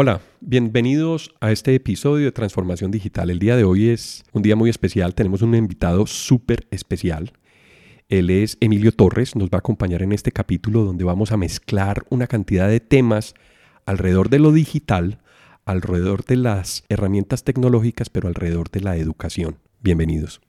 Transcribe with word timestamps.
Hola, 0.00 0.20
bienvenidos 0.40 1.34
a 1.40 1.50
este 1.50 1.74
episodio 1.74 2.26
de 2.26 2.30
Transformación 2.30 2.92
Digital. 2.92 3.30
El 3.30 3.40
día 3.40 3.56
de 3.56 3.64
hoy 3.64 3.88
es 3.88 4.22
un 4.32 4.42
día 4.42 4.54
muy 4.54 4.70
especial, 4.70 5.12
tenemos 5.12 5.42
un 5.42 5.56
invitado 5.56 6.06
súper 6.06 6.68
especial. 6.70 7.32
Él 8.08 8.30
es 8.30 8.58
Emilio 8.60 8.92
Torres, 8.92 9.34
nos 9.34 9.48
va 9.48 9.56
a 9.56 9.58
acompañar 9.58 10.02
en 10.02 10.12
este 10.12 10.30
capítulo 10.30 10.84
donde 10.84 11.02
vamos 11.02 11.32
a 11.32 11.36
mezclar 11.36 12.04
una 12.10 12.28
cantidad 12.28 12.68
de 12.68 12.78
temas 12.78 13.34
alrededor 13.86 14.28
de 14.28 14.38
lo 14.38 14.52
digital, 14.52 15.18
alrededor 15.64 16.24
de 16.24 16.36
las 16.36 16.84
herramientas 16.88 17.42
tecnológicas, 17.42 18.08
pero 18.08 18.28
alrededor 18.28 18.70
de 18.70 18.82
la 18.82 18.96
educación. 18.98 19.56
Bienvenidos. 19.80 20.40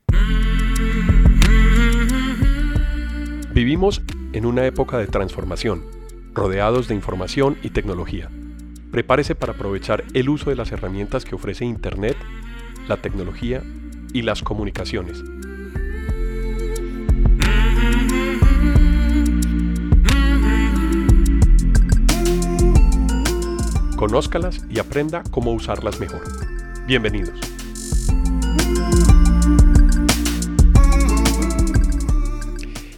Vivimos 3.55 4.03
en 4.33 4.45
una 4.45 4.67
época 4.67 4.99
de 4.99 5.07
transformación, 5.07 5.85
rodeados 6.35 6.87
de 6.87 6.93
información 6.93 7.57
y 7.63 7.71
tecnología. 7.71 8.29
Prepárese 8.91 9.35
para 9.35 9.53
aprovechar 9.53 10.03
el 10.13 10.29
uso 10.29 10.49
de 10.49 10.55
las 10.55 10.71
herramientas 10.71 11.23
que 11.23 11.35
ofrece 11.35 11.63
Internet, 11.63 12.17
la 12.87 12.97
tecnología 12.97 13.61
y 14.13 14.23
las 14.23 14.41
comunicaciones. 14.41 15.23
Conózcalas 23.95 24.65
y 24.71 24.79
aprenda 24.79 25.21
cómo 25.29 25.53
usarlas 25.53 25.99
mejor. 25.99 26.23
Bienvenidos. 26.87 27.39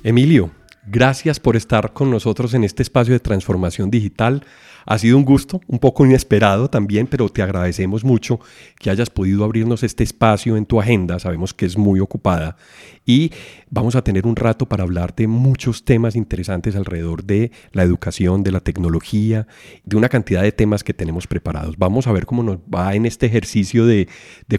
Emilio, 0.03 0.51
gracias 0.87 1.41
por 1.41 1.57
estar 1.57 1.91
con 1.91 2.09
nosotros 2.09 2.53
en 2.53 2.63
este 2.63 2.81
espacio 2.81 3.13
de 3.13 3.19
transformación 3.19 3.91
digital 3.91 4.45
ha 4.85 4.97
sido 4.97 5.17
un 5.17 5.25
gusto, 5.25 5.61
un 5.67 5.79
poco 5.79 6.05
inesperado 6.05 6.69
también, 6.69 7.07
pero 7.07 7.29
te 7.29 7.41
agradecemos 7.41 8.03
mucho 8.03 8.39
que 8.79 8.89
hayas 8.89 9.09
podido 9.09 9.43
abrirnos 9.43 9.83
este 9.83 10.03
espacio 10.03 10.57
en 10.57 10.65
tu 10.65 10.79
agenda. 10.79 11.19
Sabemos 11.19 11.53
que 11.53 11.65
es 11.65 11.77
muy 11.77 11.99
ocupada 11.99 12.57
y 13.05 13.31
vamos 13.69 13.95
a 13.95 14.03
tener 14.03 14.27
un 14.27 14.35
rato 14.35 14.67
para 14.67 14.83
hablar 14.83 15.15
de 15.15 15.27
muchos 15.27 15.85
temas 15.85 16.15
interesantes 16.15 16.75
alrededor 16.75 17.23
de 17.23 17.51
la 17.71 17.83
educación, 17.83 18.43
de 18.43 18.51
la 18.51 18.59
tecnología, 18.59 19.47
de 19.83 19.97
una 19.97 20.09
cantidad 20.09 20.43
de 20.43 20.51
temas 20.51 20.83
que 20.83 20.93
tenemos 20.93 21.25
preparados. 21.25 21.77
Vamos 21.77 22.07
a 22.07 22.11
ver 22.11 22.25
cómo 22.25 22.43
nos 22.43 22.57
va 22.57 22.93
en 22.93 23.05
este 23.05 23.25
ejercicio 23.25 23.85
de, 23.85 24.07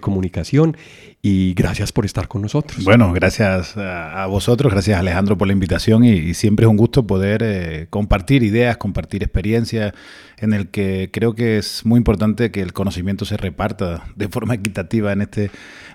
comunicación 0.01 0.77
y 1.21 1.55
gracias 1.55 1.93
por 1.93 2.05
estar 2.05 2.27
con 2.27 2.43
nosotros. 2.43 2.83
Bueno, 2.83 3.13
gracias 3.13 3.77
a, 3.77 4.27
vosotros, 4.27 4.73
gracias 4.73 4.99
Alejandro 4.99 5.39
por 5.39 5.47
la 5.47 5.53
invitación 5.53 6.05
y, 6.05 6.35
siempre 6.35 6.65
es 6.65 6.71
un 6.71 6.77
gusto 6.77 7.07
poder 7.07 7.43
eh, 7.45 7.87
compartir 7.91 8.43
ideas, 8.43 8.79
compartir 8.79 9.23
experiencias 9.23 9.93
en 10.39 10.53
el 10.53 10.69
que 10.69 11.11
creo 11.13 11.35
que 11.35 11.59
es 11.59 11.85
muy 11.85 11.99
importante 11.99 12.51
que 12.51 12.63
el 12.63 12.73
conocimiento 12.73 13.25
se 13.25 13.37
reparta 13.37 14.05
de 14.17 14.29
forma 14.29 14.55
equitativa 14.55 15.13
en 15.13 15.23
este 15.23 15.51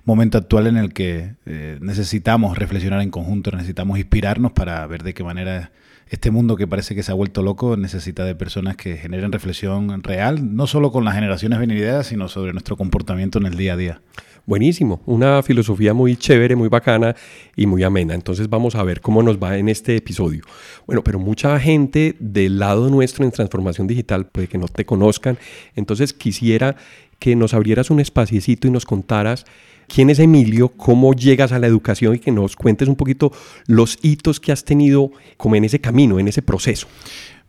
momento 0.06 0.38
actual 0.38 0.68
en 0.68 0.78
el 0.78 0.94
que 0.94 1.36
eh, 1.46 1.78
necesitamos 1.82 2.58
reflexionar 2.58 3.02
en 3.02 3.10
conjunto, 3.10 3.52
necesitamos 3.52 3.98
inspirarnos 3.98 4.54
para 4.54 4.86
ver 4.88 5.04
de 5.04 5.14
qué 5.14 5.24
manera 5.24 5.72
este 6.10 6.32
mundo 6.32 6.56
que 6.56 6.68
parece 6.68 6.96
que 6.96 7.04
se 7.04 7.12
ha 7.12 7.16
vuelto 7.16 7.42
loco 7.42 7.76
necesita 7.78 8.24
de 8.24 8.36
personas 8.36 8.78
que 8.78 8.98
generen 8.98 9.32
reflexión 9.32 10.04
real, 10.04 10.56
no 10.56 10.68
solo 10.68 10.92
con 10.92 11.04
las 11.04 11.16
generaciones 11.16 11.60
venideras, 11.60 12.08
sino 12.08 12.28
sobre 12.28 12.54
nuestro 12.54 12.78
comportamiento 12.78 13.40
en 13.40 13.46
el 13.46 13.58
día 13.58 13.74
a 13.74 13.78
día. 13.78 14.02
Buenísimo, 14.46 15.02
una 15.06 15.44
filosofía 15.44 15.94
muy 15.94 16.16
chévere, 16.16 16.56
muy 16.56 16.70
bacana 16.70 17.18
y 17.58 17.66
muy 17.66 17.84
amena. 17.84 18.16
Entonces 18.16 18.50
vamos 18.50 18.76
a 18.76 18.84
ver 18.84 19.02
cómo 19.02 19.22
nos 19.22 19.38
va 19.44 19.58
en 19.58 19.68
este 19.68 19.98
episodio. 19.98 20.44
Bueno, 20.86 21.04
pero 21.04 21.20
mucha 21.20 21.60
gente 21.60 22.16
del 22.20 22.58
lado 22.58 22.90
nuestro 22.90 23.26
en 23.26 23.32
transformación 23.32 23.88
digital 23.88 24.26
puede 24.28 24.48
que 24.48 24.58
no 24.58 24.70
te 24.70 24.86
conozcan. 24.86 25.38
Entonces 25.76 26.14
quisiera 26.14 26.78
que 27.20 27.36
nos 27.36 27.54
abrieras 27.54 27.90
un 27.90 28.00
espaciecito 28.00 28.70
y 28.70 28.72
nos 28.72 28.86
contaras 28.86 29.46
quién 29.88 30.10
es 30.10 30.20
Emilio, 30.20 30.70
cómo 30.70 31.14
llegas 31.14 31.52
a 31.52 31.60
la 31.60 31.68
educación 31.68 32.16
y 32.16 32.20
que 32.20 32.32
nos 32.32 32.56
cuentes 32.56 32.88
un 32.88 32.96
poquito 32.96 33.32
los 33.66 33.98
hitos 34.02 34.40
que 34.40 34.52
has 34.52 34.64
tenido 34.64 35.12
como 35.38 35.56
en 35.56 35.66
ese 35.66 35.80
camino, 35.80 36.20
en 36.20 36.28
ese 36.28 36.42
proceso. 36.42 36.88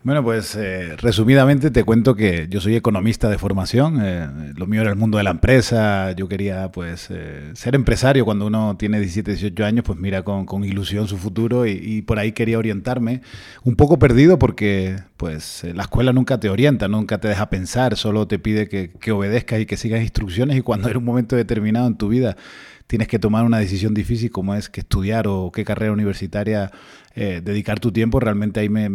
Bueno, 0.04 0.22
pues 0.22 0.54
eh, 0.54 0.94
resumidamente 0.97 1.72
te 1.72 1.82
cuento 1.82 2.14
que 2.14 2.47
yo 2.48 2.60
soy 2.60 2.76
economista 2.76 3.28
de 3.28 3.36
formación, 3.36 3.98
eh, 4.00 4.53
lo 4.54 4.69
mío 4.69 4.82
era 4.82 4.91
el 4.91 4.97
mundo 4.97 5.19
de 5.19 5.25
la 5.25 5.31
empresa, 5.31 6.12
yo 6.12 6.28
quería 6.28 6.70
pues 6.70 7.09
eh, 7.10 7.50
ser 7.54 7.75
empresario 7.75 8.25
cuando 8.25 8.47
uno 8.47 8.76
tiene 8.78 9.00
17, 9.00 9.32
18 9.32 9.64
años, 9.64 9.84
pues 9.84 9.98
mira 9.98 10.22
con, 10.22 10.47
ilusión 10.62 11.09
su 11.09 11.19
futuro 11.19 11.66
y, 11.66 12.03
por 12.03 12.20
ahí 12.20 12.31
quería 12.31 12.59
orientarme, 12.59 13.22
un 13.64 13.75
poco 13.75 13.98
perdido 13.98 14.38
porque 14.38 14.97
pues 15.16 15.64
la 15.75 15.82
escuela 15.82 16.12
nunca 16.12 16.38
te 16.38 16.48
orienta, 16.48 16.86
nunca 16.86 17.19
te 17.19 17.26
deja 17.26 17.50
pensar, 17.50 17.97
solo 17.97 18.28
te 18.28 18.38
pide 18.38 18.69
que, 18.69 18.92
que 18.92 19.10
obedezcas 19.10 19.60
y 19.60 19.66
que 19.66 19.76
sigas 19.76 20.00
instrucciones 20.00 20.56
y 20.56 20.62
cuando 20.62 20.88
era 20.88 20.98
un 21.00 21.04
momento 21.04 21.34
determinado 21.34 21.88
en 21.88 21.97
tu 21.97 22.09
vida 22.09 22.36
tienes 22.88 23.06
que 23.06 23.19
tomar 23.19 23.44
una 23.44 23.59
decisión 23.59 23.94
difícil 23.94 24.30
como 24.30 24.54
es 24.54 24.69
que 24.70 24.80
estudiar 24.80 25.28
o 25.28 25.53
qué 25.53 25.65
carrera 25.65 25.92
universitaria 25.92 26.72
eh, 27.20 27.40
dedicar 27.42 27.80
tu 27.80 27.90
tiempo, 27.90 28.20
realmente 28.20 28.60
ahí 28.60 28.68
me, 28.68 28.88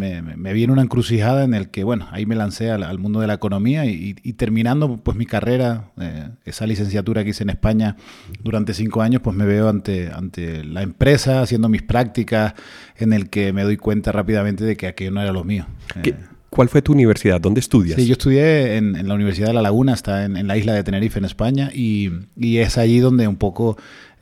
viene 0.53 0.71
una 0.71 0.81
encrucijada 0.81 1.43
en 1.43 1.53
el 1.53 1.69
que, 1.69 1.83
bueno, 1.83 2.07
ahí 2.11 2.25
me 2.25 2.35
lancé 2.35 2.71
al, 2.71 2.97
mundo 2.97 3.19
de 3.19 3.27
la 3.27 3.33
economía 3.33 3.85
y, 3.85 4.13
terminando 4.37 4.95
pues 4.95 5.17
mi 5.17 5.25
carrera, 5.25 5.91
eh, 5.99 6.29
esa 6.45 6.65
licenciatura 6.65 7.25
que 7.25 7.31
hice 7.31 7.43
en 7.43 7.49
España 7.49 7.97
durante 8.41 8.73
cinco 8.73 9.01
años, 9.01 9.21
pues 9.21 9.35
me 9.35 9.45
veo 9.45 9.67
ante, 9.67 10.09
ante 10.09 10.63
la 10.63 10.83
empresa 10.83 11.41
haciendo 11.41 11.67
mis 11.67 11.81
prácticas 11.81 12.53
en 12.95 13.11
el 13.11 13.29
que 13.29 13.51
me 13.51 13.63
doy 13.63 13.75
cuenta 13.75 14.13
rápidamente 14.13 14.63
de 14.63 14.77
que 14.77 14.87
aquello 14.87 15.11
no 15.11 15.21
era 15.21 15.33
lo 15.33 15.43
mío. 15.43 15.65
¿Cuál 16.49 16.69
fue 16.69 16.81
tu 16.83 16.93
universidad? 16.93 17.41
¿Dónde 17.41 17.59
estudias? 17.59 17.99
Sí, 17.99 18.05
yo 18.05 18.13
estudié 18.13 18.77
en, 18.77 19.07
la 19.07 19.15
Universidad 19.15 19.47
de 19.47 19.53
La 19.53 19.63
Laguna, 19.63 19.93
está 19.93 20.23
en, 20.23 20.47
la 20.47 20.55
isla 20.55 20.73
de 20.73 20.83
Tenerife, 20.83 21.17
en 21.17 21.25
España, 21.25 21.71
y, 21.73 22.11
es 22.39 22.77
allí 22.77 22.99
donde 22.99 23.27
un 23.27 23.37
poco 23.37 23.75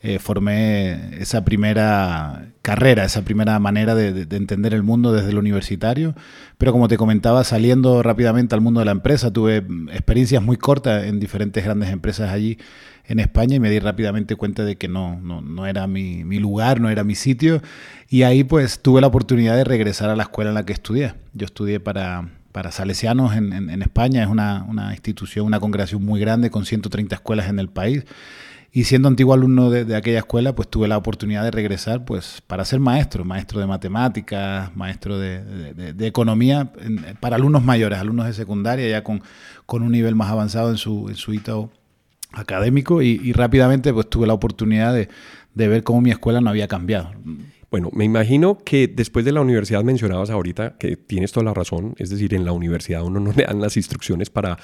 eh, 0.04 0.18
formé 0.18 1.16
esa 1.22 1.44
primera 1.44 2.48
carrera, 2.60 3.04
esa 3.04 3.22
primera 3.22 3.56
manera 3.60 3.94
de, 3.94 4.22
entender 4.36 4.74
el 4.74 4.82
mundo 4.82 5.12
desde 5.12 5.30
el 5.30 5.38
universitario. 5.38 6.16
Pero 6.58 6.72
como 6.72 6.88
te 6.88 6.96
comentaba, 6.96 7.44
saliendo 7.44 8.02
rápidamente 8.02 8.56
al 8.56 8.60
mundo 8.60 8.80
de 8.80 8.86
la 8.86 8.92
empresa, 8.92 9.32
tuve 9.32 9.58
experiencias 9.92 10.42
muy 10.42 10.56
cortas 10.56 11.04
en 11.04 11.20
diferentes 11.20 11.64
grandes 11.64 11.90
empresas 11.90 12.32
allí 12.32 12.58
en 13.06 13.20
España 13.20 13.54
y 13.56 13.60
me 13.60 13.70
di 13.70 13.78
rápidamente 13.78 14.34
cuenta 14.34 14.64
de 14.64 14.76
que 14.76 14.88
no, 14.88 15.20
no, 15.20 15.66
era 15.66 15.86
mi, 15.86 16.24
mi, 16.24 16.38
lugar, 16.40 16.80
no 16.80 16.90
era 16.90 17.04
mi 17.04 17.14
sitio. 17.14 17.62
Y 18.08 18.24
ahí 18.24 18.42
pues 18.42 18.80
tuve 18.82 19.00
la 19.00 19.06
oportunidad 19.06 19.56
de 19.56 19.62
regresar 19.62 20.10
a 20.10 20.16
la 20.16 20.24
escuela 20.24 20.50
en 20.50 20.54
la 20.54 20.66
que 20.66 20.72
estudié. 20.72 21.14
Yo 21.32 21.46
estudié 21.46 21.78
para, 21.78 22.28
para 22.50 22.72
salesianos 22.72 23.36
en, 23.36 23.52
en, 23.52 23.82
España, 23.82 24.24
es 24.24 24.28
una, 24.28 24.64
una, 24.68 24.92
institución, 24.92 25.46
una 25.46 25.60
congregación 25.60 26.04
muy 26.04 26.18
grande 26.20 26.50
con 26.50 26.64
130 26.64 27.14
escuelas 27.14 27.48
en 27.48 27.60
el 27.60 27.68
país. 27.68 28.04
Y 28.74 28.84
siendo 28.84 29.08
antiguo 29.08 29.34
alumno 29.34 29.68
de, 29.68 29.84
de, 29.84 29.96
aquella 29.96 30.20
escuela, 30.20 30.54
pues 30.54 30.68
tuve 30.68 30.88
la 30.88 30.96
oportunidad 30.96 31.44
de 31.44 31.50
regresar 31.50 32.06
pues 32.06 32.42
para 32.46 32.64
ser 32.64 32.80
maestro, 32.80 33.22
maestro 33.22 33.60
de 33.60 33.66
matemáticas, 33.66 34.74
maestro 34.74 35.18
de, 35.18 35.44
de, 35.74 35.92
de 35.92 36.06
economía, 36.06 36.72
para 37.20 37.36
alumnos 37.36 37.62
mayores, 37.62 37.98
alumnos 37.98 38.26
de 38.26 38.32
secundaria, 38.32 38.88
ya 38.88 39.04
con, 39.04 39.22
con 39.66 39.82
un 39.82 39.92
nivel 39.92 40.14
más 40.14 40.30
avanzado 40.30 40.70
en 40.70 40.78
su, 40.78 41.10
en 41.10 41.16
su 41.16 41.34
hito 41.34 41.70
académico 42.32 43.02
y, 43.02 43.32
rápidamente 43.32 43.92
pues 43.92 44.08
tuve 44.08 44.26
la 44.26 44.34
oportunidad 44.34 44.94
de, 44.94 45.08
ver 45.54 45.82
cómo 45.82 46.00
mi 46.00 46.10
escuela 46.10 46.40
no 46.40 46.50
había 46.50 46.68
cambiado. 46.68 47.12
Bueno, 47.70 47.90
me 47.92 48.04
imagino 48.04 48.58
que 48.58 48.88
después 48.88 49.24
de 49.24 49.32
la 49.32 49.40
universidad 49.40 49.82
mencionabas 49.82 50.30
ahorita 50.30 50.76
que 50.78 50.96
tienes 50.96 51.32
toda 51.32 51.44
la 51.44 51.54
razón, 51.54 51.94
es 51.98 52.10
decir, 52.10 52.34
en 52.34 52.44
la 52.44 52.52
universidad 52.52 53.02
uno 53.02 53.20
no 53.20 53.32
le 53.32 53.44
dan 53.44 53.60
las 53.60 53.76
instrucciones 53.76 54.30
para, 54.30 54.58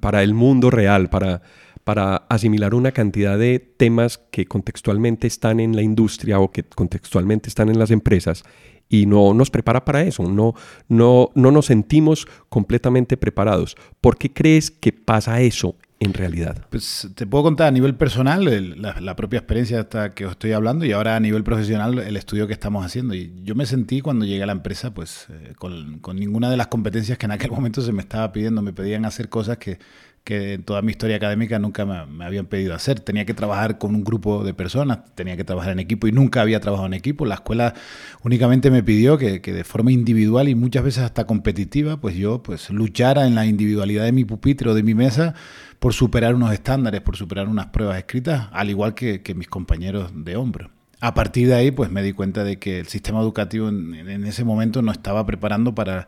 para 0.00 0.22
el 0.22 0.34
mundo 0.34 0.70
real, 0.70 1.10
para, 1.10 1.42
para 1.84 2.16
asimilar 2.28 2.74
una 2.74 2.92
cantidad 2.92 3.38
de 3.38 3.58
temas 3.58 4.18
que 4.30 4.46
contextualmente 4.46 5.26
están 5.26 5.60
en 5.60 5.76
la 5.76 5.82
industria 5.82 6.40
o 6.40 6.50
que 6.50 6.64
contextualmente 6.64 7.48
están 7.48 7.68
en 7.68 7.78
las 7.78 7.90
empresas 7.90 8.42
y 8.88 9.06
no 9.06 9.34
nos 9.34 9.50
prepara 9.50 9.84
para 9.84 10.02
eso, 10.02 10.24
no, 10.24 10.54
no, 10.88 11.30
no 11.34 11.50
nos 11.50 11.66
sentimos 11.66 12.26
completamente 12.48 13.16
preparados. 13.16 13.76
¿Por 14.00 14.16
qué 14.16 14.32
crees 14.32 14.70
que 14.70 14.92
pasa 14.92 15.40
eso 15.40 15.76
en 16.00 16.12
realidad? 16.12 16.66
Pues 16.70 17.08
te 17.14 17.26
puedo 17.26 17.44
contar 17.44 17.68
a 17.68 17.70
nivel 17.70 17.94
personal 17.94 18.44
la, 18.80 19.16
propia 19.16 19.38
experiencia 19.38 19.80
hasta 19.80 20.14
que 20.14 20.26
os 20.26 20.32
estoy 20.32 20.52
hablando 20.52 20.84
y 20.84 20.92
ahora 20.92 21.16
a 21.16 21.20
nivel 21.20 21.44
profesional 21.44 21.98
el 21.98 22.16
estudio 22.16 22.46
que 22.46 22.52
estamos 22.52 22.84
haciendo. 22.84 23.14
Y 23.14 23.32
yo 23.42 23.54
me 23.54 23.66
sentí 23.66 24.00
cuando 24.00 24.26
llegué 24.26 24.42
a 24.42 24.46
la 24.46 24.52
empresa 24.52 24.92
pues 24.92 25.26
eh, 25.30 25.54
con, 25.56 25.98
con, 26.00 26.16
ninguna 26.16 26.50
de 26.50 26.56
las 26.56 26.66
competencias 26.68 27.18
que 27.18 27.26
en 27.26 27.32
aquel 27.32 27.50
momento 27.50 27.80
se 27.80 27.92
me 27.92 28.02
estaba 28.02 28.32
pidiendo. 28.32 28.62
Me 28.62 28.72
pedían 28.72 29.04
hacer 29.06 29.28
cosas 29.28 29.58
que 29.58 29.78
que 30.24 30.54
en 30.54 30.62
toda 30.62 30.80
mi 30.80 30.90
historia 30.90 31.16
académica 31.16 31.58
nunca 31.58 31.84
me, 31.84 32.24
habían 32.24 32.46
pedido 32.46 32.74
hacer. 32.74 32.98
Tenía 33.00 33.26
que 33.26 33.34
trabajar 33.34 33.76
con 33.76 33.94
un 33.94 34.04
grupo 34.04 34.42
de 34.42 34.54
personas, 34.54 35.00
tenía 35.14 35.36
que 35.36 35.44
trabajar 35.44 35.72
en 35.72 35.80
equipo 35.80 36.06
y 36.06 36.12
nunca 36.12 36.40
había 36.40 36.60
trabajado 36.60 36.86
en 36.86 36.94
equipo. 36.94 37.26
La 37.26 37.34
escuela 37.34 37.74
únicamente 38.22 38.70
me 38.70 38.82
pidió 38.82 39.18
que, 39.18 39.38
de 39.40 39.64
forma 39.64 39.92
individual 39.92 40.48
y 40.48 40.54
muchas 40.54 40.82
veces 40.82 41.04
hasta 41.04 41.26
competitiva, 41.26 42.00
pues 42.00 42.16
yo 42.16 42.42
pues 42.42 42.70
luchara 42.70 43.26
en 43.26 43.34
la 43.34 43.44
individualidad 43.44 44.04
de 44.04 44.12
mi 44.12 44.24
pupitre 44.24 44.70
o 44.70 44.74
de 44.74 44.82
mi 44.82 44.94
mesa 44.94 45.34
por 45.78 45.92
superar 45.92 46.34
unos 46.34 46.52
estándares, 46.54 47.02
por 47.02 47.16
superar 47.16 47.46
unas 47.46 47.66
pruebas 47.66 47.98
escritas, 47.98 48.48
al 48.52 48.70
igual 48.70 48.94
que, 48.94 49.20
mis 49.36 49.48
compañeros 49.48 50.10
de 50.14 50.36
hombro. 50.36 50.70
a 51.00 51.12
partir 51.12 51.48
de 51.48 51.54
ahí, 51.54 51.70
pues 51.70 51.90
me 51.90 52.02
di 52.02 52.14
cuenta 52.14 52.44
de 52.44 52.58
que 52.58 52.80
el 52.80 52.86
sistema 52.86 53.20
educativo 53.20 53.68
en, 53.68 54.24
ese 54.24 54.42
momento 54.44 54.80
no 54.80 54.90
estaba 54.90 55.26
preparando 55.26 55.74
para 55.74 56.06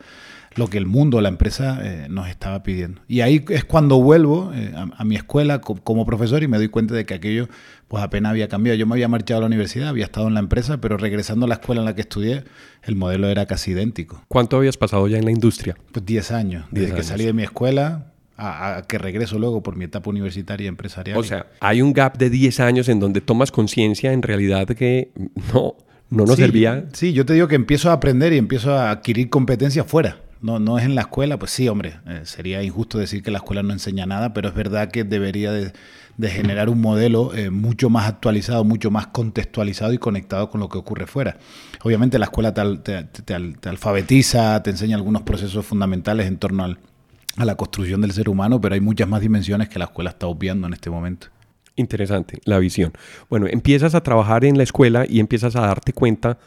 lo 0.57 0.69
que 0.69 0.79
el 0.79 0.87
mundo, 0.87 1.21
la 1.21 1.29
empresa 1.29 1.79
eh, 1.83 2.07
nos 2.09 2.29
estaba 2.29 2.63
pidiendo. 2.63 3.03
Y 3.09 3.21
ahí 3.21 3.45
es 3.51 3.65
cuando 3.65 4.01
vuelvo 4.03 4.53
eh, 4.55 4.73
a, 4.75 5.05
mi 5.05 5.17
escuela 5.17 5.61
como 5.61 6.07
profesor 6.07 6.43
y 6.43 6.49
me 6.49 6.57
doy 6.57 6.69
cuenta 6.69 6.95
de 6.95 7.05
que 7.05 7.15
aquello 7.15 7.49
pues 7.89 8.03
apenas 8.03 8.31
había 8.31 8.49
cambiado. 8.49 8.77
Yo 8.77 8.87
me 8.87 8.95
había 8.95 9.09
marchado 9.09 9.39
a 9.39 9.41
la 9.43 9.47
universidad, 9.47 9.89
había 9.89 10.05
estado 10.05 10.29
en 10.29 10.35
la 10.35 10.41
empresa, 10.41 10.81
pero 10.81 10.97
regresando 10.97 11.47
a 11.47 11.49
la 11.49 11.57
escuela 11.57 11.83
en 11.83 11.85
la 11.85 11.95
que 11.95 12.01
estudié, 12.01 12.45
el 12.83 12.97
modelo 12.97 13.29
era 13.29 13.47
casi 13.47 13.73
idéntico. 13.73 14.23
¿Cuánto 14.29 14.57
habías 14.57 14.77
pasado 14.77 15.07
ya 15.09 15.19
en 15.19 15.25
la 15.25 15.31
industria? 15.31 15.77
Pues 15.93 16.05
10 16.05 16.31
años. 16.33 16.67
Desde 16.71 16.95
que 16.95 17.03
salí 17.03 17.25
de 17.25 17.33
mi 17.33 17.43
escuela 17.43 18.13
a, 18.37 18.83
que 18.89 18.99
regreso 18.99 19.39
luego 19.39 19.63
por 19.63 19.77
mi 19.77 19.85
etapa 19.85 20.11
universitaria 20.11 20.69
empresarial. 20.69 21.19
O 21.19 21.23
sea, 21.23 21.47
hay 21.61 21.83
un 21.83 21.93
gap 21.93 22.17
de 22.17 22.31
10 22.31 22.61
años 22.61 22.89
en 22.89 23.01
donde 23.01 23.21
tomas 23.21 23.53
conciencia 23.53 24.13
en 24.13 24.23
realidad 24.23 24.67
que 24.69 25.11
no, 25.53 25.77
no 26.11 26.25
nos 26.25 26.37
servía. 26.37 26.87
Sí, 26.93 27.13
yo 27.13 27.25
te 27.27 27.35
digo 27.35 27.49
que 27.49 27.55
empiezo 27.57 27.91
a 27.91 27.95
aprender 27.95 28.33
y 28.33 28.39
empiezo 28.39 28.75
a 28.75 28.91
adquirir 28.91 29.31
competencias 29.31 29.87
fuera. 29.87 30.26
No, 30.41 30.59
no 30.59 30.79
es 30.79 30.85
en 30.85 30.95
la 30.95 31.03
escuela, 31.03 31.39
pues 31.39 31.51
sí, 31.51 31.69
hombre, 31.69 31.95
eh, 32.07 32.21
sería 32.25 32.63
injusto 32.63 32.99
decir 32.99 33.23
que 33.23 33.31
la 33.31 33.39
escuela 33.39 33.63
no 33.63 33.73
enseña 33.73 34.07
nada, 34.07 34.35
pero 34.35 34.49
es 34.49 34.55
verdad 34.55 34.91
que 34.91 35.03
debería 35.05 35.51
de, 35.53 35.73
generar 36.21 36.69
un 36.69 36.81
modelo 36.81 37.35
eh, 37.35 37.51
mucho 37.51 37.91
más 37.91 38.07
actualizado, 38.07 38.65
mucho 38.65 38.91
más 38.91 39.07
contextualizado 39.09 39.93
y 39.93 39.99
conectado 39.99 40.51
con 40.51 40.61
lo 40.61 40.69
que 40.69 40.79
ocurre 40.79 41.07
fuera. 41.07 41.39
Obviamente 41.83 42.19
la 42.19 42.27
escuela 42.27 42.53
te 42.55 43.69
alfabetiza, 43.69 44.63
te 44.63 44.71
enseña 44.71 44.97
algunos 44.97 45.23
procesos 45.23 45.65
fundamentales 45.65 46.27
en 46.27 46.37
torno 46.37 46.65
a 46.65 47.45
la 47.45 47.55
construcción 47.55 48.01
del 48.01 48.13
ser 48.13 48.29
humano, 48.29 48.61
pero 48.61 48.75
hay 48.75 48.81
muchas 48.81 49.09
más 49.09 49.21
dimensiones 49.21 49.69
que 49.69 49.79
la 49.79 49.87
escuela 49.87 50.11
está 50.11 50.27
obviando 50.27 50.67
en 50.67 50.75
este 50.75 50.91
momento. 50.91 51.29
Interesante, 51.77 52.41
la 52.45 52.59
visión. 52.59 52.93
Bueno, 53.29 53.47
empiezas 53.47 53.95
a 53.95 54.03
trabajar 54.03 54.47
en 54.47 54.57
la 54.57 54.63
escuela 54.63 55.05
y 55.07 55.21
empiezas 55.21 55.57
a 55.57 55.61
darte 55.61 55.93
cuenta 55.93 56.39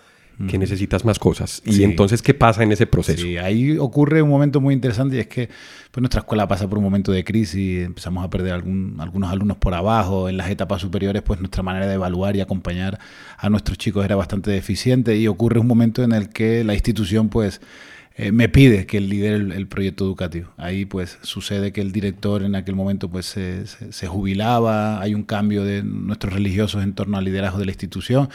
que 0.47 0.57
necesitas 0.57 1.03
más 1.03 1.19
cosas. 1.19 1.62
Y 1.65 1.83
entonces, 1.83 2.21
¿qué 2.21 2.33
pasa 2.33 2.63
en 2.63 2.71
ese 2.71 2.88
proceso? 2.88 3.24
Sí, 3.24 3.38
ahí 3.38 3.77
ocurre 3.77 4.21
un 4.21 4.30
momento 4.30 4.62
muy 4.62 4.74
interesante 4.74 5.18
y 5.18 5.19
es 5.19 5.27
que 5.27 5.50
pues, 5.91 6.01
nuestra 6.01 6.21
escuela 6.21 6.47
pasa 6.47 6.68
por 6.68 6.77
un 6.77 6.83
momento 6.83 7.12
de 7.12 7.24
crisis, 7.25 7.86
empezamos 7.86 8.24
a 8.24 8.30
perder 8.30 8.53
algún, 8.53 8.95
algunos 9.00 9.31
alumnos 9.31 9.57
por 9.57 9.74
abajo, 9.74 10.30
en 10.30 10.38
las 10.38 10.50
etapas 10.50 10.81
superiores 10.81 11.24
pues 11.24 11.39
nuestra 11.39 11.62
manera 11.62 11.88
de 11.88 11.95
evaluar 11.95 12.38
y 12.38 12.41
acompañar 12.41 13.00
a 13.38 13.50
nuestros 13.50 13.77
chicos 13.77 14.06
era 14.06 14.15
bastante 14.15 14.50
deficiente 14.50 15.18
y 15.18 15.27
ocurre 15.27 15.59
un 15.59 15.68
momento 15.68 16.03
en 16.03 16.13
el 16.13 16.30
que 16.30 16.63
la 16.63 16.74
institución 16.74 17.27
pues 17.27 17.59
eh, 18.21 18.33
me 18.33 18.50
pide 18.50 18.86
que 18.86 19.00
lidere 19.00 19.36
el, 19.36 19.68
proyecto 19.68 20.04
educativo. 20.04 20.50
Ahí 20.57 20.83
pues 20.83 21.19
sucede 21.21 21.71
que 21.71 21.80
el 21.80 21.94
director 21.94 22.44
en 22.44 22.54
aquel 22.56 22.75
momento 22.75 23.07
pues 23.10 23.25
se, 23.25 23.66
se, 23.66 24.07
jubilaba, 24.07 25.00
hay 25.00 25.13
un 25.13 25.24
cambio 25.24 25.63
de 25.63 25.83
nuestros 25.83 26.33
religiosos 26.33 26.83
en 26.83 26.92
torno 26.92 27.18
al 27.18 27.24
liderazgo 27.24 27.60
de 27.60 27.66
la 27.66 27.71
institución 27.71 28.27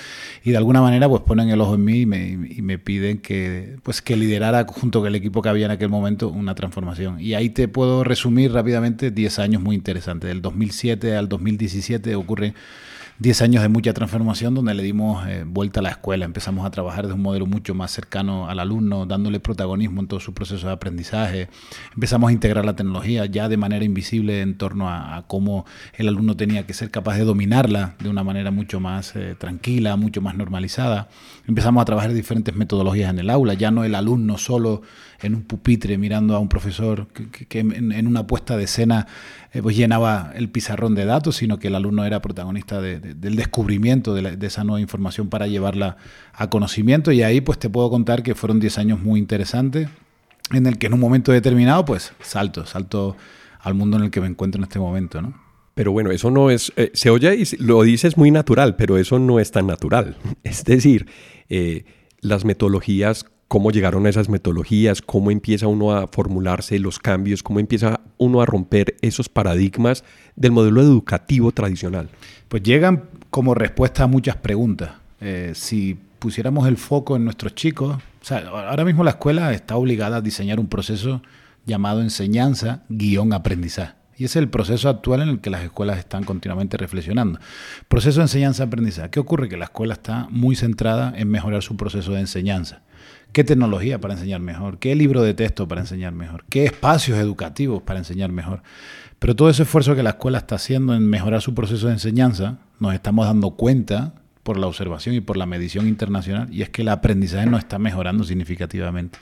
y 0.43 0.53
de 0.53 0.57
alguna 0.57 0.81
manera 0.81 1.07
pues 1.07 1.21
ponen 1.21 1.51
el 1.51 1.61
ojo 1.61 1.75
en 1.75 1.85
mí 1.85 2.01
y 2.01 2.07
me, 2.07 2.29
y 2.29 2.63
me 2.63 2.79
piden 2.79 3.19
que 3.19 3.77
pues 3.83 4.01
que 4.01 4.17
liderara 4.17 4.65
junto 4.67 5.01
con 5.01 5.09
el 5.09 5.17
equipo 5.17 5.43
que 5.43 5.51
había 5.51 5.67
en 5.67 5.73
aquel 5.73 5.91
momento 5.91 6.31
una 6.31 6.55
transformación. 6.55 7.21
Y 7.21 7.35
ahí 7.35 7.51
te 7.51 7.69
puedo 7.69 8.05
resumir 8.05 8.53
rápidamente 8.53 9.11
10 9.11 9.39
años 9.39 9.61
muy 9.61 9.77
interesantes. 9.77 10.29
Del 10.29 10.41
2007 10.41 11.15
al 11.15 11.29
2017 11.29 12.15
ocurre 12.15 12.55
10 13.21 13.43
años 13.43 13.63
de 13.63 13.69
mucha 13.69 13.93
transformación 13.93 14.57
donde 14.57 14.75
le 14.75 14.83
dimos 14.83 15.25
eh, 15.29 15.45
vuelta 15.47 15.79
a 15.79 15.83
la 15.85 15.91
escuela. 15.91 16.25
Empezamos 16.25 16.67
a 16.67 16.71
trabajar 16.71 17.07
de 17.07 17.13
un 17.13 17.23
modelo 17.23 17.47
mucho 17.47 17.73
más 17.73 17.93
cercano 17.93 18.49
al 18.51 18.59
alumno, 18.59 19.07
dándole 19.07 19.39
protagonismo 19.39 20.01
en 20.01 20.09
todo 20.09 20.19
su 20.19 20.35
proceso 20.35 20.67
de 20.67 20.73
aprendizaje. 20.73 21.49
Empezamos 21.95 22.31
a 22.31 22.33
integrar 22.33 22.65
la 22.65 22.75
tecnología 22.75 23.27
ya 23.27 23.49
de 23.49 23.57
manera 23.57 23.85
invisible 23.85 24.41
en 24.41 24.59
torno 24.59 24.91
a, 24.91 25.25
cómo 25.29 25.65
el 25.95 26.09
alumno 26.09 26.37
tenía 26.37 26.67
que 26.67 26.75
ser 26.75 26.91
capaz 26.91 27.17
de 27.17 27.25
dominarla 27.25 27.95
de 28.01 28.09
una 28.09 28.25
manera 28.25 28.51
mucho 28.51 28.81
más 28.81 29.15
eh, 29.15 29.37
tranquila, 29.39 29.95
mucho 29.95 30.21
más 30.21 30.35
normalizada. 30.35 31.09
Empezamos 31.47 31.83
a 31.83 31.85
trabajar 31.85 32.13
diferentes 32.13 32.57
metodologías 32.57 33.11
en 33.11 33.21
el 33.21 33.31
aula, 33.31 33.55
ya 33.55 33.71
no 33.71 33.85
el 33.85 33.95
alumno 33.95 34.39
solo 34.39 34.83
en 35.23 35.35
un 35.35 35.43
pupitre 35.43 35.99
mirando 35.99 36.35
a 36.35 36.39
un 36.39 36.49
profesor 36.49 37.07
que, 37.09 37.61
en, 37.61 38.07
una 38.07 38.27
puesta 38.27 38.57
de 38.57 38.65
escena 38.65 39.07
eh, 39.53 39.63
pues 39.63 39.77
llenaba 39.77 40.33
el 40.35 40.51
pizarrón 40.51 40.95
de 40.95 41.05
datos, 41.05 41.37
sino 41.37 41.59
que 41.59 41.69
el 41.69 41.75
alumno 41.77 42.05
era 42.05 42.21
protagonista 42.21 42.81
del 43.05 43.37
descubrimiento 43.37 44.15
de, 44.15 44.47
esa 44.47 44.65
nueva 44.65 44.81
información 44.81 45.29
para 45.29 45.47
llevarla 45.47 45.97
a 46.33 46.49
conocimiento. 46.51 47.13
Y 47.13 47.23
ahí 47.23 47.41
pues 47.41 47.59
te 47.59 47.69
puedo 47.69 47.91
contar 47.91 48.23
que 48.23 48.35
fueron 48.35 48.61
10 48.61 48.79
años 48.79 49.01
muy 49.01 49.21
interesantes, 49.21 49.89
en 50.53 50.67
el 50.67 50.79
que 50.79 50.87
en 50.87 50.95
un 50.95 51.01
momento 51.01 51.33
determinado 51.33 51.85
pues 51.85 52.13
salto, 52.21 52.67
salto 52.67 53.17
al 53.61 53.75
mundo 53.75 53.97
en 53.97 54.05
el 54.05 54.11
que 54.11 54.21
me 54.21 54.27
encuentro 54.27 54.59
en 54.59 54.65
este 54.65 54.79
momento, 54.79 55.21
¿no? 55.21 55.35
Pero 55.75 55.91
bueno, 55.91 56.13
eso 56.13 56.31
no 56.31 56.51
es, 56.51 56.73
eh, 56.77 56.91
se 56.95 57.11
oye 57.11 57.35
y 57.35 57.45
lo 57.59 57.83
dices 57.83 58.17
muy 58.17 58.31
natural, 58.31 58.77
pero 58.77 58.97
eso 58.97 59.19
no 59.19 59.41
es 59.41 59.51
tan 59.51 59.67
natural. 59.67 60.17
Es 60.45 60.65
decir, 60.65 61.07
eh, 61.49 61.85
las 62.21 62.45
metodologías 62.45 63.27
cómo 63.49 63.71
llegaron 63.71 64.07
a 64.07 64.09
esas 64.09 64.29
metodologías, 64.29 65.03
cómo 65.03 65.31
empieza 65.31 65.67
uno 65.67 65.93
a 65.93 66.09
formularse 66.09 66.79
los 66.79 66.99
cambios, 66.99 67.43
cómo 67.43 67.61
empieza 67.61 68.01
uno 68.19 68.41
a 68.41 68.47
romper 68.47 68.97
esos 69.03 69.29
paradigmas 69.29 70.05
del 70.37 70.53
modelo 70.53 70.81
educativo 70.81 71.53
tradicional. 71.53 72.09
Pues 72.49 72.63
llegan 72.63 73.05
como 73.31 73.55
respuesta 73.55 74.05
a 74.05 74.07
muchas 74.07 74.37
preguntas. 74.37 74.93
Eh, 75.21 75.53
si 75.55 75.99
pusiéramos 76.19 76.67
el 76.69 76.77
foco 76.77 77.17
en 77.17 77.25
nuestros 77.25 77.55
chicos, 77.55 77.97
ahora 78.31 78.85
mismo 78.85 79.05
la 79.05 79.11
escuela 79.11 79.53
está 79.53 79.77
obligada 79.77 80.17
a 80.17 80.21
diseñar 80.21 80.59
un 80.59 80.69
proceso 80.69 81.23
llamado 81.67 82.01
enseñanza 82.03 82.85
guion 82.89 83.33
aprendizaje. 83.33 83.95
Y 84.17 84.25
ese 84.25 84.39
es 84.39 84.43
el 84.43 84.49
proceso 84.49 84.89
actual 84.89 85.23
en 85.23 85.29
el 85.29 85.41
que 85.41 85.51
las 85.51 85.65
escuelas 85.65 85.99
están 85.99 86.25
continuamente 86.25 86.77
reflexionando. 86.77 87.41
Proceso 87.89 88.21
de 88.21 88.25
enseñanza-aprendizaje. 88.25 89.11
¿Qué 89.11 89.19
ocurre? 89.19 89.49
Que 89.49 89.57
la 89.57 89.65
escuela 89.65 89.95
está 89.95 90.29
muy 90.31 90.55
centrada 90.55 91.13
en 91.17 91.29
mejorar 91.29 91.63
su 91.63 91.77
proceso 91.77 92.13
de 92.13 92.21
enseñanza. 92.21 92.83
¿Qué 93.35 93.43
tecnología 93.43 94.01
para 94.01 94.15
enseñar 94.15 94.41
mejor? 94.41 94.79
¿Qué 94.79 94.95
libro 94.95 95.21
de 95.21 95.35
texto 95.35 95.67
para 95.67 95.81
enseñar 95.81 96.13
mejor? 96.13 96.45
¿Qué 96.49 96.67
espacios 96.67 97.19
educativos 97.19 97.83
para 97.83 97.99
enseñar 97.99 98.31
mejor? 98.31 98.63
Pero 99.19 99.35
todo 99.35 99.51
ese 99.51 99.65
esfuerzo 99.65 99.97
que 99.97 100.05
la 100.05 100.11
escuela 100.11 100.39
está 100.39 100.55
haciendo 100.55 100.95
en 100.95 101.05
mejorar 101.05 101.43
su 101.43 101.53
proceso 101.53 101.89
de 101.89 101.95
enseñanza, 101.95 102.59
nos 102.79 102.95
estamos 102.95 103.27
dando 103.27 103.51
cuenta 103.51 104.15
por 104.45 104.57
la 104.57 104.69
observación 104.69 105.17
y 105.17 105.21
por 105.21 105.37
la 105.37 105.47
medición 105.47 105.89
internacional, 105.89 106.47
y 106.53 106.63
es 106.63 106.71
que 106.71 106.83
el 106.83 106.89
aprendizaje 106.91 107.47
no 107.47 107.59
está 107.59 107.81
mejorando 107.81 108.23
significativamente. 108.23 109.19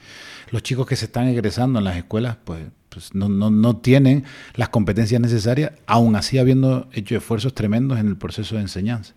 Los 0.50 0.62
chicos 0.62 0.86
que 0.86 0.96
se 0.96 1.06
están 1.06 1.28
egresando 1.28 1.78
en 1.78 1.86
las 1.86 1.96
escuelas, 1.96 2.36
pues, 2.44 2.60
pues 2.90 3.14
no, 3.14 3.30
no 3.30 3.76
tienen 3.78 4.24
las 4.56 4.68
competencias 4.68 5.22
necesarias, 5.22 5.72
aún 5.86 6.16
así 6.16 6.36
habiendo 6.36 6.86
hecho 6.92 7.16
esfuerzos 7.16 7.54
tremendos 7.54 7.98
en 7.98 8.08
el 8.08 8.18
proceso 8.18 8.56
de 8.56 8.60
enseñanza. 8.60 9.14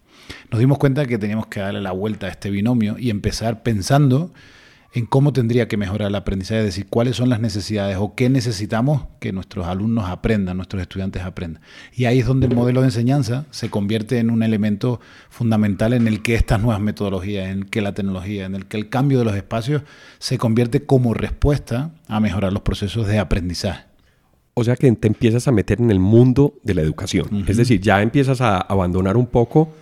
Nos 0.52 0.60
dimos 0.62 0.78
cuenta 0.78 1.06
que 1.06 1.18
teníamos 1.18 1.48
que 1.48 1.60
darle 1.60 1.82
la 1.82 1.92
vuelta 1.92 2.28
a 2.28 2.30
este 2.30 2.50
binomio 2.50 2.96
y 2.98 3.10
empezar 3.10 3.62
pensando 3.62 4.32
en 4.96 5.06
cómo 5.06 5.34
tendría 5.34 5.68
que 5.68 5.76
mejorar 5.76 6.08
el 6.08 6.16
aprendizaje, 6.16 6.62
es 6.62 6.66
decir, 6.66 6.88
cuáles 6.90 7.18
son 7.18 7.28
las 7.28 7.42
necesidades 7.42 7.98
o 8.00 8.16
qué 8.16 8.30
necesitamos 8.30 9.04
que 9.20 9.34
nuestros 9.34 9.68
alumnos 9.68 10.10
aprendan, 10.10 10.56
nuestros 10.56 10.82
estudiantes 10.82 11.24
aprendan. 11.24 11.62
Y 11.94 12.06
ahí 12.06 12.20
es 12.20 12.26
donde 12.26 12.48
el 12.48 12.56
modelo 12.56 12.80
de 12.80 12.88
enseñanza 12.88 13.46
se 13.52 13.70
convierte 13.70 14.20
en 14.20 14.30
un 14.30 14.42
elemento 14.42 15.02
fundamental 15.30 15.92
en 15.92 16.08
el 16.08 16.22
que 16.22 16.36
estas 16.36 16.62
nuevas 16.62 16.82
metodologías, 16.82 17.50
en 17.50 17.66
que 17.66 17.82
la 17.82 17.94
tecnología, 17.94 18.46
en 18.46 18.56
el 18.56 18.68
que 18.68 18.78
el 18.78 18.88
cambio 18.88 19.20
de 19.20 19.26
los 19.26 19.36
espacios 19.36 19.82
se 20.18 20.38
convierte 20.38 20.86
como 20.86 21.14
respuesta 21.14 21.92
a 22.08 22.22
mejorar 22.22 22.54
los 22.54 22.62
procesos 22.62 23.06
de 23.06 23.20
aprendizaje. 23.20 23.84
O 24.54 24.64
sea 24.64 24.78
que 24.78 24.90
te 24.94 25.08
empiezas 25.10 25.50
a 25.50 25.52
meter 25.52 25.82
en 25.82 25.92
el 25.92 26.00
mundo 26.00 26.54
de 26.64 26.74
la 26.74 26.82
educación. 26.82 27.44
Es 27.50 27.58
decir, 27.58 27.82
ya 27.82 28.02
empiezas 28.02 28.40
a 28.40 28.60
abandonar 28.60 29.18
un 29.18 29.28
poco 29.28 29.74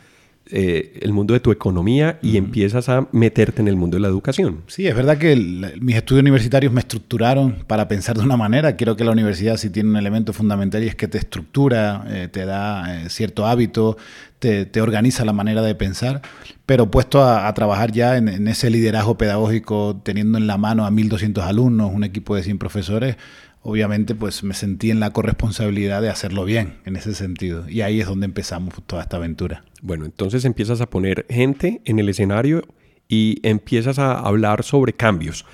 eh, 0.52 1.00
el 1.02 1.14
mundo 1.14 1.34
de 1.34 1.40
tu 1.40 1.52
economía 1.52 2.20
y 2.22 2.36
empiezas 2.36 2.90
a 2.90 3.08
meterte 3.14 3.62
en 3.62 3.70
el 3.70 3.78
mundo 3.78 3.96
de 3.96 4.02
la 4.02 4.10
educación. 4.10 4.62
Sí, 4.68 4.86
es 4.86 4.94
verdad 4.94 5.18
que 5.18 5.38
mis 5.80 5.96
estudios 5.96 6.22
universitarios 6.22 6.74
me 6.74 6.82
estructuraron 6.82 7.64
para 7.66 7.88
pensar 7.88 8.18
de 8.18 8.26
una 8.26 8.36
manera. 8.36 8.76
Creo 8.76 8.98
que 8.98 9.06
la 9.06 9.12
universidad 9.12 9.56
sí 9.56 9.70
tiene 9.70 9.92
un 9.92 9.96
elemento 9.96 10.34
fundamental 10.34 10.84
y 10.84 10.88
es 10.88 10.96
que 10.96 11.08
te 11.08 11.18
estructura, 11.18 12.06
eh, 12.10 12.28
te 12.30 12.46
da 12.46 13.06
eh, 13.06 13.10
cierto 13.10 13.46
hábito, 13.46 13.96
te, 14.40 14.82
organiza 14.82 15.24
la 15.24 15.32
manera 15.32 15.62
de 15.62 15.74
pensar, 15.76 16.22
pero 16.66 16.92
puesto 16.92 17.24
a, 17.24 17.52
trabajar 17.54 17.94
ya 17.94 18.18
en, 18.18 18.28
en, 18.28 18.50
ese 18.50 18.70
liderazgo 18.70 19.18
pedagógico, 19.18 20.02
teniendo 20.04 20.38
en 20.38 20.48
la 20.48 20.58
mano 20.58 20.86
a 20.86 20.92
1.200 20.92 21.42
alumnos, 21.42 21.92
un 21.94 22.04
equipo 22.04 22.36
de 22.36 22.44
100 22.44 22.58
profesores, 22.58 23.16
obviamente 23.64 24.14
pues 24.14 24.44
me 24.44 24.54
sentí 24.54 24.92
en 24.92 25.00
la 25.00 25.12
corresponsabilidad 25.12 26.02
de 26.02 26.10
hacerlo 26.10 26.46
bien 26.46 26.76
en 26.86 26.96
ese 26.96 27.16
sentido. 27.16 27.68
Y 27.68 27.82
ahí 27.82 28.02
es 28.02 28.08
donde 28.08 28.26
empezamos 28.26 28.76
toda 28.86 29.02
esta 29.02 29.18
aventura. 29.18 29.64
Bueno, 29.82 30.06
entonces 30.06 30.46
empiezas 30.46 30.82
a 30.82 30.90
poner 30.90 31.26
gente 31.30 31.82
en 31.86 32.00
el 32.00 32.10
escenario 32.10 32.64
y 33.08 33.40
empiezas 33.44 34.00
a 34.00 34.20
hablar 34.20 34.64
sobre 34.64 34.94
cambios. 34.94 35.46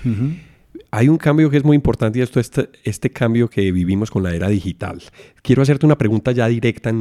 Hay 0.90 1.08
un 1.08 1.18
cambio 1.18 1.50
que 1.50 1.56
es 1.56 1.64
muy 1.64 1.76
importante 1.76 2.18
y 2.18 2.22
esto 2.22 2.40
es 2.40 2.46
este, 2.46 2.68
este, 2.84 3.10
cambio 3.10 3.48
que 3.48 3.70
vivimos 3.70 4.10
con 4.10 4.24
la 4.24 4.34
era 4.34 4.48
digital. 4.48 5.02
Quiero 5.42 5.62
hacerte 5.62 5.86
una 5.86 5.98
pregunta 5.98 6.32
ya 6.32 6.48
directa 6.48 6.92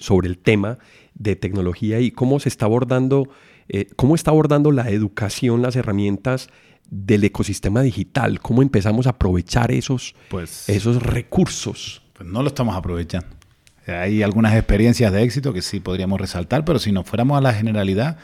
sobre 0.00 0.28
el 0.28 0.38
tema 0.38 0.78
de 1.14 1.36
tecnología 1.36 2.00
y 2.00 2.10
cómo 2.10 2.40
se 2.40 2.48
está 2.48 2.66
abordando, 2.66 3.28
eh, 3.68 3.86
cómo 3.94 4.16
está 4.16 4.32
abordando 4.32 4.72
la 4.72 4.90
educación, 4.90 5.62
las 5.62 5.76
herramientas 5.76 6.48
del 6.90 7.24
ecosistema 7.24 7.82
digital, 7.82 8.40
cómo 8.40 8.62
empezamos 8.62 9.06
a 9.06 9.10
aprovechar 9.10 9.70
esos, 9.70 10.14
pues, 10.28 10.68
esos 10.68 11.02
recursos. 11.02 12.02
Pues 12.14 12.28
no 12.28 12.42
lo 12.42 12.48
estamos 12.48 12.76
aprovechando. 12.76 13.38
Hay 13.86 14.22
algunas 14.22 14.54
experiencias 14.54 15.10
de 15.12 15.22
éxito 15.22 15.54
que 15.54 15.62
sí 15.62 15.80
podríamos 15.80 16.20
resaltar, 16.20 16.64
pero 16.64 16.78
si 16.78 16.92
nos 16.92 17.06
fuéramos 17.06 17.38
a 17.38 17.40
la 17.40 17.54
generalidad, 17.54 18.18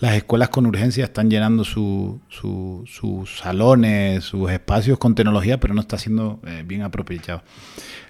las 0.00 0.14
escuelas 0.14 0.50
con 0.50 0.66
urgencia 0.66 1.04
están 1.04 1.30
llenando 1.30 1.64
sus 1.64 2.20
salones, 3.26 4.24
sus 4.24 4.50
espacios 4.50 4.98
con 4.98 5.14
tecnología, 5.14 5.58
pero 5.58 5.72
no 5.72 5.80
está 5.80 5.96
siendo 5.96 6.40
eh, 6.46 6.62
bien 6.66 6.82
apropiado. 6.82 7.42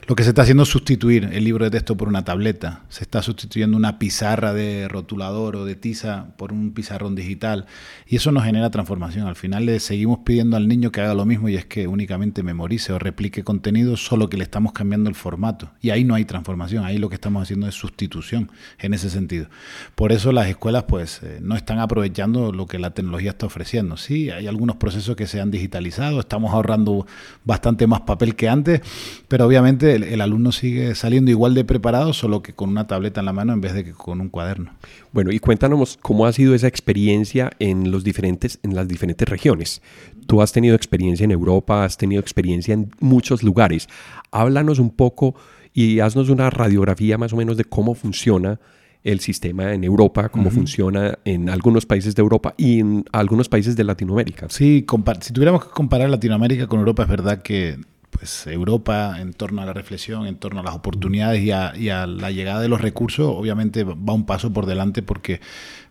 Lo 0.09 0.17
que 0.17 0.23
se 0.23 0.31
está 0.31 0.41
haciendo 0.41 0.63
es 0.63 0.71
sustituir 0.71 1.29
el 1.35 1.45
libro 1.45 1.67
de 1.67 1.71
texto 1.71 1.95
por 1.95 2.09
una 2.09 2.25
tableta. 2.25 2.81
Se 2.89 3.05
está 3.05 3.21
sustituyendo 3.21 3.77
una 3.77 3.99
pizarra 3.99 4.55
de 4.55 4.89
rotulador 4.89 5.55
o 5.55 5.67
de 5.67 5.75
tiza 5.75 6.29
por 6.39 6.51
un 6.51 6.73
pizarrón 6.73 7.15
digital. 7.15 7.67
Y 8.07 8.17
eso 8.17 8.33
nos 8.33 8.45
genera 8.45 8.71
transformación. 8.71 9.27
Al 9.27 9.37
final 9.37 9.67
le 9.67 9.79
seguimos 9.81 10.21
pidiendo 10.25 10.57
al 10.57 10.67
niño 10.67 10.93
que 10.93 11.03
haga 11.03 11.13
lo 11.13 11.27
mismo 11.27 11.51
y 11.51 11.57
es 11.57 11.67
que 11.67 11.87
únicamente 11.87 12.43
memorice 12.43 12.95
o 12.95 12.99
replique 12.99 13.45
contenido, 13.45 13.99
solo 13.99 14.31
que 14.31 14.39
le 14.39 14.45
estamos 14.45 14.73
cambiando 14.73 15.11
el 15.11 15.15
formato. 15.15 15.73
Y 15.83 15.91
ahí 15.91 16.05
no 16.05 16.15
hay 16.15 16.25
transformación. 16.25 16.87
Ahí 16.87 16.97
lo 16.97 17.11
que 17.11 17.17
estamos 17.17 17.43
haciendo 17.43 17.69
es 17.69 17.75
sustitución 17.75 18.51
en 18.79 18.95
ese 18.95 19.11
sentido. 19.11 19.51
Por 19.95 20.13
eso 20.13 20.33
las 20.33 20.47
escuelas 20.47 20.85
pues 20.85 21.23
eh, 21.23 21.41
no 21.43 21.55
están 21.55 21.81
aprovechando 21.81 22.51
lo 22.51 22.67
que 22.67 22.79
la 22.79 22.95
tecnología 22.95 23.33
está 23.33 23.45
ofreciendo. 23.45 23.99
Sí, 23.99 24.31
hay 24.31 24.47
algunos 24.47 24.77
procesos 24.77 25.17
que 25.17 25.27
se 25.27 25.39
han 25.39 25.51
digitalizado. 25.51 26.19
Estamos 26.19 26.55
ahorrando 26.55 27.07
bastante 27.45 27.87
más 27.87 28.01
papel 28.01 28.37
que 28.37 28.49
antes. 28.49 28.81
Pero 29.29 29.45
obviamente 29.45 29.98
el, 30.05 30.21
alumno 30.21 30.53
sigue 30.53 30.95
saliendo 30.95 31.31
igual 31.31 31.55
de 31.55 31.65
preparado, 31.65 32.13
solo 32.13 32.43
que 32.43 32.53
con 32.53 32.71
una 32.71 32.87
tableta 32.87 33.21
en 33.21 33.27
la 33.27 33.33
mano 33.33 33.53
en 33.53 33.61
vez 33.61 33.75
de 33.75 33.85
que 33.85 33.93
con 33.93 34.21
un 34.21 34.29
cuaderno. 34.29 34.73
Bueno, 35.13 35.33
y 35.33 35.39
cuéntanos 35.39 35.99
cómo 36.01 36.27
ha 36.27 36.33
sido 36.33 36.55
esa 36.55 36.69
experiencia 36.69 37.51
en, 37.59 37.91
los 37.91 38.05
diferentes, 38.05 38.59
en 38.63 38.75
las 38.75 38.89
diferentes 38.89 39.29
regiones. 39.29 39.83
Tú 40.27 40.43
has 40.43 40.53
tenido 40.53 40.75
experiencia 40.75 41.25
en 41.25 41.31
Europa, 41.31 41.85
has 41.85 41.97
tenido 41.97 42.21
experiencia 42.21 42.75
en 42.75 42.91
muchos 43.01 43.43
lugares. 43.43 43.89
Háblanos 44.31 44.79
un 44.79 44.91
poco 44.91 45.35
y 45.73 46.01
haznos 46.01 46.29
una 46.29 46.51
radiografía 46.51 47.19
más 47.19 47.33
o 47.33 47.37
menos 47.37 47.57
de 47.57 47.65
cómo 47.65 47.95
funciona 47.95 48.59
el 49.05 49.21
sistema 49.21 49.73
en 49.73 49.85
Europa, 49.85 50.29
cómo 50.29 50.51
funciona 50.51 51.19
en 51.25 51.49
algunos 51.49 51.87
países 51.87 52.15
de 52.15 52.21
Europa 52.21 52.55
y 52.57 52.81
en 52.81 53.05
algunos 53.13 53.49
países 53.49 53.77
de 53.77 53.85
Latinoamérica. 53.85 54.49
Sí, 54.51 54.85
si 55.21 55.33
tuviéramos 55.33 55.65
que 55.65 55.71
comparar 55.71 56.11
Latinoamérica 56.11 56.67
con 56.67 56.81
Europa, 56.81 57.05
es 57.05 57.09
verdad 57.09 57.43
que 57.43 57.79
pues 58.11 58.47
Europa 58.47 59.17
en 59.21 59.33
torno 59.33 59.63
a 59.63 59.67
la 59.67 59.73
reflexión, 59.73 60.27
en 60.27 60.37
torno 60.37 60.61
a 60.61 60.63
las 60.63 60.75
oportunidades 60.75 61.43
y 61.43 61.51
a, 61.53 62.07
la 62.07 62.31
llegada 62.31 62.61
de 62.61 62.69
los 62.69 62.81
recursos, 62.81 63.33
obviamente 63.35 63.85
va 63.85 64.13
un 64.13 64.27
paso 64.27 64.53
por 64.53 64.67
delante 64.67 65.03
porque 65.03 65.41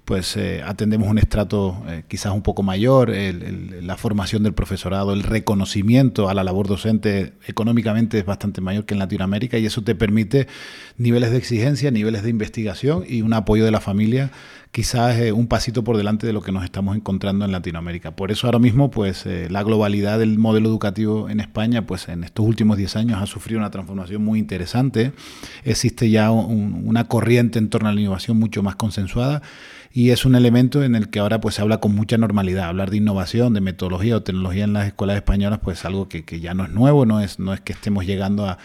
pues 0.08 0.38
eh, 0.38 0.64
atendemos 0.66 1.10
un 1.10 1.18
estrato 1.18 1.84
eh, 1.86 2.04
quizás 2.08 2.32
un 2.32 2.42
poco 2.42 2.64
mayor, 2.64 3.12
la 3.12 3.98
formación 3.98 4.42
del 4.42 4.54
profesorado, 4.54 5.12
el 5.12 5.22
reconocimiento 5.22 6.30
a 6.30 6.34
la 6.34 6.46
labor 6.46 6.70
docente 6.70 7.34
económicamente 7.46 8.18
es 8.18 8.26
bastante 8.26 8.62
mayor 8.62 8.86
que 8.86 8.94
en 8.94 9.00
Latinoamérica 9.00 9.58
y 9.58 9.66
eso 9.66 9.82
te 9.82 9.96
permite 9.96 10.48
niveles 10.98 11.32
de 11.32 11.38
exigencia, 11.38 11.92
niveles 11.92 12.24
de 12.24 12.30
investigación 12.30 13.04
y 13.06 13.22
un 13.22 13.34
apoyo 13.34 13.66
de 13.66 13.72
la 13.72 13.82
familia 13.82 14.32
quizás 14.72 15.18
eh, 15.20 15.34
un 15.34 15.48
pasito 15.48 15.84
por 15.84 15.98
delante 15.98 16.26
de 16.26 16.32
lo 16.32 16.42
que 16.42 16.54
nos 16.54 16.64
estamos 16.64 16.96
encontrando 16.96 17.44
en 17.44 17.52
Latinoamérica. 17.52 18.12
Por 18.12 18.32
eso 18.32 18.48
ahora 18.48 18.60
mismo 18.60 18.90
pues 18.90 19.26
la 19.26 19.62
globalidad 19.62 20.20
del 20.20 20.40
modelo 20.40 20.70
educativo 20.70 21.30
en 21.30 21.42
España 21.42 21.86
pues 21.86 22.08
en 22.08 22.24
estos 22.24 22.46
últimos 22.46 22.78
10 22.78 22.96
años 22.96 23.22
ha 23.22 23.26
sufrido 23.26 23.60
una 23.60 23.72
transformación 23.72 24.24
muy 24.24 24.40
interesante. 24.40 25.12
Existe 25.66 26.10
ya 26.10 26.32
una 26.32 27.10
corriente 27.10 27.60
en 27.60 27.70
torno 27.70 27.90
a 27.90 27.92
la 27.92 28.00
innovación 28.00 28.38
mucho 28.38 28.64
más 28.64 28.78
consensuada 28.78 29.42
y 29.98 30.12
es 30.12 30.26
un 30.26 30.36
elemento 30.36 30.84
en 30.84 30.94
el 30.94 31.10
que 31.10 31.18
ahora 31.18 31.42
pues 31.42 31.56
se 31.56 31.64
habla 31.64 31.80
con 31.80 31.96
mucha 31.96 32.20
normalidad. 32.20 32.66
Hablar 32.66 32.92
de 32.92 32.98
innovación, 32.98 33.56
de 33.56 33.62
metodología 33.62 34.16
o 34.16 34.22
tecnología 34.22 34.64
en 34.64 34.74
las 34.74 34.86
escuelas 34.86 35.16
españolas 35.16 35.58
pues 35.58 35.86
algo 35.86 36.08
que, 36.08 36.24
ya 36.40 36.54
no 36.54 36.66
es 36.66 36.70
nuevo, 36.70 37.08
no 37.08 37.20
es, 37.20 37.40
no 37.40 37.52
es 37.52 37.62
que 37.62 37.74
estemos 37.74 38.06
llegando 38.06 38.46
a, 38.46 38.60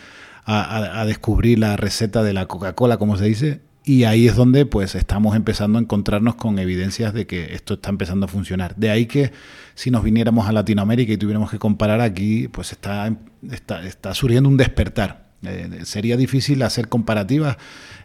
a, 0.45 1.07
descubrir 1.07 1.59
la 1.59 1.79
receta 1.79 2.23
de 2.23 2.35
la 2.35 2.45
Coca-Cola, 2.45 2.99
como 2.99 3.17
se 3.17 3.25
dice, 3.25 3.63
y 3.83 4.05
ahí 4.05 4.29
es 4.29 4.37
donde 4.37 4.67
pues 4.67 4.95
estamos 4.95 5.35
empezando 5.35 5.79
a 5.79 5.81
encontrarnos 5.81 6.35
con 6.35 6.59
evidencias 6.59 7.15
de 7.15 7.27
que 7.27 7.55
esto 7.55 7.75
está 7.75 7.89
empezando 7.89 8.27
a 8.27 8.29
funcionar. 8.29 8.77
De 8.77 8.91
ahí 8.91 9.07
que 9.07 9.33
si 9.75 9.91
nos 9.91 10.03
viniéramos 10.03 10.47
a 10.47 10.53
Latinoamérica 10.53 11.15
y 11.15 11.17
tuviéramos 11.17 11.51
que 11.51 11.59
comparar 11.59 12.03
aquí, 12.03 12.49
pues 12.49 12.73
está, 12.73 13.11
está, 13.51 13.87
está 13.87 14.13
surgiendo 14.13 14.51
un 14.51 14.59
despertar. 14.59 15.32
Eh, 15.45 15.81
sería 15.85 16.17
difícil 16.17 16.63
hacer 16.63 16.89
comparativas 16.89 17.57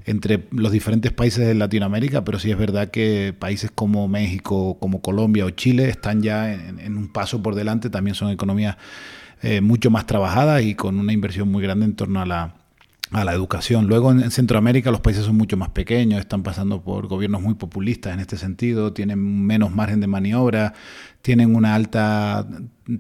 entre 0.06 0.48
los 0.52 0.72
diferentes 0.72 1.12
países 1.12 1.46
de 1.46 1.54
Latinoamérica, 1.54 2.24
pero 2.24 2.40
sí 2.40 2.50
es 2.50 2.58
verdad 2.58 2.90
que 2.90 3.36
países 3.38 3.70
como 3.74 4.08
México, 4.08 4.78
como 4.80 5.02
Colombia 5.02 5.46
o 5.46 5.50
Chile 5.52 5.90
están 5.90 6.22
ya 6.22 6.54
en, 6.54 6.98
un 6.98 7.10
paso 7.10 7.44
por 7.44 7.56
delante, 7.56 7.90
también 7.90 8.16
son 8.16 8.32
economías 8.32 8.78
eh, 9.44 9.62
mucho 9.62 9.92
más 9.92 10.08
trabajadas 10.08 10.64
y 10.64 10.76
con 10.76 10.98
una 10.98 11.14
inversión 11.14 11.50
muy 11.50 11.62
grande 11.62 11.86
en 11.86 11.96
torno 11.96 12.22
a 12.22 12.26
la, 12.26 12.56
a 13.12 13.24
la 13.24 13.34
educación. 13.34 13.88
Luego 13.88 14.12
en 14.12 14.32
Centroamérica 14.32 14.92
los 14.92 15.02
países 15.02 15.26
son 15.26 15.38
mucho 15.38 15.58
más 15.58 15.70
pequeños, 15.70 16.20
están 16.20 16.44
pasando 16.44 16.82
por 16.82 17.08
gobiernos 17.08 17.42
muy 17.42 17.56
populistas 17.56 18.14
en 18.14 18.20
este 18.20 18.38
sentido, 18.38 18.94
tienen 18.94 19.46
menos 19.46 19.72
margen 19.72 20.02
de 20.02 20.08
maniobra, 20.08 20.74
tienen 21.22 21.56
una 21.56 21.76
alta 21.76 22.48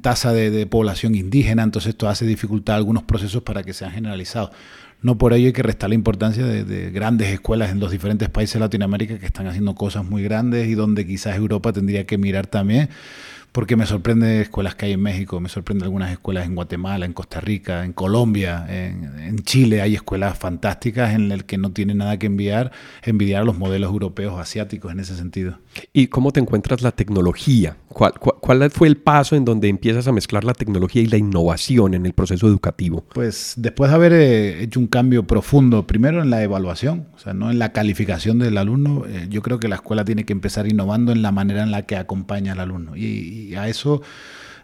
tasa 0.01 0.33
de, 0.33 0.65
población 0.65 1.15
indígena, 1.15 1.63
entonces 1.63 1.89
esto 1.89 2.09
hace 2.09 2.25
dificultad 2.25 2.75
algunos 2.75 3.03
procesos 3.03 3.43
para 3.43 3.63
que 3.63 3.73
sean 3.73 3.91
generalizados. 3.91 4.51
No 5.01 5.17
por 5.17 5.33
ello 5.33 5.47
hay 5.47 5.53
que 5.53 5.61
restar 5.61 5.89
la 5.89 5.95
importancia 5.95 6.45
de, 6.45 6.91
grandes 6.91 7.29
escuelas 7.29 7.71
en 7.71 7.79
los 7.79 7.91
diferentes 7.91 8.29
países 8.29 8.55
de 8.55 8.61
Latinoamérica 8.61 9.19
que 9.19 9.25
están 9.27 9.45
haciendo 9.47 9.75
cosas 9.75 10.03
muy 10.05 10.23
grandes 10.23 10.67
y 10.67 10.73
donde 10.73 11.05
quizás 11.05 11.35
Europa 11.35 11.71
tendría 11.71 12.05
que 12.05 12.17
mirar 12.17 12.47
también 12.47 12.89
porque 13.57 13.75
me 13.75 13.87
sorprende 13.87 14.41
escuelas 14.41 14.75
que 14.75 14.85
hay 14.85 14.91
en 14.91 15.01
México, 15.01 15.39
me 15.39 15.49
sorprende 15.49 15.83
algunas 15.83 16.11
escuelas 16.11 16.45
en 16.45 16.53
Guatemala, 16.53 17.07
en 17.07 17.13
Costa 17.13 17.41
Rica, 17.41 17.83
en 17.85 17.91
Colombia, 17.91 18.67
en, 18.69 19.39
Chile 19.39 19.81
hay 19.81 19.95
escuelas 19.95 20.37
fantásticas 20.37 21.15
en 21.15 21.27
las 21.27 21.41
que 21.43 21.57
no 21.57 21.71
tiene 21.71 21.95
nada 21.95 22.19
que 22.19 22.27
enviar, 22.27 22.71
envidiar 23.01 23.41
a 23.41 23.45
los 23.45 23.57
modelos 23.57 23.89
europeos 23.89 24.39
asiáticos 24.39 24.91
en 24.91 24.99
ese 24.99 25.15
sentido. 25.15 25.57
¿Y 25.91 26.07
cómo 26.07 26.31
te 26.31 26.39
encuentras 26.39 26.83
la 26.83 26.91
tecnología? 26.91 27.77
¿Cuál, 27.87 28.13
cuál, 28.19 28.69
fue 28.69 28.87
el 28.89 28.97
paso 28.97 29.35
en 29.35 29.43
donde 29.43 29.69
empiezas 29.69 30.07
a 30.07 30.11
mezclar 30.11 30.43
la 30.43 30.53
tecnología 30.53 31.01
y 31.01 31.07
la 31.07 31.17
innovación 31.17 31.95
en 31.95 32.05
el 32.05 32.13
proceso 32.13 32.47
educativo? 32.47 33.05
Pues 33.13 33.53
después 33.57 33.89
de 33.89 33.95
haber 33.95 34.13
eh, 34.13 34.63
hecho 34.63 34.79
un 34.79 34.87
cambio 34.87 35.25
profundo, 35.25 35.87
primero 35.87 36.21
en 36.21 36.29
la 36.29 36.43
evaluación, 36.43 37.07
o 37.15 37.19
sea, 37.19 37.33
no 37.33 37.49
en 37.49 37.57
la 37.57 37.71
calificación 37.71 38.37
del 38.37 38.57
alumno, 38.57 39.05
eh, 39.07 39.25
yo 39.29 39.41
creo 39.41 39.59
que 39.59 39.67
la 39.67 39.75
escuela 39.77 40.05
tiene 40.05 40.25
que 40.25 40.33
empezar 40.33 40.67
innovando 40.67 41.11
en 41.11 41.23
la 41.23 41.31
manera 41.31 41.63
en 41.63 41.71
la 41.71 41.87
que 41.87 41.95
acompaña 41.95 42.51
al 42.51 42.59
alumno. 42.59 42.95
y 42.95 43.46
y 43.47 43.55
a 43.55 43.67
eso 43.67 44.01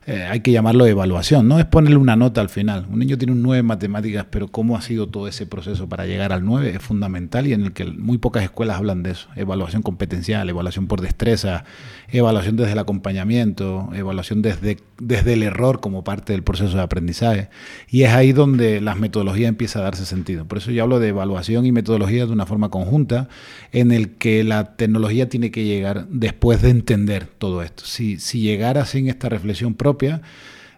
eh, 0.06 0.24
hay 0.24 0.42
que 0.42 0.52
llamarlo 0.52 0.86
evaluación, 0.86 1.48
no 1.48 1.60
es 1.60 1.66
ponerle 1.66 1.96
una 1.96 2.18
nota 2.18 2.42
al 2.42 2.50
final. 2.50 2.88
Un 2.92 3.00
niño 3.00 3.18
tiene 3.18 3.32
un 3.32 3.42
9 3.42 3.60
en 3.62 3.66
matemáticas, 3.66 4.26
pero 4.30 4.50
cómo 4.50 4.76
ha 4.76 4.82
sido 4.82 5.08
todo 5.08 5.30
ese 5.30 5.46
proceso 5.46 5.88
para 5.88 6.06
llegar 6.06 6.34
al 6.34 6.44
9 6.44 6.72
es 6.76 6.82
fundamental 6.82 7.48
y 7.48 7.54
en 7.54 7.62
el 7.62 7.72
que 7.72 7.86
muy 7.86 8.18
pocas 8.18 8.44
escuelas 8.44 8.78
hablan 8.78 9.02
de 9.02 9.12
eso. 9.12 9.30
Evaluación 9.36 9.82
competencial, 9.82 10.50
evaluación 10.50 10.88
por 10.88 11.00
destreza, 11.00 11.64
evaluación 12.10 12.58
desde 12.58 12.74
el 12.74 12.80
acompañamiento, 12.80 13.90
evaluación 13.94 14.42
desde, 14.42 14.80
desde 15.00 15.34
el 15.34 15.44
error 15.44 15.80
como 15.80 16.04
parte 16.04 16.34
del 16.34 16.44
proceso 16.44 16.76
de 16.76 16.84
aprendizaje. 16.84 17.50
Y 17.90 18.04
es 18.04 18.12
ahí 18.12 18.34
donde 18.34 18.82
las 18.82 19.00
metodologías 19.00 19.48
empiezan 19.48 19.84
a 19.84 19.86
darse 19.86 20.06
sentido. 20.06 20.46
Por 20.46 20.58
eso 20.58 20.72
yo 20.72 20.84
hablo 20.84 21.00
de 21.00 21.10
evaluación 21.10 21.66
y 21.66 21.72
metodología 21.72 22.26
de 22.26 22.32
una 22.34 22.46
forma 22.46 22.70
conjunta, 22.70 23.30
en 23.72 23.94
el 23.94 24.16
que 24.16 24.44
la 24.44 24.76
tecnología 24.76 25.30
tiene 25.30 25.50
que 25.50 25.64
llegar 25.64 26.08
después 26.10 26.62
de 26.62 26.72
entender 26.72 27.26
todo 27.26 27.64
esto. 27.64 27.86
Si, 27.86 28.20
si 28.20 28.42
llegara 28.42 28.86
sin 28.86 29.08
esta 29.08 29.30
reflexión 29.30 29.76
propia, 29.76 29.93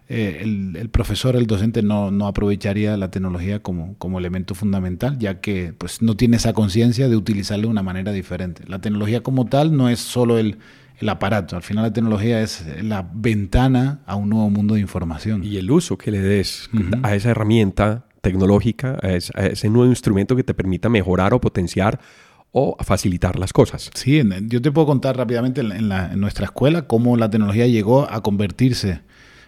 eh, 0.08 0.72
el, 0.76 0.88
profesor, 0.90 1.34
el 1.34 1.46
docente 1.46 1.82
no, 1.82 2.10
aprovecharía 2.26 2.96
la 2.96 3.10
tecnología 3.10 3.60
como, 3.60 3.96
como, 3.98 4.18
elemento 4.18 4.54
fundamental, 4.54 5.18
ya 5.18 5.40
que 5.40 5.74
pues, 5.76 6.00
no 6.00 6.16
tiene 6.16 6.36
esa 6.36 6.52
conciencia 6.52 7.08
de 7.08 7.16
utilizarla 7.16 7.62
de 7.62 7.68
una 7.68 7.82
manera 7.82 8.12
diferente. 8.12 8.62
La 8.68 8.80
tecnología 8.80 9.22
como 9.22 9.46
tal 9.46 9.76
no 9.76 9.88
es 9.88 9.98
solo 9.98 10.38
el, 10.38 10.58
aparato, 11.08 11.56
al 11.56 11.62
final 11.62 11.84
la 11.84 11.92
tecnología 11.92 12.40
es 12.40 12.64
la 12.82 13.06
ventana 13.12 14.00
a 14.06 14.14
un 14.14 14.30
nuevo 14.30 14.48
mundo 14.48 14.74
de 14.74 14.80
información. 14.80 15.42
Y 15.44 15.56
el 15.56 15.70
uso 15.70 15.98
que 15.98 16.12
le 16.12 16.20
des 16.20 16.70
a 17.02 17.14
esa 17.16 17.30
herramienta 17.30 18.04
tecnológica, 18.20 18.98
a, 19.02 19.10
ese 19.10 19.68
nuevo 19.68 19.90
instrumento 19.90 20.36
que 20.36 20.44
te 20.44 20.54
permita 20.54 20.88
mejorar 20.88 21.34
o 21.34 21.40
potenciar 21.40 21.98
o 22.52 22.76
facilitar 22.82 23.38
las 23.38 23.52
cosas. 23.52 23.90
Sí, 23.94 24.22
yo 24.48 24.62
te 24.62 24.72
puedo 24.72 24.86
contar 24.86 25.16
rápidamente 25.16 25.60
en, 25.60 25.72
en, 25.72 26.20
nuestra 26.20 26.46
escuela 26.46 26.82
cómo 26.86 27.16
la 27.16 27.30
tecnología 27.30 27.66
llegó 27.66 28.10
a 28.10 28.22
convertirse 28.22 29.00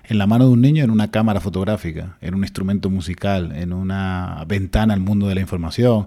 en 0.05 0.19
la 0.19 0.27
mano 0.27 0.47
de 0.47 0.53
un 0.53 0.61
niño 0.61 0.85
en 0.85 0.91
una 0.91 1.11
cámara 1.11 1.41
fotográfica, 1.41 2.17
en 2.21 2.35
un 2.35 2.43
instrumento 2.43 2.91
musical, 2.91 3.53
en 3.55 3.73
una 3.73 4.45
ventana 4.47 4.95
al 4.95 5.01
mundo 5.01 5.29
de 5.29 5.35
la 5.35 5.41
información, 5.41 6.07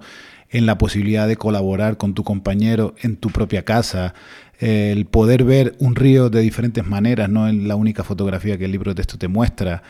en 0.50 0.66
la 0.66 0.78
posibilidad 0.78 1.28
de 1.28 1.38
colaborar 1.38 1.98
con 1.98 2.14
tu 2.14 2.24
compañero 2.24 2.94
en 3.02 3.16
tu 3.16 3.30
propia 3.30 3.64
casa, 3.64 4.14
el 4.60 5.06
poder 5.06 5.44
ver 5.44 5.76
un 5.80 5.96
río 5.96 6.30
de 6.30 6.42
diferentes 6.42 6.86
maneras, 6.86 7.30
no 7.30 7.48
en 7.48 7.68
la 7.68 7.76
única 7.76 8.04
fotografía 8.04 8.58
que 8.58 8.66
el 8.66 8.72
libro 8.72 8.92
de 8.92 8.96
texto 8.96 9.18
te 9.18 9.28
muestra, 9.28 9.82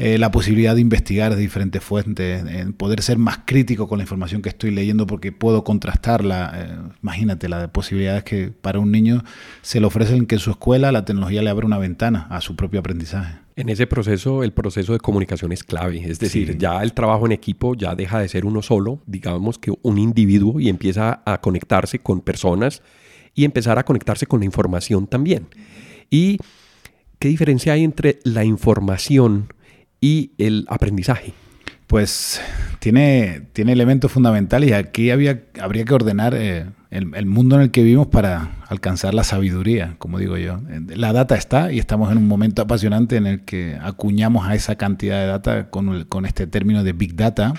eh, 0.00 0.16
la 0.16 0.30
posibilidad 0.30 0.76
de 0.76 0.80
investigar 0.80 1.34
de 1.34 1.40
diferentes 1.40 1.82
fuentes, 1.82 2.44
en 2.46 2.72
poder 2.72 3.02
ser 3.02 3.18
más 3.18 3.40
crítico 3.44 3.88
con 3.88 3.98
la 3.98 4.04
información 4.04 4.42
que 4.42 4.48
estoy 4.48 4.70
leyendo 4.70 5.08
porque 5.08 5.32
puedo 5.32 5.64
contrastarla. 5.64 6.52
Eh, 6.54 6.90
imagínate 7.02 7.48
las 7.48 7.68
posibilidades 7.70 8.22
que 8.22 8.52
para 8.52 8.78
un 8.78 8.92
niño 8.92 9.24
se 9.60 9.80
le 9.80 9.86
ofrecen 9.86 10.26
que 10.26 10.36
en 10.36 10.38
su 10.38 10.52
escuela 10.52 10.92
la 10.92 11.04
tecnología 11.04 11.42
le 11.42 11.50
abra 11.50 11.66
una 11.66 11.78
ventana 11.78 12.28
a 12.30 12.40
su 12.40 12.54
propio 12.54 12.78
aprendizaje. 12.78 13.40
En 13.56 13.68
ese 13.70 13.88
proceso, 13.88 14.44
el 14.44 14.52
proceso 14.52 14.92
de 14.92 15.00
comunicación 15.00 15.50
es 15.50 15.64
clave. 15.64 16.00
Es 16.08 16.20
decir, 16.20 16.56
ya 16.58 16.80
el 16.84 16.92
trabajo 16.92 17.26
en 17.26 17.32
equipo 17.32 17.74
ya 17.74 17.96
deja 17.96 18.20
de 18.20 18.28
ser 18.28 18.46
uno 18.46 18.62
solo, 18.62 19.00
digamos 19.04 19.58
que 19.58 19.72
un 19.82 19.98
individuo, 19.98 20.60
y 20.60 20.68
empieza 20.68 21.22
a 21.26 21.40
conectarse 21.40 21.98
con 21.98 22.20
personas 22.20 22.82
y 23.34 23.44
empezar 23.44 23.80
a 23.80 23.84
conectarse 23.84 24.26
con 24.26 24.38
la 24.38 24.46
información 24.46 25.08
también. 25.08 25.48
¿Y 26.08 26.38
qué 27.18 27.26
diferencia 27.26 27.72
hay 27.72 27.82
entre 27.82 28.20
la 28.22 28.44
información 28.44 29.48
y 30.00 30.32
el 30.38 30.66
aprendizaje? 30.68 31.32
Pues 31.86 32.40
tiene, 32.80 33.42
tiene 33.52 33.72
elementos 33.72 34.12
fundamentales 34.12 34.70
y 34.70 34.72
aquí 34.74 35.10
habría 35.10 35.84
que 35.84 35.94
ordenar 35.94 36.34
eh, 36.36 36.66
el, 36.90 37.26
mundo 37.26 37.56
en 37.56 37.62
el 37.62 37.70
que 37.70 37.82
vivimos 37.82 38.06
para 38.06 38.56
alcanzar 38.68 39.14
la 39.14 39.24
sabiduría, 39.24 39.96
como 39.98 40.18
digo 40.18 40.36
yo. 40.36 40.60
La 40.88 41.12
data 41.12 41.36
está 41.36 41.72
y 41.72 41.78
estamos 41.78 42.10
en 42.10 42.18
un 42.18 42.26
momento 42.26 42.62
apasionante 42.62 43.16
en 43.16 43.26
el 43.26 43.40
que 43.40 43.78
acuñamos 43.80 44.46
a 44.46 44.54
esa 44.54 44.76
cantidad 44.76 45.20
de 45.20 45.26
data 45.26 45.70
con, 45.70 46.04
con 46.04 46.24
este 46.24 46.46
término 46.46 46.84
de 46.84 46.92
Big 46.92 47.14
Data 47.14 47.54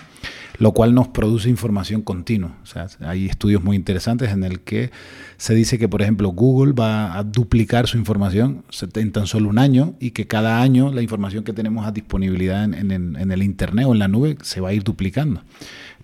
lo 0.59 0.74
cual 0.74 0.93
nos 0.93 1.07
produce 1.07 1.50
información 1.50 2.01
continua. 2.01 2.57
O 2.62 2.65
sea, 2.65 2.88
hay 3.00 3.27
estudios 3.27 3.63
muy 3.63 3.77
interesantes 3.77 4.31
en 4.31 4.43
el 4.43 4.59
que 4.59 4.91
se 5.38 5.55
dice 5.55 5.79
que, 5.79 5.88
por 5.88 6.01
ejemplo, 6.01 6.29
Google 6.29 6.74
va 6.74 7.17
a 7.17 7.24
duplicar 7.24 7.88
su 7.88 7.98
información 7.98 8.63
en 8.95 9.12
tan 9.12 9.25
solo 9.25 9.50
un 9.50 9.57
año 9.57 9.95
y 10.00 10.12
que 10.12 10.27
cada 10.27 10.62
año 10.62 10.91
la 10.91 11.01
información 11.01 11.45
que 11.45 11.53
tenemos 11.53 11.88
a 11.88 11.91
disponibilidad 11.91 12.65
en, 12.65 12.91
en 12.91 13.31
el 13.31 13.41
Internet 13.41 13.86
o 13.88 13.93
en 13.93 14.00
la 14.00 14.09
nube 14.09 14.38
se 14.41 14.59
va 14.59 14.69
a 14.69 14.74
ir 14.74 14.83
duplicando. 14.83 15.41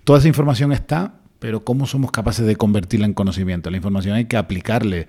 Toda 0.05 0.20
esa 0.20 0.29
información 0.29 0.72
está, 0.72 1.15
pero 1.45 1.63
¿cómo 1.63 1.85
somos 1.85 2.09
capaces 2.09 2.43
de 2.43 2.55
convertirla 2.55 3.05
en 3.05 3.13
conocimiento? 3.13 3.69
La 3.69 3.77
información 3.77 4.15
hay 4.15 4.25
que 4.25 4.35
aplicarle 4.35 5.05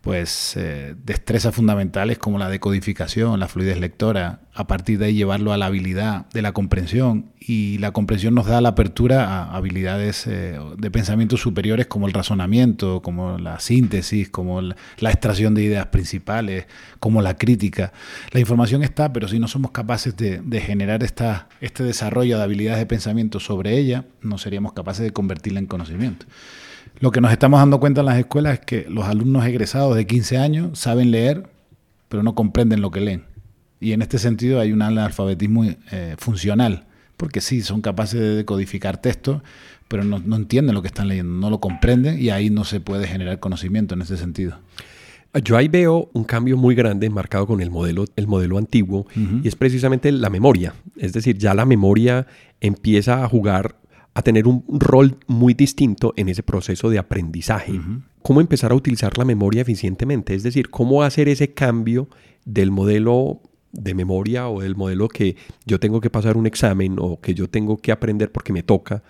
pues 0.00 0.56
eh, 0.56 0.94
destrezas 1.04 1.54
fundamentales 1.54 2.16
como 2.18 2.38
la 2.38 2.48
decodificación, 2.48 3.38
la 3.38 3.48
fluidez 3.48 3.78
lectora, 3.78 4.40
a 4.54 4.66
partir 4.66 4.98
de 4.98 5.06
ahí 5.06 5.14
llevarlo 5.14 5.52
a 5.52 5.58
la 5.58 5.66
habilidad 5.66 6.26
de 6.32 6.40
la 6.40 6.52
comprensión 6.52 7.32
y 7.38 7.76
la 7.78 7.92
comprensión 7.92 8.34
nos 8.34 8.46
da 8.46 8.62
la 8.62 8.70
apertura 8.70 9.26
a 9.26 9.54
habilidades 9.54 10.26
eh, 10.26 10.58
de 10.78 10.90
pensamiento 10.90 11.36
superiores 11.36 11.86
como 11.86 12.06
el 12.06 12.14
razonamiento, 12.14 13.02
como 13.02 13.36
la 13.36 13.60
síntesis, 13.60 14.30
como 14.30 14.62
la, 14.62 14.74
extracción 15.10 15.54
de 15.54 15.64
ideas 15.64 15.86
principales, 15.86 16.66
como 16.98 17.20
la 17.20 17.36
crítica. 17.36 17.92
La 18.32 18.40
información 18.40 18.82
está, 18.82 19.12
pero 19.12 19.28
si 19.28 19.38
no 19.38 19.48
somos 19.48 19.70
capaces 19.70 20.16
de, 20.16 20.60
generar 20.60 21.02
este 21.02 21.84
desarrollo 21.84 22.38
de 22.38 22.42
habilidades 22.42 22.78
de 22.78 22.86
pensamiento 22.86 23.38
sobre 23.38 23.76
ella, 23.76 24.06
no 24.22 24.38
seríamos 24.38 24.72
capaces 24.72 25.04
de 25.04 25.12
convertirla 25.12 25.60
en 25.60 25.66
conocimiento. 25.66 26.26
Lo 26.98 27.12
que 27.12 27.20
nos 27.20 27.32
estamos 27.32 27.60
dando 27.60 27.80
cuenta 27.80 28.00
en 28.00 28.06
las 28.06 28.18
escuelas 28.18 28.58
es 28.58 28.66
que 28.66 28.86
los 28.88 29.06
alumnos 29.06 29.46
egresados 29.46 29.96
de 29.96 30.06
15 30.06 30.38
años 30.38 30.78
saben 30.78 31.10
leer, 31.10 31.48
pero 32.08 32.22
no 32.22 32.34
comprenden 32.34 32.82
lo 32.82 32.90
que 32.90 33.00
leen. 33.00 33.24
Y 33.80 33.92
en 33.92 34.02
este 34.02 34.18
sentido 34.18 34.60
hay 34.60 34.72
un 34.72 34.82
analfabetismo 34.82 35.64
eh, 35.64 36.14
funcional, 36.18 36.86
porque 37.16 37.40
sí, 37.40 37.62
son 37.62 37.80
capaces 37.80 38.20
de 38.20 38.34
decodificar 38.34 39.00
textos, 39.00 39.42
pero 39.88 40.04
no, 40.04 40.36
entienden 40.36 40.74
lo 40.74 40.82
que 40.82 40.88
están 40.88 41.08
leyendo, 41.08 41.32
no 41.32 41.50
lo 41.50 41.60
comprenden 41.60 42.20
y 42.20 42.30
ahí 42.30 42.50
no 42.50 42.64
se 42.64 42.80
puede 42.80 43.06
generar 43.06 43.40
conocimiento 43.40 43.94
en 43.94 44.02
ese 44.02 44.16
sentido. 44.16 44.58
Yo 45.44 45.56
ahí 45.56 45.68
veo 45.68 46.10
un 46.12 46.24
cambio 46.24 46.56
muy 46.56 46.74
grande 46.74 47.08
marcado 47.08 47.46
con 47.46 47.60
el 47.60 47.70
modelo, 47.70 48.04
el 48.16 48.26
modelo 48.26 48.58
antiguo 48.58 49.06
y 49.42 49.46
es 49.46 49.54
precisamente 49.54 50.10
la 50.10 50.28
memoria. 50.28 50.74
Es 50.96 51.12
decir, 51.12 51.38
ya 51.38 51.54
la 51.54 51.64
memoria 51.64 52.26
empieza 52.60 53.24
a 53.24 53.28
jugar 53.28 53.76
a 54.20 54.22
tener 54.22 54.46
un 54.46 54.62
rol 54.68 55.16
muy 55.26 55.54
distinto 55.54 56.12
en 56.16 56.28
ese 56.28 56.42
proceso 56.42 56.90
de 56.90 56.98
aprendizaje. 56.98 57.80
¿Cómo 58.22 58.40
empezar 58.40 58.70
a 58.70 58.74
utilizar 58.74 59.16
la 59.18 59.24
memoria 59.24 59.62
eficientemente? 59.62 60.34
Es 60.34 60.42
decir, 60.42 60.70
cómo 60.70 61.02
hacer 61.02 61.28
ese 61.28 61.52
cambio 61.52 62.08
del 62.44 62.70
modelo 62.70 63.40
de 63.72 63.94
memoria 63.94 64.48
o 64.48 64.60
del 64.60 64.76
modelo 64.76 65.08
que 65.08 65.36
yo 65.64 65.80
tengo 65.80 66.00
que 66.00 66.10
pasar 66.10 66.36
un 66.36 66.46
examen 66.46 66.96
o 66.98 67.20
que 67.20 67.34
yo 67.34 67.48
tengo 67.48 67.78
que 67.78 67.92
aprender 67.92 68.30
porque 68.30 68.52
me 68.52 68.62
toca, 68.62 69.02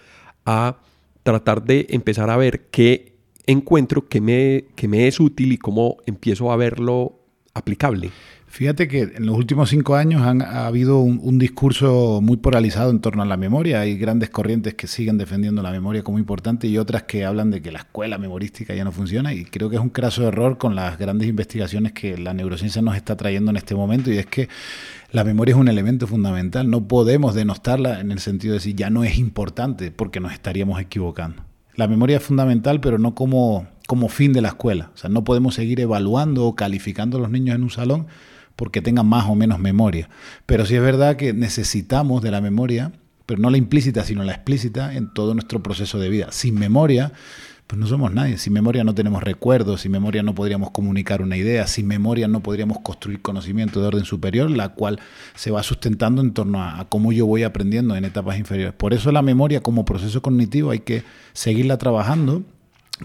a 0.47 0.79
tratar 1.23 1.65
de 1.65 1.87
empezar 1.91 2.31
a 2.31 2.37
ver 2.37 2.69
qué 2.71 3.17
encuentro 3.47 4.09
que 4.09 4.21
me, 4.21 4.67
que 4.77 4.87
me 4.87 5.09
es 5.09 5.19
útil 5.19 5.53
y 5.53 5.59
cómo 5.59 5.97
empiezo 6.07 6.53
a 6.53 6.57
verlo 6.57 7.21
aplicable. 7.53 8.11
Fíjate 8.51 8.89
que 8.89 9.03
en 9.03 9.27
los 9.27 9.37
últimos 9.37 9.71
cinco 9.71 9.95
años 9.95 10.23
han, 10.23 10.43
ha 10.43 10.67
habido 10.67 10.99
un, 10.99 11.39
discurso 11.39 12.21
muy 12.21 12.37
polarizado 12.37 12.91
en 12.91 12.99
torno 12.99 13.23
a 13.23 13.25
la 13.25 13.37
memoria. 13.37 13.81
Hay 13.81 13.97
grandes 13.97 14.29
corrientes 14.29 14.75
que 14.75 14.89
siguen 14.89 15.19
defendiendo 15.19 15.63
la 15.63 15.71
memoria 15.71 16.03
como 16.03 16.19
importante 16.19 16.67
y 16.67 16.77
otras 16.77 17.05
que 17.05 17.25
hablan 17.25 17.53
de 17.53 17.63
que 17.63 17.71
la 17.71 17.79
escuela 17.79 18.19
memorística 18.19 18.75
ya 18.75 18.83
no 18.83 18.91
funciona. 18.91 19.33
Y 19.33 19.45
creo 19.45 19.71
que 19.71 19.77
es 19.77 19.83
un 19.83 19.91
craso 19.91 20.27
error 20.27 20.59
con 20.59 20.75
las 20.75 20.99
grandes 20.99 21.29
investigaciones 21.29 21.93
que 21.93 22.19
la 22.19 22.35
neurociencia 22.35 22.83
nos 22.83 22.97
está 22.97 23.17
trayendo 23.17 23.53
en 23.53 23.57
este 23.57 23.77
momento. 23.77 24.11
Y 24.11 24.19
es 24.19 24.27
que 24.27 24.49
la 25.13 25.23
memoria 25.23 25.53
es 25.53 25.59
un 25.59 25.69
elemento 25.69 26.09
fundamental. 26.09 26.69
No 26.69 26.89
podemos 26.89 27.37
denostarla 27.37 28.01
en 28.01 28.11
el 28.11 28.19
sentido 28.19 28.55
de 28.55 28.59
decir 28.59 28.75
ya 28.75 28.91
no 28.91 29.05
es 29.05 29.17
importante 29.17 29.93
porque 29.93 30.19
nos 30.19 30.33
estaríamos 30.33 30.81
equivocando. 30.81 31.45
La 31.77 31.87
memoria 31.87 32.17
es 32.17 32.25
fundamental, 32.25 32.81
pero 32.81 32.99
no 32.99 33.15
como, 33.15 33.69
como 33.87 34.09
fin 34.09 34.33
de 34.33 34.43
la 34.43 34.49
escuela. 34.49 34.91
O 34.93 34.97
sea, 34.97 35.09
no 35.09 35.23
podemos 35.23 35.55
seguir 35.55 35.79
evaluando 35.79 36.47
o 36.47 36.57
calificando 36.57 37.17
a 37.17 37.21
los 37.21 37.31
niños 37.31 37.55
en 37.55 37.63
un 37.63 37.71
salón 37.71 38.09
porque 38.61 38.83
tengan 38.83 39.07
más 39.07 39.25
o 39.27 39.35
menos 39.35 39.59
memoria. 39.59 40.11
Pero 40.45 40.67
sí 40.67 40.77
es 40.77 40.83
verdad 40.83 41.17
que 41.17 41.33
necesitamos 41.33 42.21
de 42.21 42.31
la 42.31 42.43
memoria, 42.43 42.93
pero 43.25 43.41
no 43.41 43.49
la 43.49 43.57
implícita, 43.57 44.05
sino 44.05 44.23
la 44.23 44.33
explícita 44.33 44.93
en 44.95 45.15
todo 45.15 45.33
nuestro 45.33 45.63
proceso 45.63 45.99
de 45.99 46.11
vida. 46.11 46.27
Sin 46.31 46.57
memoria, 46.57 47.11
pues 47.67 47.81
no 47.81 47.87
somos 47.87 48.13
nadie. 48.13 48.37
Sin 48.37 48.53
memoria 48.53 48.85
no 48.85 48.95
tenemos 48.95 49.23
recuerdos, 49.23 49.81
sin 49.81 49.93
memoria 49.93 50.23
no 50.23 50.35
podríamos 50.35 50.73
comunicar 50.73 51.23
una 51.23 51.39
idea, 51.39 51.67
sin 51.67 51.87
memoria 51.87 52.29
no 52.29 52.43
podríamos 52.43 52.81
construir 52.81 53.23
conocimiento 53.23 53.81
de 53.81 53.87
orden 53.87 54.05
superior, 54.05 54.51
la 54.51 54.69
cual 54.69 55.01
se 55.35 55.51
va 55.51 55.63
sustentando 55.63 56.21
en 56.21 56.35
torno 56.35 56.63
a, 56.63 56.87
cómo 56.91 57.13
yo 57.13 57.25
voy 57.25 57.45
aprendiendo 57.45 57.97
en 57.97 58.05
etapas 58.05 58.39
inferiores. 58.39 58.75
Por 58.75 58.93
eso 58.93 59.11
la 59.11 59.23
memoria 59.23 59.63
como 59.63 59.87
proceso 59.87 60.21
cognitivo 60.21 60.71
hay 60.71 60.81
que 60.81 61.03
seguirla 61.33 61.79
trabajando, 61.79 62.43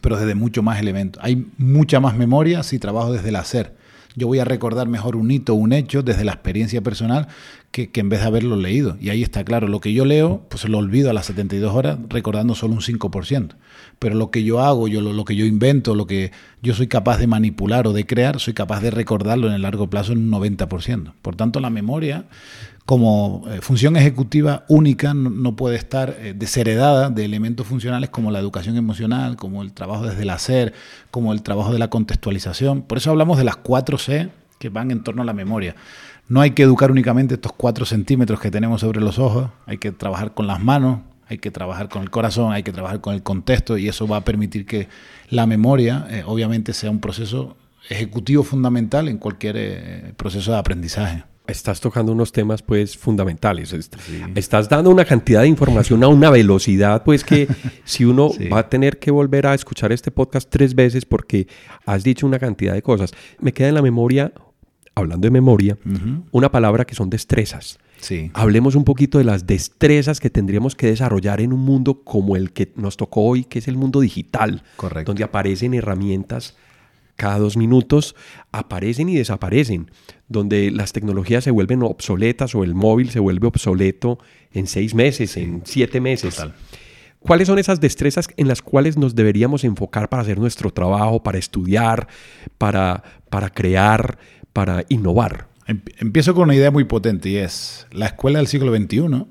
pero 0.01 0.17
desde 0.17 0.35
mucho 0.35 0.63
más 0.63 0.81
elementos. 0.81 1.23
Hay 1.23 1.47
mucha 1.57 2.01
más 2.01 2.17
memoria 2.17 2.61
si 2.61 2.77
trabajo 2.77 3.13
desde 3.13 3.29
el 3.29 3.37
hacer 3.37 3.84
yo 4.15 4.28
voy 4.28 4.39
a 4.39 4.45
recordar 4.45 4.88
mejor 4.88 5.15
un 5.15 5.30
hito, 5.32 5.54
un 5.54 5.73
hecho 5.73 6.04
desde 6.04 6.23
la 6.23 6.34
experiencia 6.34 6.82
personal 6.82 7.28
que, 7.71 7.89
en 7.93 8.10
vez 8.10 8.21
de 8.21 8.28
haberlo 8.28 8.56
leído. 8.56 8.97
Y 9.01 9.10
ahí 9.10 9.21
está 9.21 9.43
claro, 9.43 9.67
lo 9.67 9.80
que 9.82 9.93
yo 9.93 10.06
leo, 10.06 10.45
pues 10.49 10.67
lo 10.67 10.78
olvido 10.78 11.10
a 11.10 11.13
las 11.13 11.25
72 11.25 11.73
horas 11.73 11.99
recordando 12.10 12.56
solo 12.56 12.73
un 12.73 12.82
5%. 12.82 13.56
Pero 13.99 14.15
lo 14.15 14.31
que 14.31 14.43
yo 14.43 14.60
hago, 14.60 14.88
yo, 14.88 15.01
lo, 15.01 15.25
que 15.25 15.36
yo 15.36 15.45
invento, 15.45 15.95
lo 15.95 16.08
que 16.08 16.31
yo 16.62 16.73
soy 16.73 16.88
capaz 16.88 17.17
de 17.17 17.27
manipular 17.27 17.88
o 17.88 17.93
de 17.93 18.05
crear, 18.05 18.39
soy 18.39 18.53
capaz 18.53 18.81
de 18.81 18.91
recordarlo 18.91 19.47
en 19.47 19.53
el 19.53 19.62
largo 19.62 19.89
plazo 19.89 20.12
en 20.12 20.19
un 20.19 20.31
90%. 20.31 21.13
Por 21.21 21.36
tanto, 21.36 21.60
la 21.60 21.69
memoria 21.69 22.25
como 22.86 23.43
eh, 23.47 23.62
función 23.62 23.95
ejecutiva 23.95 24.63
única 24.67 25.13
no, 25.13 25.55
puede 25.55 25.75
estar 25.75 26.15
eh, 26.19 26.34
desheredada 26.36 27.10
de 27.10 27.25
elementos 27.25 27.65
funcionales 27.65 28.12
como 28.12 28.29
la 28.29 28.39
educación 28.39 28.77
emocional, 28.77 29.38
como 29.38 29.63
el 29.63 29.73
trabajo 29.73 30.05
desde 30.05 30.21
el 30.21 30.29
hacer, 30.29 30.73
como 31.10 31.34
el 31.34 31.41
trabajo 31.41 31.73
de 31.73 31.79
la 31.79 31.89
contextualización. 31.89 32.84
Por 32.84 32.99
eso 32.99 33.10
hablamos 33.10 33.38
de 33.38 33.43
las 33.43 33.55
cuatro 33.55 33.97
C 33.97 34.29
que 34.60 34.69
van 34.69 34.91
en 34.91 35.03
torno 35.03 35.23
a 35.23 35.25
la 35.25 35.34
memoria. 35.34 35.75
No 36.27 36.41
hay 36.41 36.51
que 36.51 36.63
educar 36.63 36.91
únicamente 36.91 37.36
estos 37.36 37.53
cuatro 37.53 37.86
centímetros 37.86 38.39
que 38.39 38.51
tenemos 38.51 38.81
sobre 38.81 39.01
los 39.01 39.19
ojos, 39.19 39.49
hay 39.65 39.77
que 39.77 39.91
trabajar 39.91 40.34
con 40.34 40.47
las 40.47 40.60
manos, 40.60 40.99
hay 41.27 41.38
que 41.38 41.51
trabajar 41.51 41.89
con 41.89 42.03
el 42.03 42.09
corazón, 42.09 42.53
hay 42.53 42.63
que 42.63 42.71
trabajar 42.71 43.01
con 43.01 43.13
el 43.13 43.23
contexto 43.23 43.77
y 43.77 43.88
eso 43.88 44.07
va 44.07 44.17
a 44.17 44.23
permitir 44.23 44.65
que 44.65 44.88
la 45.29 45.45
memoria 45.45 46.07
eh, 46.09 46.23
obviamente 46.25 46.73
sea 46.73 46.91
un 46.91 46.99
proceso 46.99 47.57
ejecutivo 47.89 48.43
fundamental 48.43 49.07
en 49.07 49.17
cualquier 49.17 50.13
proceso 50.15 50.51
de 50.51 50.57
aprendizaje 50.57 51.23
estás 51.47 51.79
tocando 51.79 52.11
unos 52.11 52.31
temas 52.31 52.61
pues 52.61 52.97
fundamentales. 52.97 53.73
Estás 54.35 54.69
dando 54.69 54.89
una 54.89 55.05
cantidad 55.05 55.41
de 55.41 55.47
información 55.47 56.03
a 56.03 56.07
una 56.07 56.29
velocidad 56.29 57.03
pues 57.03 57.23
que 57.23 57.47
si 57.85 58.05
uno 58.05 58.31
va 58.51 58.59
a 58.59 58.69
tener 58.69 58.99
que 58.99 59.11
volver 59.11 59.47
a 59.47 59.53
escuchar 59.53 59.91
este 59.91 60.11
podcast 60.11 60.49
tres 60.49 60.75
veces 60.75 61.05
porque 61.05 61.47
has 61.85 62.03
dicho 62.03 62.25
una 62.25 62.39
cantidad 62.39 62.73
de 62.73 62.81
cosas. 62.81 63.11
Me 63.39 63.53
queda 63.53 63.69
en 63.69 63.75
la 63.75 63.81
memoria, 63.81 64.33
hablando 64.95 65.25
de 65.25 65.31
memoria, 65.31 65.77
una 66.31 66.51
palabra 66.51 66.85
que 66.85 66.95
son 66.95 67.09
destrezas. 67.09 67.77
Sí. 67.99 68.31
Hablemos 68.34 68.75
un 68.75 68.84
poquito 68.84 69.17
de 69.17 69.23
las 69.23 69.47
destrezas 69.47 70.19
que 70.19 70.29
tendríamos 70.29 70.75
que 70.75 70.88
desarrollar 70.88 71.41
en 71.41 71.53
un 71.53 71.62
mundo 71.62 72.03
como 72.03 72.36
el 72.36 72.51
que 72.53 72.71
nos 72.75 72.97
tocó 72.97 73.21
hoy, 73.23 73.45
que 73.45 73.60
es 73.60 73.67
el 73.67 73.77
mundo 73.77 73.99
digital, 73.99 74.63
Correcto. 74.75 75.12
donde 75.12 75.23
aparecen 75.23 75.73
herramientas 75.73 76.55
cada 77.15 77.39
dos 77.39 77.55
minutos 77.58 78.15
aparecen 78.51 79.10
y 79.10 79.15
desaparecen, 79.15 79.91
donde 80.27 80.71
las 80.71 80.91
tecnologías 80.91 81.43
se 81.43 81.51
vuelven 81.51 81.84
obsoletas 81.84 82.55
o 82.55 82.63
el 82.63 82.75
móvil 82.75 83.10
se 83.10 83.19
vuelve 83.19 83.47
obsoleto 83.47 84.19
en 84.51 84.67
seis 84.67 84.93
meses, 84.93 85.38
en 85.38 85.62
siete 85.65 86.01
meses. 86.01 86.43
¿Cuáles 87.19 87.47
son 87.47 87.58
esas 87.58 87.79
destrezas 87.79 88.27
en 88.38 88.47
las 88.47 88.62
cuales 88.62 88.97
nos 88.97 89.15
deberíamos 89.15 89.63
enfocar 89.63 90.10
para 90.10 90.21
hacer 90.21 90.38
nuestro 90.38 90.71
trabajo, 90.71 91.23
para 91.23 91.39
estudiar, 91.39 92.08
para, 92.58 93.03
para 93.29 93.49
crear, 93.49 94.19
para 94.53 94.84
innovar? 94.89 95.47
Empiezo 95.65 96.34
con 96.34 96.43
una 96.43 96.56
idea 96.56 96.71
muy 96.71 96.84
potente 96.84 97.30
y 97.30 97.38
es, 97.38 97.88
la 97.91 98.06
escuela 98.06 98.39
del 98.39 98.47
siglo 98.47 98.75
XXI 98.75 99.25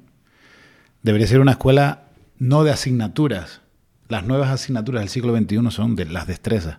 debería 1.03 1.27
ser 1.27 1.41
una 1.41 1.53
escuela 1.53 2.09
no 2.39 2.65
de 2.65 2.73
asignaturas. 2.73 3.61
Las 4.09 4.25
nuevas 4.25 4.51
asignaturas 4.51 5.03
del 5.03 5.09
siglo 5.09 5.37
XXI 5.37 5.71
son 5.71 5.97
de 5.97 6.07
las 6.07 6.27
destrezas 6.27 6.79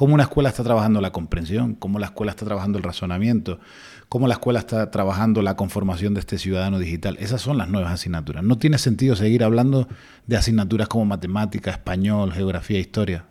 cómo 0.00 0.14
una 0.14 0.22
escuela 0.22 0.48
está 0.48 0.64
trabajando 0.64 1.02
la 1.02 1.12
comprensión, 1.12 1.74
cómo 1.74 1.98
la 1.98 2.06
escuela 2.06 2.30
está 2.30 2.46
trabajando 2.46 2.78
el 2.78 2.84
razonamiento, 2.84 3.60
cómo 4.08 4.28
la 4.28 4.34
escuela 4.36 4.58
está 4.58 4.90
trabajando 4.90 5.42
la 5.42 5.56
conformación 5.56 6.14
de 6.14 6.20
este 6.20 6.38
ciudadano 6.38 6.78
digital. 6.78 7.18
Esas 7.20 7.42
son 7.42 7.58
las 7.58 7.68
nuevas 7.68 7.92
asignaturas. 7.92 8.42
No 8.42 8.56
tiene 8.56 8.78
sentido 8.78 9.14
seguir 9.14 9.44
hablando 9.44 9.88
de 10.26 10.38
asignaturas 10.38 10.88
como 10.88 11.04
matemática, 11.04 11.70
español, 11.70 12.32
geografía, 12.32 12.78
historia. 12.78 13.26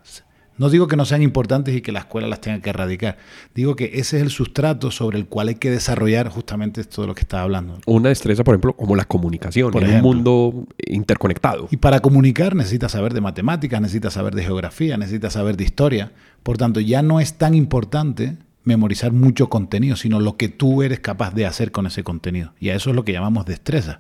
No 0.60 0.70
digo 0.70 0.88
que 0.88 0.98
no 0.98 1.06
sean 1.06 1.24
importantes 1.24 1.74
y 1.74 1.82
que 1.82 1.94
la 1.94 2.00
escuela 2.00 2.28
las 2.28 2.42
tenga 2.42 2.60
que 2.60 2.70
erradicar. 2.70 3.18
Digo 3.56 3.78
que 3.78 3.86
ese 3.94 4.18
es 4.18 4.24
el 4.24 4.30
sustrato 4.30 4.92
sobre 4.92 5.18
el 5.18 5.26
cual 5.26 5.48
hay 5.48 5.56
que 5.56 5.72
desarrollar 5.72 6.28
justamente 6.28 6.82
esto 6.82 7.02
de 7.02 7.08
lo 7.08 7.16
que 7.16 7.22
estaba 7.22 7.44
hablando. 7.44 7.80
Una 7.86 8.10
destreza, 8.10 8.44
por 8.44 8.56
ejemplo, 8.56 8.74
como 8.74 8.98
la 8.98 9.06
comunicación 9.06 9.76
en 9.78 9.96
un 9.96 10.02
mundo 10.02 10.68
interconectado. 10.86 11.70
Y 11.72 11.78
para 11.78 12.02
comunicar 12.02 12.56
necesitas 12.56 12.92
saber 12.92 13.14
de 13.14 13.22
matemáticas, 13.22 13.80
necesitas 13.80 14.14
saber 14.14 14.36
de 14.36 14.44
geografía, 14.44 14.98
necesitas 14.98 15.34
saber 15.34 15.56
de 15.56 15.64
historia. 15.64 16.12
Por 16.44 16.58
tanto, 16.58 16.82
ya 16.82 17.02
no 17.02 17.22
es 17.22 17.36
tan 17.36 17.56
importante 17.56 18.38
memorizar 18.66 19.14
mucho 19.14 19.48
contenido, 19.48 19.96
sino 19.96 20.20
lo 20.20 20.36
que 20.36 20.50
tú 20.50 20.84
eres 20.84 21.00
capaz 21.00 21.34
de 21.34 21.46
hacer 21.46 21.72
con 21.72 21.88
ese 21.88 22.04
contenido. 22.04 22.54
Y 22.60 22.68
a 22.70 22.76
eso 22.76 22.90
es 22.90 22.98
lo 22.98 23.06
que 23.06 23.14
llamamos 23.14 23.46
destreza. 23.46 23.98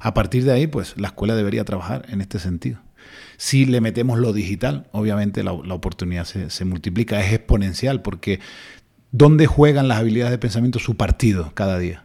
A 0.00 0.14
partir 0.14 0.44
de 0.44 0.52
ahí, 0.52 0.68
pues 0.68 0.94
la 0.96 1.08
escuela 1.08 1.34
debería 1.34 1.64
trabajar 1.64 2.06
en 2.08 2.20
este 2.20 2.38
sentido. 2.38 2.78
Si 3.38 3.66
le 3.66 3.80
metemos 3.80 4.18
lo 4.18 4.32
digital, 4.32 4.88
obviamente 4.90 5.44
la, 5.44 5.52
oportunidad 5.52 6.24
se, 6.24 6.64
multiplica, 6.64 7.24
es 7.24 7.32
exponencial, 7.32 8.02
porque 8.02 8.40
¿dónde 9.12 9.46
juegan 9.46 9.86
las 9.86 9.98
habilidades 9.98 10.32
de 10.32 10.38
pensamiento 10.38 10.80
su 10.80 10.96
partido 10.96 11.52
cada 11.54 11.78
día? 11.78 12.04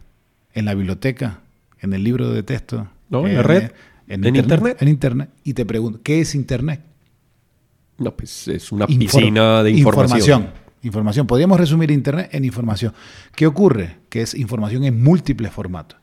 ¿En 0.54 0.65
la 0.65 0.76
biblioteca? 0.76 1.39
¿En 1.82 1.93
el 1.93 2.04
libro 2.04 2.30
de 2.30 2.43
texto? 2.43 2.88
No, 3.10 3.28
en, 3.28 3.34
la 3.34 3.41
red. 3.41 3.72
En, 4.08 4.24
internet, 4.36 4.78
En 4.80 4.88
Internet. 4.88 5.30
Y 5.43 5.56
te 5.56 5.65
pregunto, 5.65 6.02
¿qué 6.04 6.22
es 6.22 6.36
Internet? 6.36 6.82
No, 7.98 8.15
pues 8.15 8.48
es 8.48 8.72
una 8.72 8.86
piscina 8.86 9.63
de 9.63 9.72
información. 9.72 10.41
Información. 10.41 10.63
Información. 10.84 11.26
Podríamos 11.26 11.60
resumir 11.60 11.89
Internet 11.89 12.30
en 12.32 12.46
información. 12.46 12.93
¿Qué 13.36 13.48
ocurre? 13.48 13.98
Que 14.10 14.22
es 14.22 14.36
información 14.36 14.84
en 14.84 15.02
múltiples 15.02 15.52
formatos. 15.52 15.98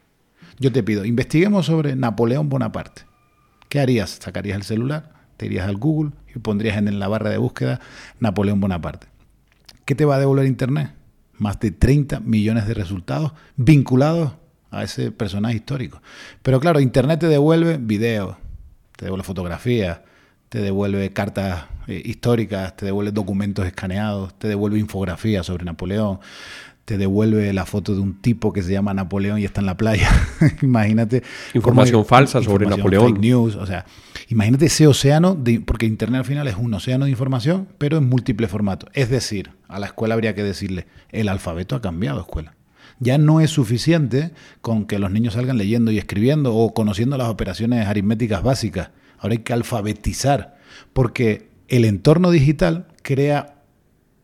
Yo 0.58 0.72
te 0.72 0.82
pido, 0.82 1.04
investiguemos 1.04 1.66
sobre 1.66 1.94
Napoleón 1.94 2.48
Bonaparte. 2.48 3.02
¿Qué 3.68 3.78
harías? 3.78 4.18
Sacarías 4.20 4.56
el 4.56 4.64
celular, 4.64 5.19
te 5.40 5.46
irías 5.46 5.66
al 5.66 5.78
Google 5.78 6.12
y 6.34 6.38
pondrías 6.38 6.76
en 6.76 6.98
la 6.98 7.08
barra 7.08 7.30
de 7.30 7.38
búsqueda 7.38 7.80
Napoleón 8.18 8.60
Bonaparte. 8.60 9.06
¿Qué 9.86 9.94
te 9.94 10.04
va 10.04 10.16
a 10.16 10.18
devolver 10.18 10.44
Internet? 10.44 10.90
Más 11.38 11.58
de 11.60 11.70
30 11.70 12.20
millones 12.20 12.66
de 12.66 12.74
resultados 12.74 13.32
vinculados 13.56 14.32
a 14.70 14.82
ese 14.82 15.10
personaje 15.10 15.56
histórico. 15.56 16.02
Pero 16.42 16.60
claro, 16.60 16.78
Internet 16.78 17.20
te 17.20 17.28
devuelve 17.28 17.78
videos, 17.78 18.36
te 18.96 19.06
devuelve 19.06 19.24
fotografías, 19.24 20.00
te 20.50 20.60
devuelve 20.60 21.10
cartas 21.14 21.64
eh, 21.86 22.02
históricas, 22.04 22.76
te 22.76 22.84
devuelve 22.84 23.10
documentos 23.10 23.66
escaneados, 23.66 24.38
te 24.38 24.46
devuelve 24.46 24.78
infografías 24.78 25.46
sobre 25.46 25.64
Napoleón, 25.64 26.20
te 26.84 26.98
devuelve 26.98 27.50
la 27.54 27.64
foto 27.64 27.94
de 27.94 28.00
un 28.02 28.20
tipo 28.20 28.52
que 28.52 28.62
se 28.62 28.72
llama 28.72 28.92
Napoleón 28.92 29.38
y 29.38 29.46
está 29.46 29.60
en 29.60 29.66
la 29.66 29.78
playa. 29.78 30.10
imagínate. 30.60 31.22
Información 31.54 32.04
falsa 32.04 32.42
sobre 32.42 32.66
Napoleón. 32.66 33.06
Fake 33.06 33.20
news, 33.20 33.56
o 33.56 33.64
sea, 33.64 33.86
imagínate 34.30 34.66
ese 34.66 34.86
océano, 34.86 35.34
de, 35.34 35.60
porque 35.60 35.86
Internet 35.86 36.20
al 36.20 36.24
final 36.24 36.48
es 36.48 36.56
un 36.56 36.72
océano 36.72 37.04
de 37.04 37.10
información, 37.10 37.68
pero 37.78 37.98
en 37.98 38.08
múltiples 38.08 38.48
formatos. 38.48 38.88
Es 38.94 39.10
decir, 39.10 39.50
a 39.68 39.78
la 39.80 39.86
escuela 39.86 40.14
habría 40.14 40.34
que 40.34 40.44
decirle, 40.44 40.86
el 41.10 41.28
alfabeto 41.28 41.74
ha 41.74 41.82
cambiado, 41.82 42.20
escuela. 42.20 42.54
Ya 43.00 43.18
no 43.18 43.40
es 43.40 43.50
suficiente 43.50 44.30
con 44.60 44.86
que 44.86 44.98
los 44.98 45.10
niños 45.10 45.34
salgan 45.34 45.58
leyendo 45.58 45.90
y 45.90 45.98
escribiendo 45.98 46.54
o 46.54 46.72
conociendo 46.74 47.18
las 47.18 47.28
operaciones 47.28 47.86
aritméticas 47.86 48.42
básicas. 48.42 48.90
Ahora 49.18 49.32
hay 49.32 49.38
que 49.38 49.52
alfabetizar, 49.52 50.56
porque 50.92 51.50
el 51.68 51.84
entorno 51.84 52.30
digital 52.30 52.86
crea 53.02 53.56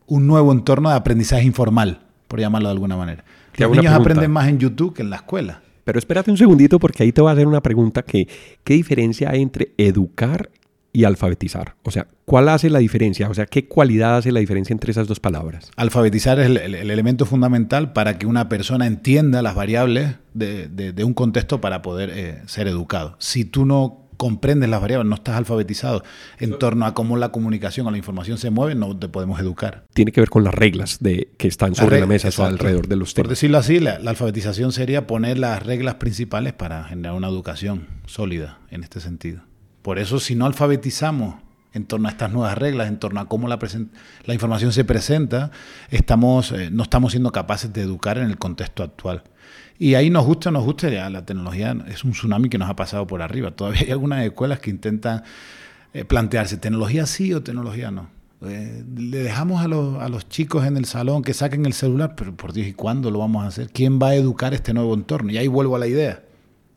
un 0.07 0.29
nuevo 0.29 0.53
entorno 0.53 0.89
de 0.91 0.95
aprendizaje 0.95 1.45
informal 1.45 2.07
por 2.29 2.39
llamarlo 2.39 2.69
de 2.69 2.73
alguna 2.73 2.97
manera. 2.97 3.25
Los 3.57 3.71
niños 3.73 3.93
aprenden 3.93 4.31
más 4.31 4.49
en 4.49 4.59
YouTube 4.59 4.95
que 4.95 5.03
en 5.03 5.11
la 5.11 5.17
escuela. 5.17 5.63
Pero 5.87 6.01
espérate 6.01 6.33
un 6.33 6.37
segundito 6.37 6.81
porque 6.81 7.05
ahí 7.05 7.13
te 7.13 7.21
voy 7.21 7.31
a 7.31 7.35
hacer 7.35 7.47
una 7.47 7.63
pregunta 7.63 8.03
que, 8.03 8.27
¿qué 8.65 8.75
diferencia 8.75 9.31
hay 9.31 9.41
entre 9.41 9.73
educar 9.79 10.51
y 10.93 11.05
alfabetizar? 11.05 11.77
O 11.85 11.93
sea, 11.93 12.09
¿cuál 12.25 12.49
hace 12.49 12.71
la 12.71 12.81
diferencia? 12.81 13.31
O 13.31 13.35
sea, 13.35 13.47
¿qué 13.47 13.69
cualidad 13.69 14.17
hace 14.17 14.33
la 14.33 14.41
diferencia 14.41 14.75
entre 14.75 14.91
esas 14.91 15.07
dos 15.07 15.21
palabras? 15.21 15.71
Alfabetizar 15.77 16.41
es 16.41 16.47
el, 16.47 16.75
elemento 16.75 17.25
fundamental 17.25 17.93
para 17.93 18.19
que 18.19 18.27
una 18.27 18.49
persona 18.49 18.89
entienda 18.89 19.43
las 19.43 19.55
variables 19.55 20.17
de, 20.35 21.05
un 21.05 21.15
contexto 21.15 21.61
para 21.61 21.83
poder 21.83 22.11
eh, 22.13 22.43
ser 22.47 22.67
educado. 22.67 23.15
Si 23.21 23.45
tú 23.45 23.65
no 23.65 24.06
comprendes 24.17 24.69
las 24.69 24.81
variables, 24.81 25.09
no 25.09 25.15
estás 25.15 25.37
alfabetizado 25.37 26.03
en 26.39 26.59
torno 26.59 26.87
a 26.87 26.95
cómo 26.95 27.17
la 27.17 27.31
comunicación 27.31 27.87
o 27.87 27.91
la 27.91 27.99
información 27.99 28.39
se 28.39 28.51
mueve, 28.51 28.75
no 28.75 28.97
te 28.97 29.09
podemos 29.09 29.41
educar. 29.41 29.85
Tiene 29.93 30.13
que 30.13 30.21
ver 30.21 30.31
con 30.31 30.45
las 30.45 30.55
reglas 30.55 30.99
de, 31.01 31.31
que 31.39 31.49
están 31.49 31.75
sobre 31.75 32.01
la, 32.01 32.07
mesa 32.07 32.29
alrededor 32.45 32.89
de 32.89 32.97
los 32.97 33.15
temas. 33.15 33.27
Por 33.27 33.31
decirlo 33.31 33.59
así, 33.59 33.81
la, 33.81 33.95
alfabetización 33.95 34.73
sería 34.73 35.07
poner 35.07 35.39
las 35.39 35.63
reglas 35.63 35.97
principales 35.97 36.53
para 36.53 36.85
generar 36.85 37.17
una 37.17 37.29
educación 37.29 37.87
sólida 38.07 38.59
en 38.71 38.83
este 38.83 39.01
sentido. 39.01 39.43
Por 39.83 39.99
eso, 39.99 40.19
si 40.19 40.35
no 40.35 40.47
alfabetizamos 40.47 41.46
en 41.77 41.85
torno 41.85 42.09
a 42.09 42.11
estas 42.11 42.33
nuevas 42.33 42.57
reglas, 42.57 42.89
en 42.89 42.99
torno 42.99 43.21
a 43.21 43.29
cómo 43.29 43.49
la, 43.49 43.59
información 44.33 44.73
se 44.73 44.85
presenta, 44.85 45.51
estamos, 45.91 46.53
eh, 46.53 46.71
no 46.73 46.83
estamos 46.83 47.13
siendo 47.13 47.31
capaces 47.33 47.73
de 47.73 47.83
educar 47.83 48.17
en 48.17 48.31
el 48.31 48.39
contexto 48.39 48.83
actual. 48.83 49.23
Y 49.79 49.95
ahí 49.95 50.09
nos 50.09 50.25
gusta 50.25 50.51
nos 50.51 50.65
gusta, 50.65 50.89
la 51.11 51.27
tecnología 51.27 51.77
es 51.87 52.03
un 52.03 52.13
tsunami 52.13 52.49
que 52.49 52.57
nos 52.57 52.71
ha 52.71 52.77
pasado 52.77 53.07
por 53.07 53.21
arriba. 53.21 53.51
Todavía 53.51 53.83
hay 53.83 53.91
algunas 53.91 54.25
escuelas 54.25 54.59
que 54.59 54.71
intentan 54.71 55.23
eh, 55.93 56.07
plantearse, 56.07 56.57
¿tecnología 56.57 57.05
sí 57.05 57.35
o 57.35 57.43
tecnología 57.43 57.91
no? 57.91 58.09
Eh, 58.43 58.85
le 58.97 59.19
dejamos 59.19 59.63
a 59.63 59.69
los, 59.69 60.01
a 60.03 60.09
los, 60.09 60.29
chicos 60.29 60.67
en 60.67 60.79
el 60.79 60.87
salón 60.87 61.23
que 61.23 61.35
saquen 61.35 61.67
el 61.67 61.75
celular, 61.75 62.15
pero 62.17 62.35
por 62.35 62.55
Dios, 62.55 62.67
¿y 62.69 62.73
cuándo 62.73 63.11
lo 63.11 63.19
vamos 63.19 63.45
a 63.45 63.49
hacer? 63.49 63.69
¿Quién 63.71 63.99
va 64.01 64.09
a 64.09 64.15
educar 64.15 64.55
este 64.55 64.73
nuevo 64.73 64.95
entorno? 64.95 65.31
Y 65.31 65.39
ahí 65.39 65.49
vuelvo 65.49 65.77
a 65.77 65.79
la 65.79 65.87
idea. 65.87 66.23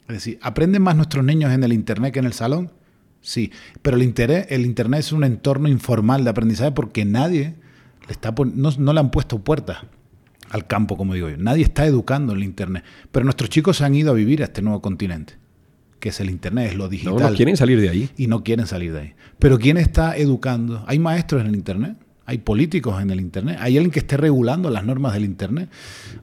Es 0.09 0.15
decir, 0.15 0.39
¿aprenden 0.41 0.81
más 0.81 0.95
nuestros 0.95 1.23
niños 1.23 1.53
en 1.53 1.63
el 1.63 1.71
Internet 1.71 2.13
que 2.13 2.19
en 2.19 2.25
el 2.25 2.33
salón? 2.33 2.71
Sí, 3.21 3.51
pero 3.81 3.97
el, 3.97 4.03
interés, 4.03 4.47
el 4.49 4.65
Internet 4.65 5.01
es 5.01 5.11
un 5.11 5.23
entorno 5.23 5.67
informal 5.67 6.23
de 6.23 6.29
aprendizaje 6.29 6.71
porque 6.71 7.05
nadie 7.05 7.55
le 8.07 8.11
está 8.11 8.33
no, 8.53 8.71
no 8.77 8.93
le 8.93 8.99
han 8.99 9.11
puesto 9.11 9.39
puertas 9.39 9.79
al 10.49 10.67
campo, 10.67 10.97
como 10.97 11.13
digo 11.13 11.29
yo. 11.29 11.37
Nadie 11.37 11.63
está 11.63 11.85
educando 11.85 12.33
en 12.33 12.39
el 12.39 12.43
Internet. 12.43 12.83
Pero 13.11 13.23
nuestros 13.23 13.49
chicos 13.49 13.77
se 13.77 13.85
han 13.85 13.95
ido 13.95 14.11
a 14.11 14.13
vivir 14.13 14.41
a 14.41 14.45
este 14.45 14.61
nuevo 14.61 14.81
continente, 14.81 15.33
que 15.99 16.09
es 16.09 16.19
el 16.19 16.29
Internet, 16.29 16.71
es 16.71 16.75
lo 16.75 16.89
digital. 16.89 17.31
No, 17.31 17.33
quieren 17.33 17.57
salir 17.57 17.79
de 17.79 17.89
ahí. 17.89 18.09
Y 18.17 18.27
no 18.27 18.43
quieren 18.43 18.65
salir 18.65 18.93
de 18.93 18.99
ahí. 18.99 19.13
Pero 19.37 19.59
¿quién 19.59 19.77
está 19.77 20.17
educando? 20.17 20.83
¿Hay 20.87 20.99
maestros 20.99 21.41
en 21.41 21.47
el 21.47 21.55
Internet? 21.55 21.97
¿Hay 22.25 22.39
políticos 22.39 23.01
en 23.01 23.09
el 23.09 23.19
Internet? 23.19 23.57
¿Hay 23.59 23.77
alguien 23.77 23.91
que 23.91 23.99
esté 23.99 24.17
regulando 24.17 24.69
las 24.69 24.83
normas 24.83 25.13
del 25.13 25.25
Internet? 25.25 25.69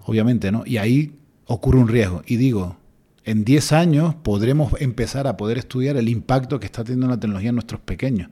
Obviamente 0.04 0.52
no. 0.52 0.64
Y 0.66 0.78
ahí 0.78 1.12
ocurre 1.46 1.78
un 1.78 1.88
riesgo. 1.88 2.22
Y 2.26 2.37
digo, 2.37 2.78
en 3.27 3.45
10 3.45 3.73
años 3.73 4.15
podremos 4.15 4.73
empezar 4.81 5.27
a 5.27 5.37
poder 5.37 5.59
estudiar 5.59 5.97
el 5.97 6.09
impacto 6.09 6.61
que 6.61 6.67
está 6.67 6.85
teniendo 6.85 7.09
la 7.09 7.19
tecnología 7.19 7.51
en 7.51 7.57
nuestros 7.57 7.81
pequeños. 7.81 8.31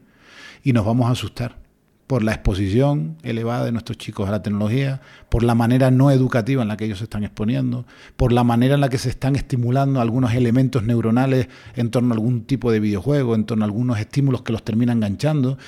Y 0.62 0.72
nos 0.72 0.86
vamos 0.86 1.08
a 1.08 1.10
asustar 1.10 1.58
por 2.06 2.22
la 2.22 2.32
exposición 2.32 3.16
elevada 3.24 3.64
de 3.64 3.72
nuestros 3.72 3.98
chicos 3.98 4.28
a 4.28 4.30
la 4.30 4.42
tecnología, 4.42 5.00
por 5.30 5.42
la 5.42 5.56
manera 5.56 5.90
no 5.90 6.12
educativa 6.12 6.62
en 6.62 6.68
la 6.68 6.76
que 6.76 6.84
ellos 6.84 6.98
se 6.98 7.04
están 7.04 7.24
exponiendo, 7.24 7.86
por 8.16 8.32
la 8.32 8.44
manera 8.44 8.76
en 8.76 8.82
la 8.82 8.88
que 8.88 8.98
se 8.98 9.08
están 9.08 9.34
estimulando 9.34 10.00
algunos 10.00 10.32
elementos 10.32 10.84
neuronales 10.84 11.48
en 11.74 11.90
torno 11.90 12.12
a 12.12 12.16
algún 12.16 12.44
tipo 12.44 12.70
de 12.70 12.78
videojuego, 12.78 13.34
en 13.34 13.46
torno 13.46 13.64
a 13.64 13.66
algunos 13.66 13.98
estímulos 13.98 14.42
que 14.42 14.52
los 14.52 14.62
terminan 14.62 14.98
enganchando. 14.98 15.58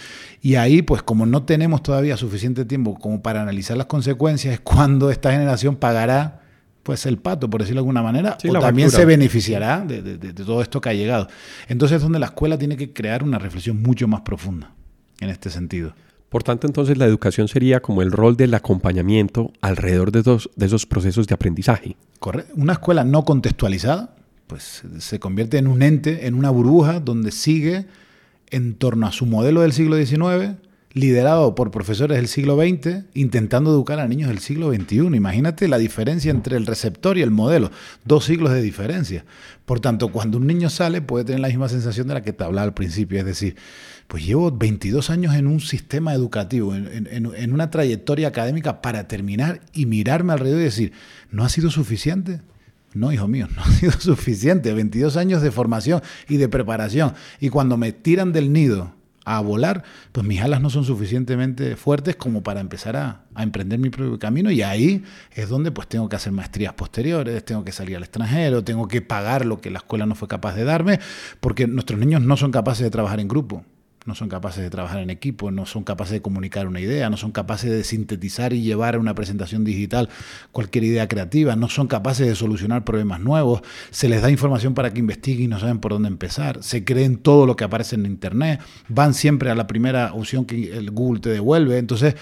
Y 0.40 0.54
ahí, 0.54 0.82
pues 0.82 1.02
como 1.02 1.26
no 1.26 1.42
tenemos 1.42 1.82
todavía 1.82 2.16
suficiente 2.16 2.64
tiempo 2.64 2.94
como 2.94 3.22
para 3.22 3.42
analizar 3.42 3.76
las 3.76 3.86
consecuencias, 3.86 4.54
es 4.54 4.60
cuando 4.60 5.10
esta 5.10 5.32
generación 5.32 5.74
pagará 5.74 6.45
pues 6.86 7.04
el 7.04 7.18
pato, 7.18 7.50
por 7.50 7.62
decirlo 7.62 7.80
de 7.80 7.82
alguna 7.82 8.00
manera, 8.00 8.38
o 8.48 8.60
también 8.60 8.92
se 8.92 9.04
beneficiará 9.04 9.84
de, 9.84 10.02
de 10.02 10.32
todo 10.32 10.62
esto 10.62 10.80
que 10.80 10.88
ha 10.88 10.94
llegado. 10.94 11.26
Entonces 11.66 11.96
es 11.96 12.02
donde 12.02 12.20
la 12.20 12.26
escuela 12.26 12.56
tiene 12.56 12.76
que 12.76 12.92
crear 12.92 13.24
una 13.24 13.40
reflexión 13.40 13.82
mucho 13.82 14.06
más 14.06 14.20
profunda 14.20 14.72
en 15.18 15.30
este 15.30 15.50
sentido. 15.50 15.94
Por 16.28 16.44
tanto, 16.44 16.68
entonces 16.68 16.96
la 16.96 17.04
educación 17.04 17.48
sería 17.48 17.80
como 17.80 18.02
el 18.02 18.12
rol 18.12 18.36
del 18.36 18.54
acompañamiento 18.54 19.52
alrededor 19.60 20.12
de, 20.12 20.22
de 20.22 20.66
esos 20.66 20.86
procesos 20.86 21.26
de 21.26 21.34
aprendizaje. 21.34 21.96
Correcto. 22.20 22.52
Una 22.56 22.74
escuela 22.74 23.02
no 23.02 23.24
contextualizada, 23.24 24.14
pues 24.46 24.84
se 24.98 25.18
convierte 25.18 25.58
en 25.58 25.66
un 25.66 25.82
ente, 25.82 26.28
en 26.28 26.34
una 26.34 26.50
burbuja 26.50 27.00
donde 27.00 27.32
sigue 27.32 27.86
en 28.50 28.76
torno 28.76 29.08
a 29.08 29.12
su 29.12 29.26
modelo 29.26 29.62
del 29.62 29.72
siglo 29.72 29.96
XIX 29.96 30.54
liderado 30.96 31.54
por 31.54 31.70
profesores 31.70 32.16
del 32.16 32.26
siglo 32.26 32.56
XX, 32.56 33.04
intentando 33.12 33.70
educar 33.70 34.00
a 34.00 34.08
niños 34.08 34.30
del 34.30 34.38
siglo 34.38 34.72
XXI. 34.72 35.14
Imagínate 35.14 35.68
la 35.68 35.76
diferencia 35.76 36.30
entre 36.30 36.56
el 36.56 36.64
receptor 36.64 37.18
y 37.18 37.22
el 37.22 37.30
modelo, 37.30 37.70
dos 38.06 38.24
siglos 38.24 38.50
de 38.54 38.62
diferencia. 38.62 39.26
Por 39.66 39.78
tanto, 39.78 40.10
cuando 40.10 40.38
un 40.38 40.46
niño 40.46 40.70
sale 40.70 41.02
puede 41.02 41.26
tener 41.26 41.40
la 41.40 41.48
misma 41.48 41.68
sensación 41.68 42.08
de 42.08 42.14
la 42.14 42.22
que 42.22 42.32
te 42.32 42.44
hablaba 42.44 42.64
al 42.64 42.72
principio, 42.72 43.18
es 43.18 43.26
decir, 43.26 43.56
pues 44.08 44.24
llevo 44.24 44.50
22 44.50 45.10
años 45.10 45.34
en 45.34 45.48
un 45.48 45.60
sistema 45.60 46.14
educativo, 46.14 46.74
en, 46.74 47.52
una 47.52 47.68
trayectoria 47.70 48.28
académica 48.28 48.80
para 48.80 49.06
terminar 49.06 49.60
y 49.74 49.84
mirarme 49.84 50.32
alrededor 50.32 50.62
y 50.62 50.64
decir, 50.64 50.92
¿no 51.30 51.44
ha 51.44 51.50
sido 51.50 51.70
suficiente? 51.70 52.40
No, 52.94 53.12
hijo 53.12 53.28
mío, 53.28 53.48
no 53.54 53.60
ha 53.60 53.70
sido 53.70 53.92
suficiente. 53.92 54.72
22 54.72 55.18
años 55.18 55.42
de 55.42 55.50
formación 55.50 56.00
y 56.26 56.38
de 56.38 56.48
preparación. 56.48 57.12
Y 57.38 57.50
cuando 57.50 57.76
me 57.76 57.92
tiran 57.92 58.32
del 58.32 58.50
nido 58.50 58.95
a 59.26 59.40
volar, 59.40 59.82
pues 60.12 60.24
mis 60.24 60.40
alas 60.40 60.60
no 60.60 60.70
son 60.70 60.84
suficientemente 60.84 61.74
fuertes 61.74 62.14
como 62.14 62.44
para 62.44 62.60
empezar 62.60 62.96
a, 62.96 63.22
emprender 63.36 63.78
mi 63.78 63.90
propio 63.90 64.18
camino 64.18 64.50
y 64.50 64.62
ahí 64.62 65.04
es 65.34 65.50
donde 65.50 65.70
pues 65.70 65.88
tengo 65.88 66.08
que 66.08 66.16
hacer 66.16 66.32
maestrías 66.32 66.72
posteriores, 66.72 67.44
tengo 67.44 67.64
que 67.64 67.72
salir 67.72 67.96
al 67.96 68.04
extranjero, 68.04 68.64
tengo 68.64 68.88
que 68.88 69.02
pagar 69.02 69.44
lo 69.44 69.60
que 69.60 69.70
la 69.70 69.78
escuela 69.78 70.06
no 70.06 70.14
fue 70.14 70.26
capaz 70.26 70.54
de 70.54 70.64
darme, 70.64 71.00
porque 71.40 71.66
nuestros 71.66 71.98
niños 71.98 72.22
no 72.22 72.36
son 72.38 72.50
capaces 72.50 72.84
de 72.84 72.90
trabajar 72.90 73.20
en 73.20 73.28
grupo 73.28 73.64
no 74.06 74.14
son 74.14 74.28
capaces 74.28 74.62
de 74.62 74.70
trabajar 74.70 75.00
en 75.00 75.10
equipo, 75.10 75.50
no 75.50 75.66
son 75.66 75.84
capaces 75.84 76.12
de 76.12 76.22
comunicar 76.22 76.66
una 76.66 76.80
idea, 76.80 77.10
no 77.10 77.16
son 77.16 77.32
capaces 77.32 77.70
de 77.70 77.84
sintetizar 77.84 78.52
y 78.52 78.62
llevar 78.62 78.94
a 78.94 78.98
una 78.98 79.14
presentación 79.14 79.64
digital 79.64 80.08
cualquier 80.52 80.84
idea 80.84 81.08
creativa, 81.08 81.56
no 81.56 81.68
son 81.68 81.88
capaces 81.88 82.26
de 82.26 82.34
solucionar 82.34 82.84
problemas 82.84 83.20
nuevos, 83.20 83.62
se 83.90 84.08
les 84.08 84.22
da 84.22 84.30
información 84.30 84.74
para 84.74 84.92
que 84.92 85.00
investiguen 85.00 85.44
y 85.44 85.48
no 85.48 85.58
saben 85.58 85.78
por 85.78 85.92
dónde 85.92 86.08
empezar, 86.08 86.62
se 86.62 86.84
creen 86.84 87.16
todo 87.18 87.46
lo 87.46 87.56
que 87.56 87.64
aparece 87.64 87.96
en 87.96 88.06
Internet, 88.06 88.60
van 88.88 89.14
siempre 89.14 89.50
a 89.50 89.54
la 89.54 89.66
primera 89.66 90.12
opción 90.14 90.44
que 90.44 90.76
el 90.76 90.90
Google 90.90 91.20
te 91.20 91.30
devuelve, 91.30 91.78
entonces 91.78 92.14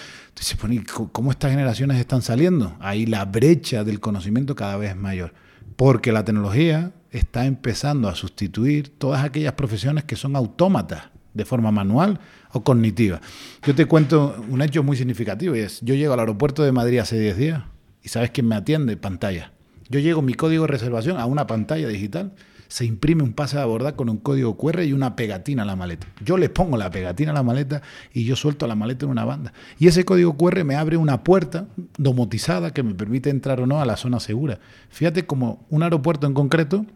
¿cómo 1.12 1.30
estas 1.30 1.50
generaciones 1.50 1.98
están 1.98 2.22
saliendo? 2.22 2.76
Ahí 2.80 3.06
la 3.06 3.24
brecha 3.24 3.84
del 3.84 4.00
conocimiento 4.00 4.54
cada 4.54 4.76
vez 4.76 4.90
es 4.90 4.96
mayor, 4.96 5.34
porque 5.76 6.12
la 6.12 6.24
tecnología 6.24 6.92
está 7.10 7.46
empezando 7.46 8.08
a 8.08 8.14
sustituir 8.14 8.88
todas 8.98 9.24
aquellas 9.24 9.52
profesiones 9.52 10.04
que 10.04 10.16
son 10.16 10.34
autómatas 10.34 11.13
de 11.34 11.44
forma 11.44 11.70
manual 11.70 12.20
o 12.52 12.62
cognitiva. 12.64 13.20
Yo 13.66 13.74
te 13.74 13.86
cuento 13.86 14.42
un 14.48 14.62
hecho 14.62 14.82
muy 14.82 14.96
significativo 14.96 15.54
y 15.54 15.60
es, 15.60 15.80
yo 15.82 15.94
llego 15.94 16.14
al 16.14 16.20
aeropuerto 16.20 16.62
de 16.62 16.72
Madrid 16.72 16.98
hace 16.98 17.18
10 17.18 17.36
días 17.36 17.62
y 18.02 18.08
¿sabes 18.08 18.30
quién 18.30 18.48
me 18.48 18.54
atiende? 18.54 18.96
Pantalla. 18.96 19.52
Yo 19.88 20.00
llego 20.00 20.22
mi 20.22 20.34
código 20.34 20.62
de 20.62 20.68
reservación 20.68 21.18
a 21.18 21.26
una 21.26 21.46
pantalla 21.46 21.88
digital, 21.88 22.32
se 22.68 22.84
imprime 22.84 23.22
un 23.22 23.34
pase 23.34 23.56
de 23.56 23.62
abordar 23.62 23.94
con 23.94 24.08
un 24.08 24.16
código 24.16 24.56
QR 24.56 24.82
y 24.82 24.92
una 24.92 25.14
pegatina 25.16 25.62
a 25.62 25.66
la 25.66 25.76
maleta. 25.76 26.06
Yo 26.24 26.38
le 26.38 26.48
pongo 26.48 26.76
la 26.76 26.90
pegatina 26.90 27.30
a 27.30 27.34
la 27.34 27.42
maleta 27.42 27.82
y 28.12 28.24
yo 28.24 28.36
suelto 28.36 28.66
la 28.66 28.74
maleta 28.74 29.04
en 29.04 29.12
una 29.12 29.24
banda. 29.24 29.52
Y 29.78 29.86
ese 29.86 30.04
código 30.04 30.36
QR 30.36 30.64
me 30.64 30.76
abre 30.76 30.96
una 30.96 31.22
puerta 31.22 31.66
domotizada 31.98 32.72
que 32.72 32.82
me 32.82 32.94
permite 32.94 33.30
entrar 33.30 33.60
o 33.60 33.66
no 33.66 33.80
a 33.80 33.86
la 33.86 33.96
zona 33.96 34.18
segura. 34.18 34.58
Fíjate 34.88 35.26
como 35.26 35.66
un 35.70 35.82
aeropuerto 35.82 36.26
en 36.26 36.34
concreto 36.34 36.86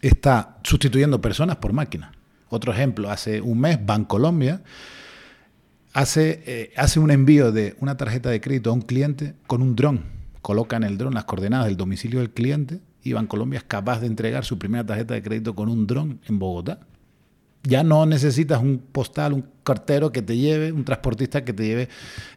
está 0.00 0.58
sustituyendo 0.64 1.20
personas 1.20 1.56
por 1.56 1.72
máquinas. 1.72 2.10
Otro 2.52 2.70
ejemplo, 2.70 3.10
hace 3.10 3.40
un 3.40 3.60
mes 3.60 3.78
Bancolombia 3.82 4.60
hace, 5.94 6.42
eh, 6.44 6.72
hace 6.76 7.00
un 7.00 7.10
envío 7.10 7.50
de 7.50 7.76
una 7.80 7.96
tarjeta 7.96 8.28
de 8.28 8.42
crédito 8.42 8.68
a 8.68 8.74
un 8.74 8.82
cliente 8.82 9.34
con 9.46 9.62
un 9.62 9.74
dron. 9.74 10.04
Coloca 10.42 10.76
en 10.76 10.82
el 10.82 10.98
dron 10.98 11.14
las 11.14 11.24
coordenadas 11.24 11.66
del 11.68 11.78
domicilio 11.78 12.20
del 12.20 12.28
cliente 12.28 12.80
y 13.02 13.14
Bancolombia 13.14 13.56
es 13.56 13.64
capaz 13.64 14.00
de 14.00 14.06
entregar 14.06 14.44
su 14.44 14.58
primera 14.58 14.84
tarjeta 14.84 15.14
de 15.14 15.22
crédito 15.22 15.54
con 15.54 15.70
un 15.70 15.86
dron 15.86 16.20
en 16.28 16.38
Bogotá. 16.38 16.80
Ya 17.62 17.82
no 17.82 18.04
necesitas 18.04 18.60
un 18.60 18.78
postal, 18.78 19.32
un 19.32 19.46
cartero 19.64 20.12
que 20.12 20.20
te 20.20 20.36
lleve, 20.36 20.72
un 20.72 20.84
transportista 20.84 21.46
que 21.46 21.54
te 21.54 21.64
lleve 21.64 21.88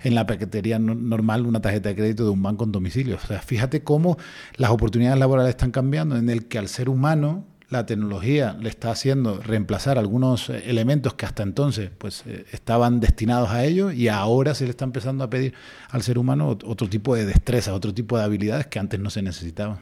en 0.02 0.16
la 0.16 0.26
paquetería 0.26 0.80
normal 0.80 1.46
una 1.46 1.60
tarjeta 1.60 1.90
de 1.90 1.96
crédito 1.96 2.24
de 2.24 2.30
un 2.30 2.42
banco 2.42 2.64
en 2.64 2.72
domicilio. 2.72 3.18
O 3.22 3.28
sea, 3.28 3.42
fíjate 3.42 3.84
cómo 3.84 4.18
las 4.56 4.72
oportunidades 4.72 5.20
laborales 5.20 5.50
están 5.50 5.72
cambiando, 5.72 6.16
en 6.16 6.30
el 6.30 6.46
que 6.46 6.58
al 6.58 6.70
ser 6.70 6.88
humano 6.88 7.44
la 7.76 7.86
tecnología 7.86 8.58
le 8.60 8.70
está 8.70 8.92
haciendo 8.92 9.40
reemplazar 9.40 9.98
algunos 9.98 10.50
eh, 10.50 10.64
elementos 10.66 11.14
que 11.14 11.26
hasta 11.26 11.44
entonces 11.44 11.90
pues, 11.98 12.24
eh, 12.26 12.46
estaban 12.52 13.00
destinados 13.00 13.50
a 13.50 13.64
ello 13.64 13.92
y 13.92 14.08
ahora 14.08 14.56
se 14.56 14.66
le 14.66 14.72
está 14.72 14.86
empezando 14.86 15.24
a 15.24 15.30
pedir 15.30 15.54
al 15.90 16.02
ser 16.02 16.18
humano 16.18 16.50
otro 16.50 16.90
tipo 16.90 17.16
de 17.16 17.26
destrezas, 17.26 17.74
otro 17.74 17.94
tipo 17.94 18.18
de 18.18 18.24
habilidades 18.24 18.68
que 18.68 18.80
antes 18.80 19.00
no 19.00 19.10
se 19.10 19.22
necesitaban. 19.22 19.80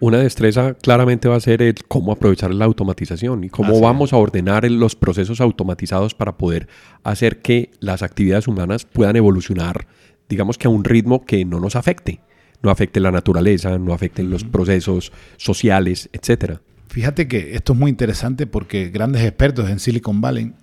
Una 0.00 0.18
destreza 0.18 0.74
claramente 0.74 1.28
va 1.28 1.36
a 1.36 1.40
ser 1.40 1.60
el 1.60 1.74
cómo 1.88 2.12
aprovechar 2.12 2.54
la 2.54 2.64
automatización 2.64 3.42
y 3.42 3.48
cómo 3.48 3.80
vamos 3.80 4.12
a 4.12 4.16
ordenar 4.16 4.70
los 4.70 4.94
procesos 4.94 5.40
automatizados 5.40 6.14
para 6.14 6.38
poder 6.38 6.68
hacer 7.02 7.42
que 7.42 7.72
las 7.80 8.02
actividades 8.02 8.46
humanas 8.46 8.84
puedan 8.84 9.16
evolucionar, 9.16 9.88
digamos 10.28 10.56
que 10.56 10.68
a 10.68 10.70
un 10.70 10.84
ritmo 10.84 11.24
que 11.24 11.44
no 11.44 11.58
nos 11.58 11.74
afecte, 11.74 12.20
no 12.62 12.70
afecte 12.70 13.00
la 13.00 13.10
naturaleza, 13.10 13.76
no 13.76 13.92
afecte 13.92 14.22
los 14.22 14.44
procesos 14.44 15.12
sociales, 15.36 16.08
etcétera. 16.12 16.60
Fíjate 16.88 17.28
que 17.28 17.54
esto 17.54 17.74
es 17.74 17.78
muy 17.78 17.90
interesante 17.90 18.46
porque 18.46 18.88
grandes 18.88 19.22
expertos 19.22 19.68
en 19.68 19.78
Silicon 19.78 20.20
Valley 20.20 20.54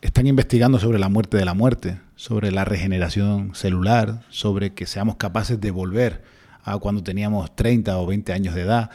están 0.00 0.26
investigando 0.26 0.78
sobre 0.78 0.98
la 0.98 1.08
muerte 1.08 1.36
de 1.36 1.44
la 1.44 1.54
muerte, 1.54 2.00
sobre 2.14 2.52
la 2.52 2.64
regeneración 2.64 3.54
celular, 3.54 4.22
sobre 4.28 4.74
que 4.74 4.86
seamos 4.86 5.16
capaces 5.16 5.60
de 5.60 5.70
volver 5.72 6.22
a 6.62 6.78
cuando 6.78 7.02
teníamos 7.02 7.54
30 7.56 7.98
o 7.98 8.06
20 8.06 8.32
años 8.32 8.54
de 8.54 8.62
edad. 8.62 8.90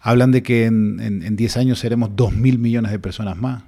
Hablan 0.00 0.32
de 0.32 0.42
que 0.42 0.64
en, 0.64 1.36
10 1.36 1.56
años 1.58 1.78
seremos 1.80 2.10
2 2.16 2.32
mil 2.32 2.58
millones 2.58 2.92
de 2.92 2.98
personas 2.98 3.36
más. 3.36 3.64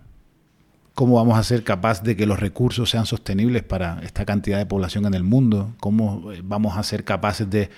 ¿Cómo 0.94 1.16
vamos 1.16 1.38
a 1.38 1.42
ser 1.42 1.64
capaces 1.64 2.02
de 2.02 2.16
que 2.16 2.26
los 2.26 2.40
recursos 2.40 2.88
sean 2.90 3.04
sostenibles 3.04 3.62
para 3.62 4.00
esta 4.02 4.24
cantidad 4.24 4.58
de 4.58 4.66
población 4.66 5.04
en 5.04 5.14
el 5.14 5.22
mundo? 5.22 5.74
¿Cómo 5.80 6.32
eh, 6.32 6.40
vamos 6.42 6.76
a 6.76 6.82
ser 6.82 7.04
capaces 7.04 7.48
de 7.48 7.70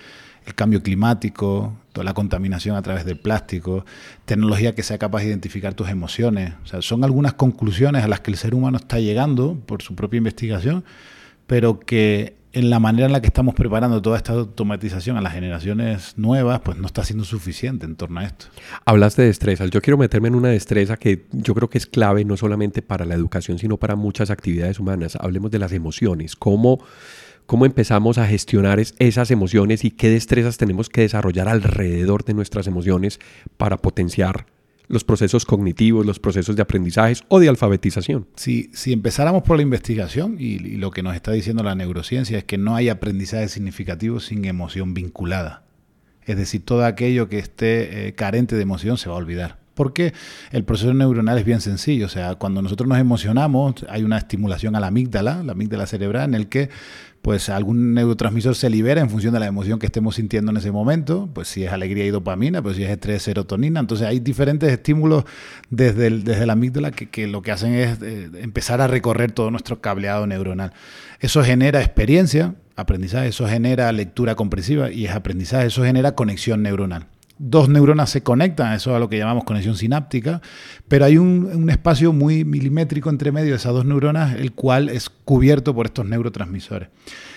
el 0.46 0.54
cambio 0.54 0.82
climático, 0.82 1.74
toda 1.92 2.04
la 2.04 2.14
contaminación 2.14 2.76
a 2.76 2.82
través 2.82 3.04
del 3.04 3.18
plástico, 3.18 3.84
tecnología 4.24 4.74
que 4.74 4.82
sea 4.82 4.98
capaz 4.98 5.20
de 5.20 5.28
identificar 5.28 5.74
tus 5.74 5.88
emociones. 5.88 6.54
O 6.64 6.66
sea, 6.66 6.82
son 6.82 7.04
algunas 7.04 7.34
conclusiones 7.34 8.04
a 8.04 8.08
las 8.08 8.20
que 8.20 8.30
el 8.30 8.36
ser 8.36 8.54
humano 8.54 8.78
está 8.78 8.98
llegando 8.98 9.58
por 9.66 9.82
su 9.82 9.94
propia 9.94 10.18
investigación, 10.18 10.84
pero 11.46 11.80
que 11.80 12.40
en 12.52 12.68
la 12.68 12.80
manera 12.80 13.06
en 13.06 13.12
la 13.12 13.20
que 13.20 13.28
estamos 13.28 13.54
preparando 13.54 14.02
toda 14.02 14.16
esta 14.16 14.32
automatización 14.32 15.16
a 15.16 15.20
las 15.20 15.32
generaciones 15.32 16.14
nuevas, 16.16 16.60
pues 16.60 16.78
no 16.78 16.86
está 16.86 17.04
siendo 17.04 17.24
suficiente 17.24 17.86
en 17.86 17.94
torno 17.94 18.20
a 18.20 18.24
esto. 18.24 18.46
Hablas 18.84 19.14
de 19.16 19.24
destrezas. 19.24 19.70
Yo 19.70 19.80
quiero 19.80 19.98
meterme 19.98 20.28
en 20.28 20.34
una 20.34 20.48
destreza 20.48 20.96
que 20.96 21.26
yo 21.30 21.54
creo 21.54 21.70
que 21.70 21.78
es 21.78 21.86
clave 21.86 22.24
no 22.24 22.36
solamente 22.36 22.82
para 22.82 23.04
la 23.04 23.14
educación, 23.14 23.58
sino 23.58 23.76
para 23.76 23.94
muchas 23.94 24.30
actividades 24.30 24.80
humanas. 24.80 25.16
Hablemos 25.20 25.50
de 25.52 25.60
las 25.60 25.72
emociones. 25.72 26.34
¿Cómo 26.34 26.80
cómo 27.46 27.66
empezamos 27.66 28.18
a 28.18 28.26
gestionar 28.26 28.80
esas 28.80 29.30
emociones 29.30 29.84
y 29.84 29.90
qué 29.90 30.08
destrezas 30.08 30.56
tenemos 30.56 30.88
que 30.88 31.02
desarrollar 31.02 31.48
alrededor 31.48 32.24
de 32.24 32.34
nuestras 32.34 32.66
emociones 32.66 33.18
para 33.56 33.76
potenciar 33.76 34.46
los 34.90 35.04
procesos 35.04 35.44
cognitivos, 35.44 36.04
los 36.04 36.18
procesos 36.18 36.56
de 36.56 36.62
aprendizajes 36.62 37.22
o 37.28 37.38
de 37.38 37.48
alfabetización. 37.48 38.26
Si, 38.34 38.70
si 38.74 38.92
empezáramos 38.92 39.44
por 39.44 39.56
la 39.56 39.62
investigación 39.62 40.36
y, 40.38 40.58
lo 40.58 40.90
que 40.90 41.04
nos 41.04 41.14
está 41.14 41.30
diciendo 41.30 41.62
la 41.62 41.76
neurociencia 41.76 42.38
es 42.38 42.44
que 42.44 42.58
no 42.58 42.74
hay 42.74 42.88
aprendizaje 42.88 43.46
significativo 43.48 44.18
sin 44.18 44.44
emoción 44.44 44.92
vinculada. 44.92 45.62
Es 46.24 46.36
decir, 46.36 46.64
todo 46.64 46.84
aquello 46.84 47.28
que 47.28 47.38
esté 47.38 48.08
eh, 48.08 48.12
carente 48.14 48.56
de 48.56 48.62
emoción 48.62 48.98
se 48.98 49.08
va 49.08 49.14
a 49.14 49.18
olvidar. 49.18 49.58
Porque 49.80 50.12
el 50.52 50.62
proceso 50.62 50.92
neuronal 50.92 51.38
es 51.38 51.44
bien 51.46 51.62
sencillo. 51.62 52.04
O 52.04 52.08
sea, 52.10 52.34
cuando 52.34 52.60
nosotros 52.60 52.86
nos 52.86 52.98
emocionamos, 52.98 53.86
hay 53.88 54.02
una 54.02 54.18
estimulación 54.18 54.76
a 54.76 54.80
la 54.80 54.88
amígdala, 54.88 55.42
la 55.42 55.52
amígdala 55.52 55.86
cerebral, 55.86 56.28
en 56.28 56.34
el 56.34 56.48
que 56.50 56.68
pues 57.22 57.48
algún 57.48 57.94
neurotransmisor 57.94 58.54
se 58.56 58.68
libera 58.68 59.00
en 59.00 59.08
función 59.08 59.32
de 59.32 59.40
la 59.40 59.46
emoción 59.46 59.78
que 59.78 59.86
estemos 59.86 60.16
sintiendo 60.16 60.50
en 60.50 60.58
ese 60.58 60.70
momento, 60.70 61.30
pues 61.32 61.48
si 61.48 61.64
es 61.64 61.72
alegría 61.72 62.04
y 62.04 62.10
dopamina, 62.10 62.60
pues 62.60 62.76
si 62.76 62.84
es 62.84 62.90
estrés, 62.90 63.22
serotonina. 63.22 63.80
Entonces 63.80 64.06
hay 64.06 64.20
diferentes 64.20 64.70
estímulos 64.70 65.24
desde, 65.70 66.10
desde 66.10 66.44
la 66.44 66.52
amígdala 66.52 66.90
que, 66.90 67.26
lo 67.26 67.40
que 67.40 67.50
hacen 67.50 67.72
es 67.72 68.02
eh, 68.02 68.28
empezar 68.42 68.82
a 68.82 68.86
recorrer 68.86 69.32
todo 69.32 69.50
nuestro 69.50 69.80
cableado 69.80 70.26
neuronal. 70.26 70.74
Eso 71.20 71.42
genera 71.42 71.80
experiencia, 71.80 72.54
aprendizaje, 72.76 73.28
eso 73.28 73.48
genera 73.48 73.90
lectura 73.92 74.34
comprensiva 74.34 74.90
y 74.90 75.06
es 75.06 75.12
aprendizaje, 75.12 75.68
eso 75.68 75.84
genera 75.84 76.14
conexión 76.14 76.62
neuronal 76.62 77.06
dos 77.42 77.70
neuronas 77.70 78.10
se 78.10 78.22
conectan, 78.22 78.74
eso 78.74 78.90
es 78.90 78.96
a 78.96 78.98
lo 78.98 79.08
que 79.08 79.16
llamamos 79.16 79.44
conexión 79.44 79.74
sináptica, 79.74 80.42
pero 80.88 81.06
hay 81.06 81.16
un, 81.16 81.70
espacio 81.70 82.12
muy 82.12 82.44
milimétrico 82.44 83.08
entre 83.08 83.32
medio 83.32 83.50
de 83.52 83.56
esas 83.56 83.72
dos 83.72 83.86
neuronas, 83.86 84.34
el 84.34 84.52
cual 84.52 84.90
es 84.90 85.08
cubierto 85.08 85.74
por 85.74 85.86
estos 85.86 86.04
neurotransmisores. 86.04 86.90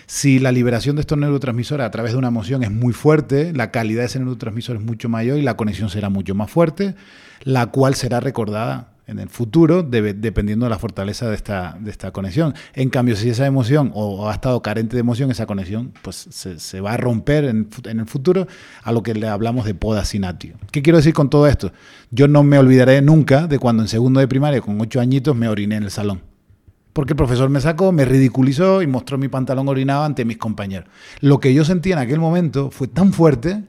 Si 0.06 0.40
la 0.40 0.52
liberación 0.52 0.98
de 0.98 1.02
estos 1.02 1.18
neurotransmisores 1.18 1.86
a 1.86 1.92
través 1.92 2.12
de 2.12 2.18
una 2.18 2.28
emoción 2.28 2.64
es 2.64 2.72
muy 2.72 2.92
fuerte, 2.92 3.54
la 3.54 3.72
calidad 3.72 4.02
de 4.02 4.08
ese 4.08 4.20
neurotransmisor 4.20 4.76
es 4.76 4.82
mucho 4.82 5.08
mayor 5.08 5.38
y 5.38 5.42
la 5.42 5.56
conexión 5.56 5.90
será 5.90 6.10
mucho 6.10 6.36
más 6.36 6.52
fuerte, 6.52 6.96
la 7.44 7.68
cual 7.68 7.96
será 7.96 8.20
recordada 8.20 8.93
en 9.06 9.20
el 9.20 9.30
futuro, 9.30 9.84
dependiendo 9.84 10.66
de 10.66 10.70
la 10.70 10.80
fortaleza 10.80 11.30
de 11.30 11.36
esta, 11.36 12.12
conexión. 12.12 12.54
En 12.74 12.90
cambio, 12.90 13.16
si 13.16 13.30
esa 13.30 13.46
emoción 13.46 13.92
o, 13.94 14.30
ha 14.30 14.34
estado 14.34 14.62
carente 14.62 14.96
de 14.96 15.02
emoción, 15.02 15.30
esa 15.30 15.46
conexión 15.46 15.94
pues 16.02 16.28
se, 16.30 16.82
va 16.82 16.94
a 16.94 16.98
romper 16.98 17.46
en, 17.46 17.68
el 17.86 18.06
futuro, 18.06 18.48
a 18.82 18.92
lo 18.92 19.04
que 19.04 19.14
le 19.14 19.28
hablamos 19.28 19.66
de 19.66 19.76
poda 19.76 20.06
sinatio. 20.06 20.56
¿Qué 20.72 20.82
quiero 20.82 20.98
decir 20.98 21.14
con 21.14 21.30
todo 21.30 21.48
esto? 21.48 21.72
Yo 22.12 22.28
no 22.28 22.44
me 22.44 22.58
olvidaré 22.58 23.02
nunca 23.02 23.48
de 23.48 23.60
cuando 23.60 23.84
en 23.84 23.90
segundo 23.90 24.20
de 24.20 24.28
primaria, 24.28 24.62
con 24.62 24.80
ocho 24.80 25.02
añitos, 25.02 25.36
me 25.36 25.50
oriné 25.50 25.76
en 25.76 25.84
el 25.84 25.92
salón. 25.92 26.22
Porque 26.94 27.14
el 27.14 27.18
profesor 27.18 27.50
me 27.50 27.60
sacó, 27.60 27.92
me 27.92 28.06
ridiculizó 28.06 28.82
y 28.84 28.88
mostró 28.88 29.18
mi 29.18 29.28
pantalón 29.28 29.68
orinado 29.68 30.04
ante 30.04 30.26
mis 30.26 30.38
compañeros. 30.38 30.88
Lo 31.20 31.40
que 31.40 31.54
yo 31.54 31.66
sentí 31.66 31.92
en 31.92 31.98
aquel 31.98 32.20
momento 32.20 32.70
fue 32.70 32.88
tan 32.88 33.14
fuerte 33.14 33.64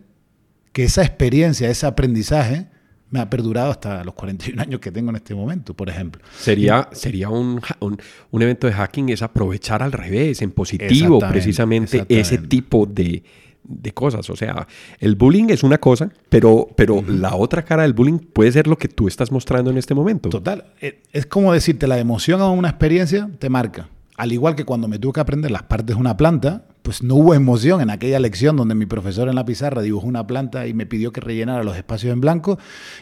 que 0.72 0.84
esa 0.84 1.02
experiencia, 1.02 1.70
ese 1.70 1.86
aprendizaje, 1.86 2.68
me 3.14 3.20
ha 3.20 3.30
perdurado 3.30 3.70
hasta 3.70 4.02
los 4.02 4.12
41 4.14 4.60
años 4.60 4.80
que 4.80 4.90
tengo 4.90 5.10
en 5.10 5.16
este 5.16 5.36
momento, 5.36 5.72
por 5.72 5.88
ejemplo. 5.88 6.20
Sería, 6.36 6.88
sería 6.90 7.28
un, 7.28 7.60
un, 7.78 8.42
evento 8.42 8.66
de 8.66 8.72
hacking 8.72 9.08
es 9.10 9.22
aprovechar 9.22 9.84
al 9.84 9.92
revés, 9.92 10.42
en 10.42 10.50
positivo, 10.50 11.20
precisamente 11.20 12.04
ese 12.08 12.38
tipo 12.38 12.86
de, 12.86 13.22
de 13.62 13.94
cosas. 13.94 14.28
O 14.30 14.34
sea, 14.34 14.66
el 14.98 15.14
bullying 15.14 15.50
es 15.50 15.62
una 15.62 15.78
cosa, 15.78 16.10
pero, 16.28 16.66
pero 16.74 17.04
la 17.06 17.36
otra 17.36 17.64
cara 17.64 17.82
del 17.82 17.92
bullying 17.92 18.18
puede 18.18 18.50
ser 18.50 18.66
lo 18.66 18.76
que 18.76 18.88
tú 18.88 19.06
estás 19.06 19.30
mostrando 19.30 19.70
en 19.70 19.78
este 19.78 19.94
momento. 19.94 20.28
Total. 20.28 20.64
Eh, 20.80 21.00
es 21.12 21.24
como 21.24 21.52
decirte, 21.52 21.86
la 21.86 22.00
emoción 22.00 22.40
a 22.40 22.50
una 22.50 22.70
experiencia 22.70 23.30
te 23.38 23.48
marca. 23.48 23.90
Al 24.16 24.32
igual 24.32 24.56
que 24.56 24.64
cuando 24.64 24.88
me 24.88 24.98
tuve 24.98 25.12
que 25.12 25.20
aprender 25.20 25.52
las 25.52 25.62
partes 25.62 25.94
de 25.94 26.00
una 26.00 26.16
planta, 26.16 26.64
pues 26.84 27.02
no 27.02 27.14
hubo 27.14 27.32
emoción 27.32 27.80
en 27.80 27.88
aquella 27.88 28.20
lección 28.20 28.58
donde 28.58 28.74
mi 28.74 28.84
profesor 28.84 29.30
en 29.30 29.36
la 29.36 29.46
pizarra 29.46 29.80
dibujó 29.80 30.06
una 30.06 30.26
planta 30.26 30.66
y 30.66 30.74
me 30.74 30.84
pidió 30.84 31.12
que 31.12 31.22
rellenara 31.22 31.64
los 31.64 31.78
espacios 31.78 32.12
en 32.12 32.20
blanco 32.20 32.58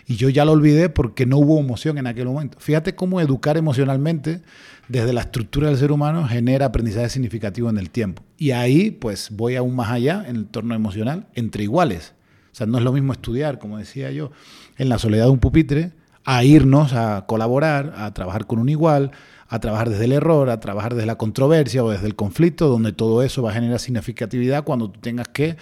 y 0.07 0.15
yo 0.15 0.29
ya 0.29 0.45
lo 0.45 0.53
olvidé 0.53 0.89
porque 0.89 1.27
no 1.27 1.39
hubo 1.39 1.59
emoción 1.59 1.99
en 1.99 2.07
aquel 2.07 2.27
momento. 2.27 2.59
Fíjate 2.61 2.95
cómo 2.95 3.21
educar 3.21 3.57
emocionalmente 3.57 4.41
desde 4.87 5.13
la 5.13 5.23
estructura 5.23 5.67
del 5.67 5.79
ser 5.79 5.91
humano 5.91 6.29
genera 6.29 6.67
aprendizaje 6.67 7.09
significativo 7.09 7.69
en 7.71 7.77
el 7.77 7.91
tiempo. 7.91 8.23
Y 8.39 8.53
ahí 8.53 8.93
pues 8.93 9.31
voy 9.33 9.57
aún 9.57 9.75
más 9.75 9.91
allá 9.91 10.23
en 10.29 10.37
el 10.37 10.43
entorno 10.43 10.77
emocional 10.77 11.27
entre 11.35 11.65
iguales. 11.65 12.15
O 12.53 12.55
sea, 12.55 12.69
no 12.69 12.79
es 12.79 12.85
lo 12.85 12.93
mismo 12.93 13.13
estudiar, 13.13 13.59
como 13.59 13.79
decía 13.79 14.13
yo, 14.13 14.31
en 14.79 14.91
la 14.91 14.99
soledad 14.99 15.25
de 15.25 15.31
un 15.33 15.41
pupitre, 15.41 15.91
a 16.25 16.45
irnos 16.45 16.93
a 16.93 17.25
colaborar, 17.27 17.95
a 17.97 18.15
trabajar 18.15 18.47
con 18.47 18.61
un 18.61 18.69
igual, 18.69 19.11
a 19.53 19.61
trabajar 19.61 19.91
desde 19.91 20.07
el 20.07 20.13
error, 20.13 20.49
a 20.49 20.61
trabajar 20.61 20.95
desde 20.95 21.05
la 21.05 21.19
controversia 21.19 21.85
o 21.85 21.91
desde 21.91 22.07
el 22.07 22.17
conflicto, 22.17 22.69
donde 22.69 22.95
todo 22.95 23.23
eso 23.23 23.43
va 23.43 23.51
a 23.51 23.53
generar 23.53 23.79
significatividad 23.81 24.65
cuando 24.65 24.91
tú 24.91 24.99
tengas 24.99 25.29
que 25.29 25.59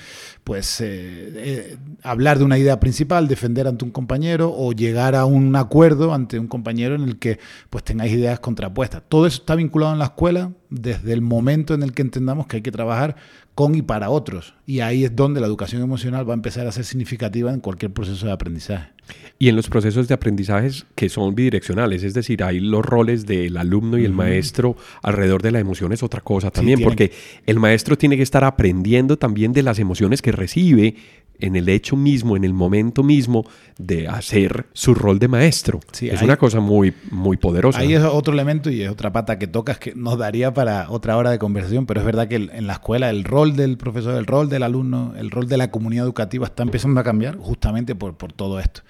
pues, 0.50 0.80
eh, 0.80 1.30
eh, 1.36 1.76
hablar 2.02 2.40
de 2.40 2.44
una 2.44 2.58
idea 2.58 2.80
principal, 2.80 3.28
defender 3.28 3.68
ante 3.68 3.84
un 3.84 3.92
compañero 3.92 4.52
o 4.52 4.72
llegar 4.72 5.14
a 5.14 5.24
un 5.24 5.54
acuerdo 5.54 6.12
ante 6.12 6.40
un 6.40 6.48
compañero 6.48 6.96
en 6.96 7.02
el 7.02 7.20
que 7.20 7.38
pues, 7.70 7.84
tengáis 7.84 8.14
ideas 8.14 8.40
contrapuestas. 8.40 9.00
Todo 9.08 9.28
eso 9.28 9.36
está 9.36 9.54
vinculado 9.54 9.92
en 9.92 10.00
la 10.00 10.06
escuela 10.06 10.50
desde 10.68 11.12
el 11.12 11.20
momento 11.20 11.72
en 11.72 11.84
el 11.84 11.92
que 11.92 12.02
entendamos 12.02 12.48
que 12.48 12.56
hay 12.56 12.62
que 12.62 12.72
trabajar 12.72 13.14
con 13.54 13.76
y 13.76 13.82
para 13.82 14.10
otros. 14.10 14.54
Y 14.66 14.80
ahí 14.80 15.04
es 15.04 15.14
donde 15.14 15.40
la 15.40 15.46
educación 15.46 15.82
emocional 15.82 16.28
va 16.28 16.32
a 16.32 16.36
empezar 16.36 16.66
a 16.66 16.72
ser 16.72 16.84
significativa 16.84 17.52
en 17.52 17.60
cualquier 17.60 17.92
proceso 17.92 18.26
de 18.26 18.32
aprendizaje. 18.32 18.88
Y 19.38 19.48
en 19.48 19.56
los 19.56 19.68
procesos 19.68 20.06
de 20.06 20.14
aprendizaje 20.14 20.70
que 20.94 21.08
son 21.08 21.34
bidireccionales, 21.34 22.02
es 22.02 22.14
decir, 22.14 22.42
hay 22.44 22.60
los 22.60 22.84
roles 22.84 23.26
del 23.26 23.56
alumno 23.56 23.98
y 23.98 24.04
el 24.04 24.12
maestro 24.12 24.76
alrededor 25.02 25.42
de 25.42 25.50
la 25.50 25.58
emoción 25.58 25.92
es 25.92 26.02
otra 26.02 26.20
cosa 26.20 26.50
también, 26.50 26.80
porque 26.82 27.10
el 27.46 27.58
maestro 27.58 27.96
tiene 27.96 28.16
que 28.16 28.22
estar 28.22 28.44
aprendiendo 28.44 29.16
también 29.16 29.52
de 29.52 29.62
las 29.62 29.78
emociones 29.78 30.20
que 30.20 30.30
recibe 30.40 30.96
en 31.40 31.56
el 31.56 31.68
hecho 31.68 31.96
mismo, 31.96 32.36
en 32.36 32.44
el 32.44 32.52
momento 32.52 33.02
mismo 33.02 33.44
de 33.78 34.08
hacer 34.08 34.66
su 34.72 34.94
rol 34.94 35.18
de 35.18 35.28
maestro. 35.28 35.80
es 36.00 36.22
una 36.22 36.36
cosa 36.36 36.60
muy, 36.60 36.94
muy 37.10 37.36
poderosa. 37.36 37.80
Ahí 37.80 37.94
es 37.94 38.02
otro 38.02 38.32
elemento 38.32 38.70
y 38.70 38.82
es 38.82 38.90
otra 38.90 39.12
pata 39.12 39.38
que 39.38 39.46
tocas 39.46 39.78
que 39.78 39.94
nos 39.94 40.18
daría 40.18 40.52
para 40.52 40.90
otra 40.90 41.16
hora 41.16 41.30
de 41.30 41.38
conversación, 41.38 41.86
pero 41.86 42.00
es 42.00 42.06
verdad 42.06 42.28
que 42.28 42.36
en 42.36 42.66
la 42.66 42.74
escuela 42.74 43.10
el 43.10 43.24
rol 43.24 43.56
del 43.56 43.76
profesor, 43.78 44.16
el 44.16 44.26
rol 44.26 44.48
del 44.48 44.62
alumno, 44.62 45.14
el 45.16 45.30
rol 45.30 45.48
de 45.48 45.56
la 45.56 45.70
comunidad 45.70 46.04
educativa 46.04 46.46
está 46.46 46.62
empezando 46.62 47.00
a 47.00 47.04
cambiar 47.04 47.36
justamente 47.36 47.94
por, 47.94 48.16
por 48.16 48.32
todo 48.32 48.60
esto. 48.60 48.82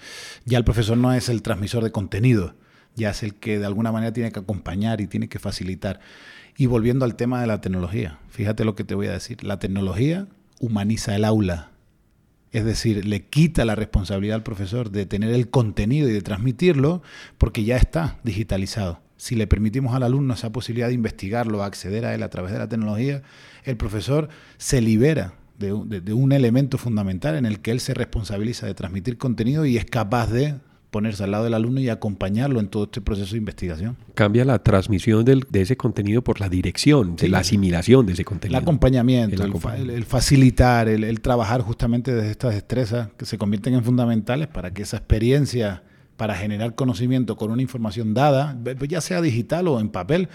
Ya 0.45 0.59
el 0.59 0.65
profesor 0.65 0.97
no 0.97 1.13
es 1.15 1.29
el 1.29 1.43
transmisor 1.43 1.85
de 1.85 1.93
contenido, 1.93 2.55
ya 2.97 3.11
es 3.11 3.23
el 3.23 3.35
que 3.35 3.59
de 3.59 3.67
alguna 3.67 3.93
manera 3.93 4.13
tiene 4.13 4.33
que 4.33 4.41
acompañar 4.41 5.01
y 5.01 5.07
tiene 5.07 5.29
que 5.29 5.39
facilitar. 5.39 6.01
Y 6.57 6.67
volviendo 6.67 7.05
al 7.05 7.15
tema 7.15 7.41
de 7.41 7.47
la 7.47 7.61
tecnología, 7.61 8.19
fíjate 8.29 8.65
lo 8.65 8.75
que 8.75 8.85
te 8.85 8.95
voy 8.95 9.07
a 9.07 9.13
decir, 9.13 9.45
la 9.45 9.59
tecnología 9.59 10.27
humaniza 10.61 11.17
el 11.17 11.25
aula 11.25 11.71
es 12.53 12.65
decir, 12.65 13.07
le 13.07 13.27
quita 13.27 13.65
la 13.65 13.77
responsabilidad 13.77 14.37
al 14.37 14.43
profesor 14.43 14.91
de 14.91 15.07
tener 15.07 15.33
el 15.33 15.51
contenido 15.51 16.09
y 16.09 16.13
de 16.13 16.21
transmitirlo 16.21 17.03
porque 17.39 17.65
ya 17.65 17.77
está 17.77 18.19
digitalizado. 18.25 19.01
Si 19.17 19.37
le 19.37 19.47
permitimos 19.47 19.95
al 19.95 20.03
alumno 20.03 20.35
esa 20.35 20.51
posibilidad 20.51 20.89
de 20.89 20.95
investigarlo, 20.95 21.63
acceder 21.63 22.05
a 22.07 22.15
él 22.15 22.23
a 22.23 22.31
través 22.31 22.53
de 22.53 22.59
la 22.59 22.69
tecnología, 22.69 23.23
el 23.65 23.77
profesor 23.77 24.29
se 24.57 24.81
libera 24.81 25.35
de, 25.59 25.73
un 25.73 26.33
elemento 26.33 26.79
fundamental 26.79 27.37
en 27.37 27.45
el 27.45 27.61
que 27.61 27.71
él 27.71 27.81
se 27.81 27.93
responsabiliza 27.93 28.67
de 28.67 28.75
transmitir 28.75 29.19
contenido 29.19 29.67
y 29.67 29.77
es 29.77 29.85
capaz 29.85 30.29
de 30.29 30.55
ponerse 30.91 31.23
al 31.25 31.31
lado 31.31 31.45
del 31.45 31.55
alumno 31.55 31.81
y 31.81 31.89
acompañarlo 31.89 32.61
en 32.61 32.69
todo 32.69 32.85
este 32.85 33.01
proceso 33.01 33.33
de 33.33 33.39
investigación. 33.39 33.97
Cambia 34.15 34.45
la 34.45 34.63
transmisión 34.63 35.25
de 35.25 35.61
ese 35.61 35.77
contenido 35.77 36.23
por 36.23 36.41
la 36.41 36.49
dirección, 36.49 37.17
de 37.17 37.29
la 37.29 37.39
asimilación 37.39 38.07
de 38.07 38.13
ese 38.15 38.25
contenido. 38.25 38.59
El 38.59 38.63
acompañamiento, 38.63 39.43
el, 39.45 40.05
facilitar, 40.05 40.89
el, 40.89 41.21
trabajar 41.21 41.63
justamente 41.63 42.13
desde 42.13 42.31
estas 42.31 42.55
destrezas 42.55 43.09
que 43.17 43.25
se 43.25 43.39
convierten 43.39 43.75
en 43.75 43.85
fundamentales 43.85 44.49
para 44.49 44.73
que 44.73 44.83
esa 44.83 44.97
experiencia 44.97 45.83
para 46.17 46.35
generar 46.35 46.75
conocimiento 46.75 47.37
con 47.37 47.51
una 47.51 47.63
información 47.63 48.13
dada, 48.13 48.59
ya 48.87 49.01
sea 49.01 49.23
digital 49.23 49.69
o 49.69 49.81
en 49.81 49.89
papel, 49.89 50.29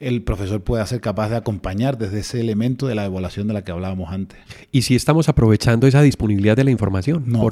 el 0.00 0.22
profesor 0.22 0.62
puede 0.62 0.84
ser 0.86 1.00
capaz 1.00 1.28
de 1.30 1.36
acompañar 1.36 1.98
desde 1.98 2.20
ese 2.20 2.40
elemento 2.40 2.86
de 2.86 2.94
la 2.94 3.04
evaluación 3.04 3.46
de 3.48 3.54
la 3.54 3.62
que 3.62 3.72
hablábamos 3.72 4.12
antes. 4.12 4.38
¿Y 4.72 4.82
si 4.82 4.94
estamos 4.94 5.28
aprovechando 5.28 5.86
esa 5.86 6.02
disponibilidad 6.02 6.56
de 6.56 6.64
la 6.64 6.70
información? 6.70 7.24
No, 7.26 7.48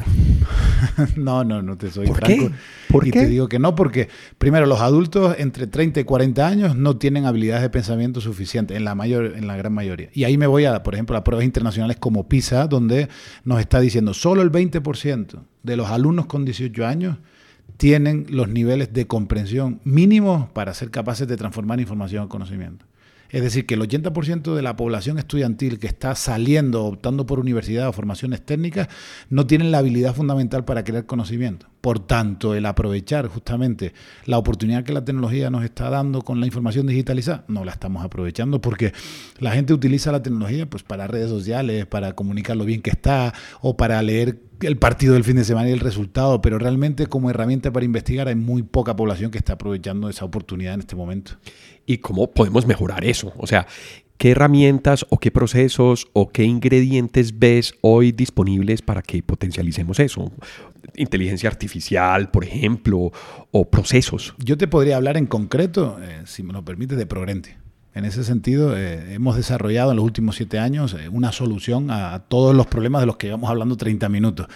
no, 1.17 1.45
no, 1.45 1.63
no 1.63 1.77
te 1.77 1.91
soy 1.91 2.07
¿Por 2.07 2.17
franco. 2.17 2.49
Qué? 2.49 2.55
¿Por 2.93 3.07
y 3.07 3.11
te 3.11 3.27
digo 3.27 3.49
que 3.49 3.59
no, 3.59 3.75
porque 3.75 4.09
primero 4.39 4.67
los 4.67 4.81
adultos 4.81 5.37
entre 5.39 5.67
30 5.67 6.01
y 6.01 6.05
40 6.05 6.47
años 6.47 6.77
no 6.77 6.97
tienen 6.97 7.27
habilidades 7.27 7.63
de 7.63 7.71
pensamiento 7.71 8.21
suficientes, 8.21 8.77
en 8.77 8.85
la, 8.85 8.95
mayor, 8.95 9.35
en 9.37 9.47
la 9.47 9.57
gran 9.57 9.73
mayoría. 9.73 10.09
Y 10.13 10.25
ahí 10.25 10.37
me 10.37 10.47
voy 10.47 10.65
a, 10.65 10.83
por 10.83 10.95
ejemplo, 10.95 11.17
a 11.17 11.25
pruebas 11.25 11.45
internacionales 11.45 11.97
como 11.99 12.29
PISA, 12.29 12.67
donde 12.67 13.09
nos 13.45 13.61
está 13.61 13.81
diciendo 13.81 14.15
solo 14.15 14.43
el 14.43 14.53
20% 14.53 15.39
de 15.63 15.77
los 15.77 15.89
alumnos 15.89 16.27
con 16.27 16.45
18 16.45 16.87
años 16.87 17.19
tienen 17.83 18.27
los 18.29 18.49
niveles 18.49 18.93
de 18.93 19.09
comprensión 19.09 19.81
mínimos 19.83 20.49
para 20.51 20.73
ser 20.73 20.93
capaces 20.93 21.27
de 21.27 21.37
transformar 21.37 21.81
información 21.81 22.23
en 22.23 22.29
conocimiento. 22.29 22.87
Es 23.29 23.43
decir, 23.43 23.67
que 23.67 23.75
el 23.75 23.81
80% 23.81 24.55
de 24.55 24.63
la 24.63 24.77
población 24.77 25.19
estudiantil 25.19 25.81
que 25.81 25.89
está 25.89 26.15
saliendo, 26.15 26.85
optando 26.85 27.27
por 27.27 27.41
universidad 27.41 27.89
o 27.89 27.93
formaciones 27.93 28.41
técnicas, 28.41 28.87
no 29.31 29.49
tienen 29.49 29.73
la 29.73 29.79
habilidad 29.79 30.15
fundamental 30.15 30.65
para 30.65 30.85
crear 30.85 31.07
conocimiento. 31.07 31.72
Por 31.83 31.99
tanto, 31.99 32.55
el 32.55 32.65
aprovechar 32.65 33.27
justamente 33.27 33.93
la 34.25 34.39
oportunidad 34.39 34.85
que 34.85 34.93
la 34.93 35.05
tecnología 35.05 35.51
nos 35.51 35.65
está 35.65 35.91
dando 35.91 36.23
con 36.23 36.39
la 36.39 36.47
información 36.47 36.87
digitalizada, 36.87 37.45
no 37.49 37.65
la 37.65 37.73
estamos 37.73 38.05
aprovechando 38.05 38.61
porque 38.61 38.93
la 39.41 39.51
gente 39.51 39.75
utiliza 39.75 40.13
la 40.13 40.23
tecnología 40.23 40.71
pues 40.71 40.85
para 40.85 41.09
redes 41.09 41.29
sociales, 41.29 41.85
para 41.87 42.15
comunicar 42.15 42.57
lo 42.57 42.65
bien 42.65 42.83
que 42.83 42.91
está 42.91 43.35
o 43.61 43.77
para 43.77 44.01
leer 44.01 44.39
el 44.61 44.79
partido 44.79 45.15
del 45.15 45.25
fin 45.25 45.37
de 45.37 45.45
semana 45.45 45.69
y 45.69 45.73
el 45.73 45.81
resultado, 45.81 46.41
pero 46.41 46.59
realmente 46.59 47.09
como 47.09 47.31
herramienta 47.31 47.73
para 47.73 47.85
investigar 47.85 48.29
hay 48.29 48.37
muy 48.37 48.63
poca 48.63 48.95
población 48.95 49.31
que 49.31 49.39
está 49.39 49.55
aprovechando 49.55 50.09
esa 50.09 50.25
oportunidad 50.25 50.75
en 50.75 50.81
este 50.81 50.97
momento. 50.97 51.33
¿Y 51.85 51.99
cómo 51.99 52.31
podemos 52.31 52.65
mejorar 52.65 53.05
eso? 53.05 53.33
O 53.39 53.47
sea, 53.49 53.67
¿qué 54.19 54.31
herramientas 54.31 55.07
o 55.11 55.19
qué 55.19 55.31
procesos 55.31 56.09
o 56.13 56.31
qué 56.31 56.45
ingredientes 56.45 57.39
ves 57.39 57.75
hoy 57.81 58.13
disponibles 58.13 58.83
para 58.83 59.03
que 59.03 59.23
potencialicemos 59.23 60.01
eso? 60.01 60.33
Inteligencia 60.97 61.49
artificial, 61.49 62.31
por 62.31 62.45
ejemplo, 62.45 63.13
o 63.51 63.71
procesos. 63.71 64.35
Yo 64.39 64.57
te 64.57 64.69
podría 64.69 64.97
hablar 64.97 65.17
en 65.17 65.27
concreto, 65.27 65.99
eh, 66.03 66.23
si 66.25 66.43
me 66.43 66.53
lo 66.53 66.65
permites, 66.65 66.99
de 66.99 67.07
Progrente. 67.07 67.63
En 67.95 68.07
ese 68.07 68.25
sentido, 68.25 68.75
eh, 68.75 69.13
hemos 69.13 69.37
desarrollado 69.37 69.91
en 69.91 69.97
los 69.97 70.05
últimos 70.05 70.37
siete 70.37 70.59
años 70.59 70.95
eh, 70.95 71.11
una 71.11 71.31
solución 71.31 71.91
a, 71.91 72.21
todos 72.21 72.55
los 72.55 72.67
problemas 72.67 73.03
de 73.03 73.07
los 73.07 73.19
que 73.19 73.27
íbamos 73.27 73.51
hablando 73.51 73.77
30 73.77 74.09
minutos. 74.09 74.47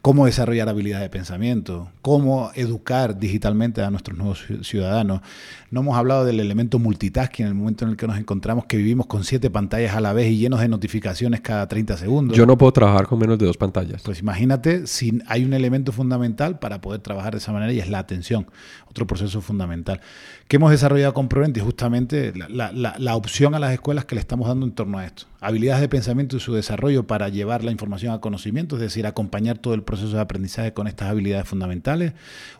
Cómo 0.00 0.26
desarrollar 0.26 0.68
habilidades 0.68 1.06
de 1.06 1.10
pensamiento, 1.10 1.90
cómo 2.02 2.52
educar 2.54 3.18
digitalmente 3.18 3.82
a 3.82 3.90
nuestros 3.90 4.16
nuevos 4.16 4.44
ciudadanos. 4.62 5.22
No 5.74 5.80
hemos 5.80 5.96
hablado 5.96 6.24
del 6.24 6.38
elemento 6.38 6.78
multitasking 6.78 7.46
en 7.46 7.48
el 7.48 7.58
momento 7.58 7.84
en 7.84 7.90
el 7.90 7.96
que 7.96 8.06
nos 8.06 8.16
encontramos 8.16 8.66
que 8.66 8.76
vivimos 8.76 9.08
con 9.08 9.24
siete 9.24 9.50
pantallas 9.50 9.96
a 9.96 10.00
la 10.00 10.12
vez 10.12 10.30
y 10.30 10.38
llenos 10.38 10.60
de 10.60 10.68
notificaciones 10.68 11.40
cada 11.40 11.66
30 11.66 11.96
segundos. 11.96 12.36
Yo 12.36 12.46
no 12.46 12.56
puedo 12.56 12.70
trabajar 12.70 13.08
con 13.08 13.18
menos 13.18 13.40
de 13.40 13.46
dos 13.46 13.56
pantallas. 13.56 14.02
Pues 14.04 14.20
imagínate 14.20 14.86
si 14.86 15.20
hay 15.26 15.44
un 15.44 15.52
elemento 15.52 15.90
fundamental 15.90 16.60
para 16.60 16.80
poder 16.80 17.00
trabajar 17.00 17.32
de 17.32 17.38
esa 17.38 17.50
manera 17.50 17.72
y 17.72 17.80
es 17.80 17.90
la 17.90 17.98
atención, 17.98 18.46
otro 18.88 19.08
proceso 19.08 19.40
fundamental. 19.40 20.00
¿Qué 20.46 20.58
hemos 20.58 20.70
desarrollado 20.70 21.12
con 21.12 21.28
Proventi? 21.28 21.58
Justamente 21.58 22.32
la 22.36 22.70
la, 22.70 23.16
opción 23.16 23.56
a 23.56 23.58
las 23.58 23.72
escuelas 23.72 24.04
que 24.04 24.14
le 24.14 24.20
estamos 24.20 24.46
dando 24.46 24.66
en 24.66 24.72
torno 24.72 24.98
a 24.98 25.04
esto. 25.04 25.24
Habilidades 25.40 25.80
de 25.80 25.88
pensamiento 25.88 26.36
y 26.36 26.40
su 26.40 26.54
desarrollo 26.54 27.08
para 27.08 27.28
llevar 27.28 27.64
la 27.64 27.72
información 27.72 28.14
a 28.14 28.20
conocimiento, 28.20 28.76
es 28.76 28.82
decir, 28.82 29.06
acompañar 29.06 29.58
todo 29.58 29.74
el 29.74 29.82
proceso 29.82 30.14
de 30.14 30.20
aprendizaje 30.20 30.72
con 30.72 30.86
estas 30.86 31.10
habilidades 31.10 31.48
fundamentales. 31.48 32.12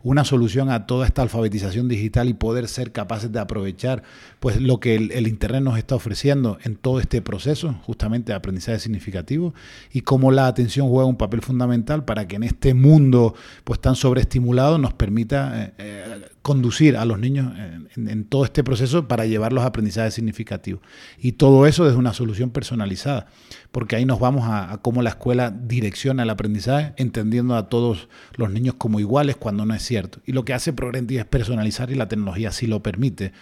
Una 0.02 0.24
solución 0.24 0.68
a 0.70 0.86
toda 0.86 1.06
esta 1.06 1.22
alfabetización 1.22 1.88
digital 1.88 2.28
y 2.28 2.34
poder 2.34 2.66
ser 2.66 2.90
capaces 3.04 3.30
de 3.30 3.38
aprovechar 3.38 4.02
pues, 4.40 4.60
lo 4.60 4.80
que 4.80 4.94
el, 4.96 5.26
Internet 5.26 5.62
nos 5.62 5.78
está 5.78 5.94
ofreciendo 5.94 6.58
en 6.64 6.76
todo 6.76 7.00
este 7.00 7.20
proceso, 7.22 7.74
justamente 7.84 8.32
de 8.32 8.36
aprendizaje 8.36 8.78
significativo, 8.78 9.54
y 9.92 10.00
cómo 10.00 10.32
la 10.32 10.46
atención 10.46 10.88
juega 10.88 11.06
un 11.06 11.16
papel 11.16 11.42
fundamental 11.42 12.04
para 12.04 12.26
que 12.26 12.36
en 12.36 12.44
este 12.44 12.74
mundo 12.74 13.34
pues, 13.64 13.80
tan 13.80 13.94
sobreestimulado 13.94 14.78
nos 14.78 14.94
permita... 14.94 15.64
Eh, 15.64 15.72
eh, 15.78 16.20
conducir 16.44 16.98
a 16.98 17.06
los 17.06 17.18
niños 17.18 17.54
en, 17.96 18.24
todo 18.26 18.44
este 18.44 18.62
proceso 18.62 19.08
para 19.08 19.24
llevarlos 19.24 19.64
a 19.64 19.68
aprendizajes 19.68 20.12
significativos. 20.12 20.82
Y 21.18 21.32
todo 21.32 21.66
eso 21.66 21.86
desde 21.86 21.96
una 21.96 22.12
solución 22.12 22.50
personalizada, 22.50 23.28
porque 23.74 23.96
ahí 23.96 24.04
nos 24.04 24.20
vamos 24.20 24.44
a, 24.46 24.78
cómo 24.82 25.02
la 25.02 25.10
escuela 25.10 25.50
direcciona 25.50 26.22
el 26.22 26.30
aprendizaje, 26.30 26.92
entendiendo 26.96 27.56
a 27.56 27.68
todos 27.68 28.08
los 28.36 28.52
niños 28.52 28.76
como 28.78 29.00
iguales 29.00 29.34
cuando 29.34 29.66
no 29.66 29.74
es 29.74 29.82
cierto. 29.82 30.20
Y 30.24 30.30
lo 30.30 30.44
que 30.44 30.54
hace 30.54 30.72
Progrenti 30.72 31.18
es 31.18 31.24
personalizar 31.24 31.90
y 31.90 31.96
la 31.96 32.06
tecnología 32.06 32.52
sí 32.52 32.68
lo 32.68 32.84
permite 32.84 33.32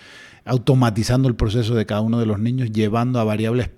automatizando 0.46 1.28
el 1.28 1.34
proceso 1.34 1.74
de 1.74 1.84
cada 1.84 2.00
uno 2.00 2.18
de 2.18 2.24
los 2.24 2.38
niños, 2.38 2.72
llevando 2.72 3.20
a 3.20 3.24
variables 3.24 3.68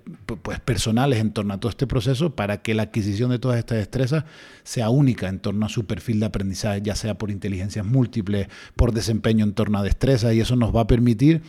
pues, 0.43 0.61
personales 0.61 1.19
en 1.19 1.31
torno 1.31 1.53
a 1.53 1.59
todo 1.59 1.69
este 1.69 1.87
proceso 1.87 2.37
para 2.37 2.61
que 2.61 2.73
la 2.73 2.83
adquisición 2.83 3.31
de 3.31 3.39
todas 3.39 3.59
estas 3.59 3.79
destrezas 3.79 4.23
sea 4.63 4.89
única 4.89 5.27
en 5.27 5.39
torno 5.39 5.65
a 5.65 5.69
su 5.69 5.85
perfil 5.85 6.21
de 6.21 6.27
aprendizaje, 6.27 6.81
ya 6.81 6.95
sea 6.95 7.17
por 7.17 7.31
inteligencias 7.31 7.85
múltiples, 7.85 8.47
por 8.77 8.93
desempeño 8.93 9.43
en 9.43 9.51
torno 9.51 9.77
a 9.77 9.83
destrezas, 9.83 10.33
y 10.33 10.39
eso 10.39 10.55
nos 10.55 10.73
va 10.73 10.81
a 10.81 10.87
permitir 10.87 11.41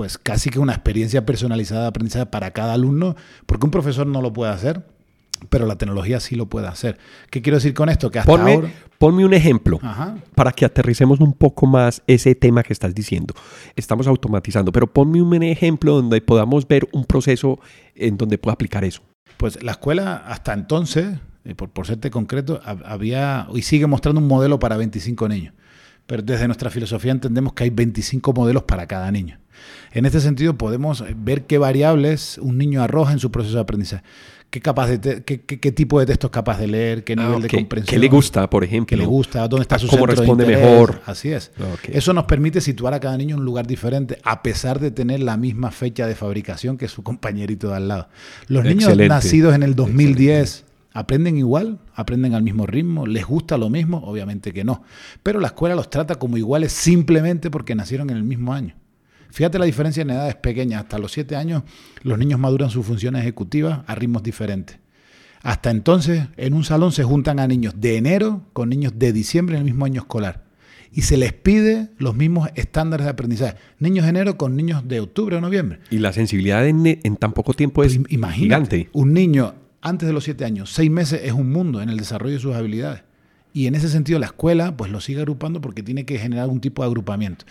pues 0.00 0.16
casi 0.16 0.48
que 0.48 0.58
una 0.58 0.72
experiencia 0.72 1.26
personalizada 1.26 1.82
de 1.82 1.88
aprendizaje 1.88 2.24
para 2.24 2.52
cada 2.52 2.72
alumno, 2.72 3.16
porque 3.44 3.66
un 3.66 3.70
profesor 3.70 4.06
no 4.06 4.22
lo 4.22 4.32
puede 4.32 4.50
hacer 4.50 4.82
pero 5.50 5.66
la 5.66 5.76
tecnología 5.76 6.20
sí 6.20 6.36
lo 6.36 6.46
puede 6.46 6.68
hacer. 6.68 6.96
¿Qué 7.28 7.42
quiero 7.42 7.58
decir 7.58 7.74
con 7.74 7.90
esto? 7.90 8.10
Que 8.10 8.18
hasta 8.18 8.30
ponme, 8.32 8.54
ahora... 8.54 8.70
ponme 8.96 9.26
un 9.26 9.34
ejemplo 9.34 9.78
para 10.34 10.52
que 10.52 10.64
aterricemos 10.64 11.20
un 11.20 11.34
poco 11.34 11.66
más 11.66 12.02
ese 12.06 12.34
tema 12.34 12.62
que 12.62 12.72
estás 12.72 12.94
diciendo. 12.94 13.34
Estamos 13.76 14.06
automatizando, 14.06 14.72
pero 14.72 14.86
ponme 14.86 15.20
un 15.20 15.42
ejemplo 15.42 15.96
donde 15.96 16.22
podamos 16.22 16.66
ver 16.66 16.88
un 16.92 17.04
proceso 17.04 17.58
en 17.94 18.16
donde 18.16 18.38
pueda 18.38 18.54
aplicar 18.54 18.82
eso. 18.82 19.02
Pues 19.36 19.62
la 19.62 19.72
escuela 19.72 20.16
hasta 20.26 20.54
entonces, 20.54 21.18
eh, 21.44 21.54
por, 21.54 21.68
por 21.68 21.86
serte 21.86 22.10
concreto, 22.10 22.62
había 22.64 23.48
y 23.54 23.60
sigue 23.60 23.86
mostrando 23.86 24.22
un 24.22 24.28
modelo 24.28 24.58
para 24.58 24.78
25 24.78 25.28
niños. 25.28 25.52
Pero 26.06 26.22
desde 26.22 26.46
nuestra 26.48 26.70
filosofía 26.70 27.12
entendemos 27.12 27.52
que 27.52 27.64
hay 27.64 27.70
25 27.70 28.32
modelos 28.32 28.62
para 28.62 28.86
cada 28.86 29.12
niño. 29.12 29.38
En 29.92 30.06
este 30.06 30.20
sentido 30.20 30.56
podemos 30.56 31.04
ver 31.16 31.46
qué 31.46 31.58
variables 31.58 32.38
un 32.38 32.58
niño 32.58 32.82
arroja 32.82 33.12
en 33.12 33.18
su 33.18 33.30
proceso 33.30 33.56
de 33.56 33.62
aprendizaje 33.62 34.02
qué, 34.50 34.60
capaz 34.60 34.88
de 34.88 35.22
qué, 35.22 35.40
qué, 35.40 35.72
tipo 35.72 36.00
de 36.00 36.06
texto 36.06 36.26
es 36.26 36.32
capaz 36.32 36.58
de 36.58 36.66
leer, 36.66 37.04
qué 37.04 37.16
nivel 37.16 37.42
de 37.42 37.48
comprensión. 37.48 37.90
¿Qué 37.90 37.98
le 37.98 38.08
gusta, 38.08 38.50
por 38.50 38.64
ejemplo? 38.64 38.86
¿Qué 38.86 38.96
le 38.96 39.06
gusta? 39.06 39.46
¿Dónde 39.48 39.62
está 39.62 39.78
su 39.78 39.86
¿Cómo 39.86 40.06
centro 40.06 40.16
responde 40.16 40.44
de 40.44 40.52
interés? 40.52 40.70
mejor? 40.70 41.00
Así 41.06 41.32
es. 41.32 41.52
Eso 41.84 42.12
nos 42.12 42.24
permite 42.24 42.60
situar 42.60 42.92
a 42.94 43.00
cada 43.00 43.16
niño 43.16 43.36
en 43.36 43.40
un 43.40 43.46
lugar 43.46 43.66
diferente, 43.66 44.18
a 44.24 44.42
pesar 44.42 44.80
de 44.80 44.90
tener 44.90 45.20
la 45.20 45.36
misma 45.36 45.70
fecha 45.70 46.06
de 46.06 46.14
fabricación 46.14 46.76
que 46.76 46.88
su 46.88 47.02
compañerito 47.02 47.68
de 47.68 47.76
al 47.76 47.88
lado. 47.88 48.08
Los 48.48 48.64
niños 48.64 48.96
nacidos 48.96 49.54
en 49.54 49.62
el 49.62 49.74
2010 49.74 50.66
¿Aprenden 50.92 51.36
igual? 51.36 51.78
¿Aprenden 51.94 52.34
al 52.34 52.42
mismo 52.42 52.66
ritmo? 52.66 53.06
¿Les 53.06 53.24
gusta 53.24 53.56
lo 53.56 53.70
mismo? 53.70 53.98
Obviamente 53.98 54.52
que 54.52 54.64
no. 54.64 54.82
Pero 55.22 55.38
la 55.38 55.46
escuela 55.46 55.76
los 55.76 55.88
trata 55.88 56.16
como 56.16 56.36
iguales 56.36 56.72
simplemente 56.72 57.48
porque 57.48 57.76
nacieron 57.76 58.10
en 58.10 58.16
el 58.16 58.24
mismo 58.24 58.52
año. 58.52 58.74
Fíjate 59.32 59.58
la 59.58 59.64
diferencia 59.64 60.02
en 60.02 60.10
edades 60.10 60.36
pequeñas. 60.36 60.82
Hasta 60.82 60.98
los 60.98 61.12
7 61.12 61.36
años 61.36 61.62
los 62.02 62.18
niños 62.18 62.38
maduran 62.38 62.70
sus 62.70 62.86
funciones 62.86 63.22
ejecutivas 63.22 63.80
a 63.86 63.94
ritmos 63.94 64.22
diferentes. 64.22 64.78
Hasta 65.42 65.70
entonces, 65.70 66.24
en 66.36 66.54
un 66.54 66.64
salón 66.64 66.92
se 66.92 67.02
juntan 67.02 67.38
a 67.38 67.46
niños 67.46 67.74
de 67.76 67.96
enero 67.96 68.42
con 68.52 68.68
niños 68.68 68.92
de 68.96 69.12
diciembre 69.12 69.56
en 69.56 69.60
el 69.60 69.64
mismo 69.64 69.86
año 69.86 70.02
escolar. 70.02 70.44
Y 70.92 71.02
se 71.02 71.16
les 71.16 71.32
pide 71.32 71.88
los 71.98 72.16
mismos 72.16 72.50
estándares 72.56 73.04
de 73.04 73.10
aprendizaje. 73.10 73.56
Niños 73.78 74.04
de 74.04 74.10
enero 74.10 74.36
con 74.36 74.56
niños 74.56 74.86
de 74.86 75.00
octubre 75.00 75.36
o 75.36 75.40
noviembre. 75.40 75.78
Y 75.90 75.98
la 75.98 76.12
sensibilidad 76.12 76.66
en, 76.66 77.16
tan 77.16 77.32
poco 77.32 77.54
tiempo 77.54 77.84
es 77.84 77.98
pues 77.98 78.34
gigante. 78.34 78.88
Un 78.92 79.14
niño 79.14 79.54
antes 79.80 80.06
de 80.06 80.12
los 80.12 80.24
7 80.24 80.44
años, 80.44 80.72
6 80.72 80.90
meses 80.90 81.20
es 81.24 81.32
un 81.32 81.50
mundo 81.50 81.80
en 81.80 81.88
el 81.88 81.96
desarrollo 81.96 82.34
de 82.34 82.40
sus 82.40 82.54
habilidades. 82.54 83.02
Y 83.52 83.66
en 83.66 83.74
ese 83.74 83.88
sentido 83.88 84.18
la 84.18 84.26
escuela 84.26 84.76
pues 84.76 84.90
lo 84.90 85.00
sigue 85.00 85.20
agrupando 85.20 85.60
porque 85.60 85.82
tiene 85.82 86.04
que 86.04 86.18
generar 86.18 86.44
algún 86.44 86.60
tipo 86.60 86.82
de 86.82 86.86
agrupamiento. 86.88 87.44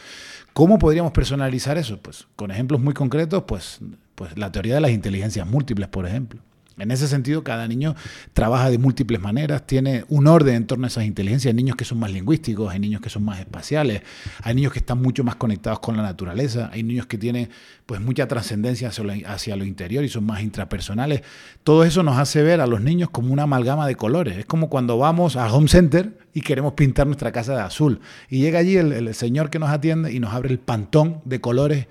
¿Cómo 0.54 0.80
podríamos 0.80 1.12
personalizar 1.12 1.78
eso? 1.78 2.02
Pues 2.02 2.28
con 2.36 2.52
ejemplos 2.52 2.82
muy 2.82 2.94
concretos, 2.94 3.44
pues, 3.48 3.80
pues 4.16 4.38
la 4.38 4.52
teoría 4.52 4.76
de 4.76 4.82
las 4.82 4.92
inteligencias 4.92 5.48
múltiples, 5.48 5.88
por 5.90 6.06
ejemplo. 6.06 6.42
En 6.80 6.92
ese 6.92 7.08
sentido, 7.08 7.44
cada 7.44 7.68
niño 7.68 7.96
trabaja 8.34 8.70
de 8.70 8.78
múltiples 8.78 9.20
maneras, 9.20 9.68
tiene 9.68 10.06
un 10.08 10.28
orden 10.28 10.56
en 10.56 10.68
torno 10.68 10.86
a 10.86 10.88
esas 10.88 11.06
inteligencias. 11.06 11.52
Hay 11.52 11.56
niños 11.56 11.76
que 11.76 11.86
son 11.86 12.00
más 12.00 12.12
lingüísticos, 12.12 12.72
hay 12.72 12.80
niños 12.80 13.02
que 13.02 13.10
son 13.10 13.24
más 13.24 13.40
espaciales, 13.40 14.02
hay 14.42 14.56
niños 14.56 14.72
que 14.72 14.80
están 14.80 15.02
mucho 15.02 15.24
más 15.24 15.36
conectados 15.36 15.80
con 15.80 15.98
la 15.98 16.04
naturaleza, 16.04 16.70
hay 16.72 16.84
niños 16.84 17.06
que 17.06 17.18
tienen 17.18 17.50
pues 17.86 18.00
mucha 18.00 18.28
trascendencia 18.28 18.90
hacia 18.90 19.56
lo, 19.56 19.66
interior 19.66 20.04
y 20.04 20.10
son 20.10 20.26
más 20.26 20.42
intrapersonales. 20.42 21.24
Todo 21.64 21.84
eso 21.84 22.04
nos 22.04 22.18
hace 22.18 22.44
ver 22.44 22.62
a 22.62 22.68
los 22.68 22.82
niños 22.82 23.10
como 23.10 23.34
una 23.34 23.44
amalgama 23.44 23.88
de 23.88 23.96
colores. 23.96 24.38
Es 24.38 24.46
como 24.46 24.70
cuando 24.70 24.98
vamos 24.98 25.36
a 25.36 25.52
Home 25.52 25.68
Center 25.68 26.18
y 26.34 26.42
queremos 26.42 26.74
pintar 26.74 27.08
nuestra 27.08 27.32
casa 27.32 27.56
de 27.56 27.62
azul. 27.62 28.00
Y 28.30 28.40
llega 28.40 28.60
allí 28.60 28.78
el, 28.78 28.94
el 28.94 29.14
señor 29.16 29.50
que 29.50 29.60
nos 29.60 29.70
atiende 29.70 30.14
y 30.14 30.20
nos 30.20 30.34
abre 30.34 30.50
el 30.50 30.60
pantón 30.60 31.22
de 31.26 31.42
colores. 31.42 31.88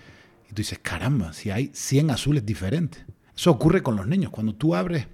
Y 0.46 0.50
tú 0.50 0.62
dices, 0.62 0.78
caramba, 0.80 1.32
si 1.32 1.50
hay 1.50 1.70
100 1.74 2.10
azules 2.10 2.46
diferentes. 2.46 3.04
Eso 3.38 3.52
ocurre 3.52 3.84
con 3.84 3.94
los 3.94 4.08
niños. 4.08 4.32
Cuando 4.32 4.52
tú 4.52 4.74
abres 4.74 5.06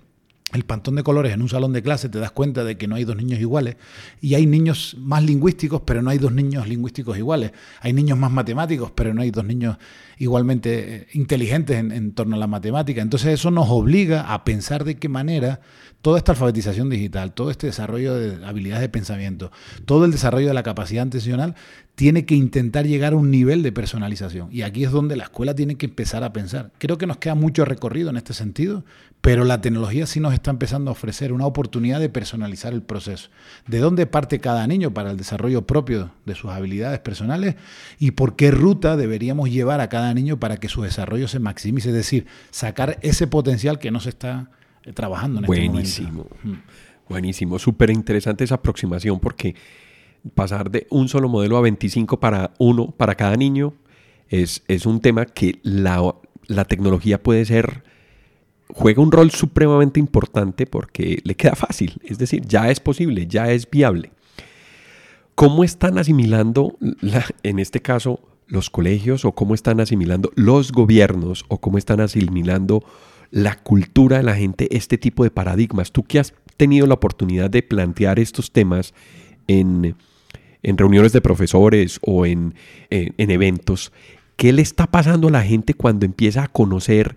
el 0.55 0.65
pantón 0.65 0.95
de 0.95 1.03
colores 1.03 1.35
en 1.35 1.43
un 1.43 1.49
salón 1.51 1.75
de 1.75 1.83
clase 1.83 2.09
te 2.09 2.19
das 2.19 2.31
cuenta 2.31 2.65
de 2.65 2.79
que 2.79 2.87
no 2.89 2.95
hay 2.95 3.05
dos 3.05 3.17
niños 3.17 3.39
iguales 3.39 3.77
y 4.23 4.35
hay 4.35 4.47
niños 4.47 4.97
más 4.99 5.23
lingüísticos, 5.23 5.83
pero 5.85 6.01
no 6.01 6.09
hay 6.09 6.17
dos 6.17 6.33
niños 6.33 6.67
lingüísticos 6.67 7.19
iguales. 7.19 7.53
Hay 7.81 7.93
niños 7.93 8.17
más 8.17 8.31
matemáticos, 8.31 8.91
pero 8.95 9.13
no 9.13 9.21
hay 9.21 9.31
dos 9.31 9.45
niños 9.45 9.77
igualmente 10.19 10.97
eh, 10.97 11.07
inteligentes 11.13 11.79
en, 11.79 12.13
torno 12.13 12.37
a 12.37 12.39
la 12.39 12.47
matemática. 12.47 13.03
Entonces 13.03 13.35
eso 13.35 13.51
nos 13.51 13.69
obliga 13.69 14.33
a 14.33 14.45
pensar 14.45 14.85
de 14.85 14.97
qué 14.97 15.09
manera 15.09 15.61
toda 16.03 16.19
esta 16.19 16.33
alfabetización 16.33 16.91
digital, 16.91 17.33
todo 17.33 17.51
este 17.51 17.67
desarrollo 17.67 18.15
de 18.15 18.45
habilidades 18.45 18.83
de 18.83 18.89
pensamiento, 18.89 19.51
todo 19.87 20.05
el 20.05 20.13
desarrollo 20.13 20.49
de 20.49 20.55
la 20.55 20.63
capacidad 20.63 21.07
atencional 21.07 21.55
tiene 21.95 22.27
que 22.27 22.35
intentar 22.35 22.87
llegar 22.87 23.13
a 23.13 23.17
un 23.17 23.31
nivel 23.31 23.63
de 23.63 23.73
personalización. 23.73 24.49
Y 24.51 24.63
aquí 24.63 24.85
es 24.85 24.91
donde 24.91 25.17
la 25.17 25.25
escuela 25.25 25.55
tiene 25.55 25.77
que 25.77 25.87
empezar 25.87 26.25
a 26.25 26.33
pensar. 26.33 26.73
Creo 26.79 26.99
que 26.99 27.07
nos 27.07 27.19
queda 27.19 27.35
mucho 27.37 27.65
recorrido 27.65 28.11
en 28.11 28.17
este 28.17 28.35
sentido, 28.35 28.85
pero 29.21 29.45
la 29.45 29.63
tecnología 29.63 30.07
sí 30.07 30.21
nos 30.21 30.35
está 30.35 30.51
empezando 30.51 30.91
a 30.91 30.93
ofrecer 30.93 31.33
una 31.33 31.47
oportunidad 31.47 32.01
de 32.01 32.11
personalizar 32.11 32.75
el 32.75 32.83
proceso. 32.83 33.31
¿De 33.67 33.79
dónde 33.79 34.07
parte 34.07 34.41
cada 34.41 34.67
niño 34.67 34.93
para 34.93 35.13
el 35.13 35.17
desarrollo 35.17 35.63
propio 35.67 36.11
de 36.27 36.35
sus 36.35 36.51
habilidades 36.51 36.99
personales? 36.99 37.55
¿Y 37.99 38.11
por 38.11 38.37
qué 38.37 38.51
ruta 38.51 38.97
deberíamos 38.97 39.49
llevar 39.49 39.81
a 39.81 39.89
cada 39.89 40.04
niño 40.13 40.39
para 40.39 40.59
que 40.59 40.69
su 40.69 40.83
desarrollo 40.83 41.29
se 41.29 41.39
maximice? 41.39 41.89
Es 41.89 41.95
decir, 41.95 42.27
sacar 42.51 42.99
ese 43.01 43.27
potencial 43.27 43.79
que 43.79 43.91
no 43.91 44.01
se 44.01 44.11
está 44.11 44.51
eh, 44.85 44.93
trabajando 44.93 45.39
en 45.39 45.45
este 45.45 45.69
Buenísimo. 45.69 46.27
Buenísimo. 47.09 47.59
Súper 47.59 47.91
interesante 47.91 48.45
esa 48.45 48.57
aproximación 48.57 49.21
porque 49.21 49.55
pasar 50.35 50.71
de 50.71 50.87
un 50.91 51.09
solo 51.09 51.29
modelo 51.29 51.57
a 51.57 51.61
25 51.61 52.19
para 52.19 52.53
uno, 52.59 52.91
para 52.91 53.15
cada 53.15 53.37
niño, 53.37 53.75
es, 54.29 54.63
es 54.69 54.87
un 54.87 55.01
tema 55.01 55.27
que 55.27 55.61
la, 55.63 56.15
la, 56.47 56.65
tecnología 56.65 57.23
puede 57.23 57.45
ser, 57.45 57.85
juega 58.69 59.03
un 59.03 59.13
rol 59.13 59.31
supremamente 59.31 60.01
importante 60.01 60.67
porque 60.67 61.21
le 61.25 61.35
queda 61.35 61.55
fácil, 61.55 62.01
es 62.03 62.19
decir, 62.19 62.43
ya 62.47 62.71
es 62.71 62.81
posible, 62.81 63.27
ya 63.27 63.51
es 63.51 63.69
viable. 63.69 64.13
¿Cómo 65.35 65.65
están 65.65 65.99
asimilando, 65.99 66.77
la, 67.01 67.25
en 67.43 67.59
este 67.59 67.83
caso, 67.83 68.21
los 68.47 68.71
colegios 68.71 69.25
o 69.25 69.33
cómo 69.33 69.55
están 69.55 69.81
asimilando 69.81 70.31
los 70.35 70.73
gobiernos 70.73 71.45
o 71.49 71.59
cómo 71.59 71.79
están 71.79 72.01
asimilando 72.01 72.85
la 73.31 73.57
cultura 73.57 74.19
de 74.19 74.23
la 74.23 74.37
gente 74.37 74.75
este 74.77 74.99
tipo 74.99 75.25
de 75.25 75.31
paradigmas? 75.31 75.93
Tú 75.93 76.05
que 76.05 76.19
has 76.19 76.35
tenido 76.57 76.87
la 76.87 76.95
oportunidad 76.95 77.51
de 77.51 77.63
plantear 77.63 78.19
estos 78.19 78.53
temas 78.53 78.95
en 79.47 79.97
en 80.65 80.79
reuniones 80.79 81.13
de 81.13 81.21
profesores 81.21 82.01
o 82.03 82.27
en, 82.27 82.55
en, 82.91 83.31
eventos, 83.31 83.93
¿qué 84.37 84.53
le 84.53 84.63
está 84.63 84.87
pasando 84.89 85.29
a 85.29 85.31
la 85.31 85.43
gente 85.43 85.75
cuando 85.75 86.07
empieza 86.07 86.43
a 86.43 86.49
conocer 86.49 87.17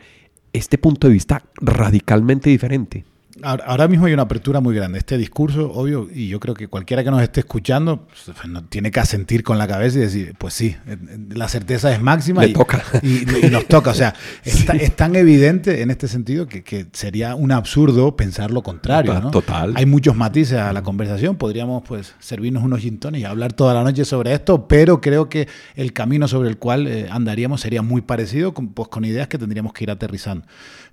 este 0.53 0.77
punto 0.77 1.07
de 1.07 1.13
vista 1.13 1.43
radicalmente 1.55 2.49
diferente? 2.49 3.05
Ahora 3.43 3.87
mismo 3.87 4.05
hay 4.05 4.13
una 4.13 4.23
apertura 4.23 4.59
muy 4.59 4.75
grande. 4.75 4.99
Este 4.99 5.17
discurso, 5.17 5.71
obvio, 5.71 6.07
y 6.13 6.27
yo 6.27 6.39
creo 6.39 6.53
que 6.55 6.67
cualquiera 6.67 7.03
que 7.03 7.11
nos 7.11 7.21
esté 7.21 7.41
escuchando 7.41 8.07
pues, 8.07 8.23
pues 8.25 8.63
tiene 8.69 8.91
que 8.91 8.99
asentir 8.99 9.43
con 9.43 9.57
la 9.57 9.67
cabeza 9.67 9.97
y 9.97 10.01
decir, 10.01 10.35
pues 10.37 10.53
sí, 10.53 10.75
eh, 10.87 10.97
eh, 11.09 11.17
la 11.29 11.47
certeza 11.47 11.93
es 11.93 12.01
máxima 12.01 12.45
y, 12.45 12.53
toca. 12.53 12.83
Y, 13.03 13.25
nos 13.49 13.65
toca. 13.67 13.91
O 13.91 13.93
sea, 13.93 14.15
es, 14.43 14.95
tan 14.95 15.15
evidente 15.15 15.81
en 15.81 15.91
este 15.91 16.07
sentido 16.07 16.47
que, 16.47 16.87
sería 16.93 17.35
un 17.35 17.51
absurdo 17.51 18.15
pensar 18.15 18.51
lo 18.51 18.63
contrario. 18.63 19.19
¿no? 19.19 19.31
Total. 19.31 19.73
Hay 19.75 19.85
muchos 19.85 20.15
matices 20.15 20.59
a 20.59 20.73
la 20.73 20.83
conversación. 20.83 21.35
Podríamos 21.35 21.83
pues 21.87 22.15
servirnos 22.19 22.63
unos 22.63 22.79
gintones 22.79 23.21
y 23.21 23.25
hablar 23.25 23.53
toda 23.53 23.73
la 23.73 23.83
noche 23.83 24.05
sobre 24.05 24.33
esto, 24.33 24.67
pero 24.67 25.01
creo 25.01 25.29
que 25.29 25.47
el 25.75 25.93
camino 25.93 26.27
sobre 26.27 26.49
el 26.49 26.57
cual 26.57 26.87
eh, 26.87 27.07
andaríamos 27.09 27.61
sería 27.61 27.81
muy 27.81 28.01
parecido 28.01 28.53
con, 28.53 28.69
pues, 28.69 28.89
con 28.89 29.05
ideas 29.05 29.27
que 29.27 29.37
tendríamos 29.37 29.73
que 29.73 29.83
ir 29.83 29.91
aterrizando. 29.91 30.45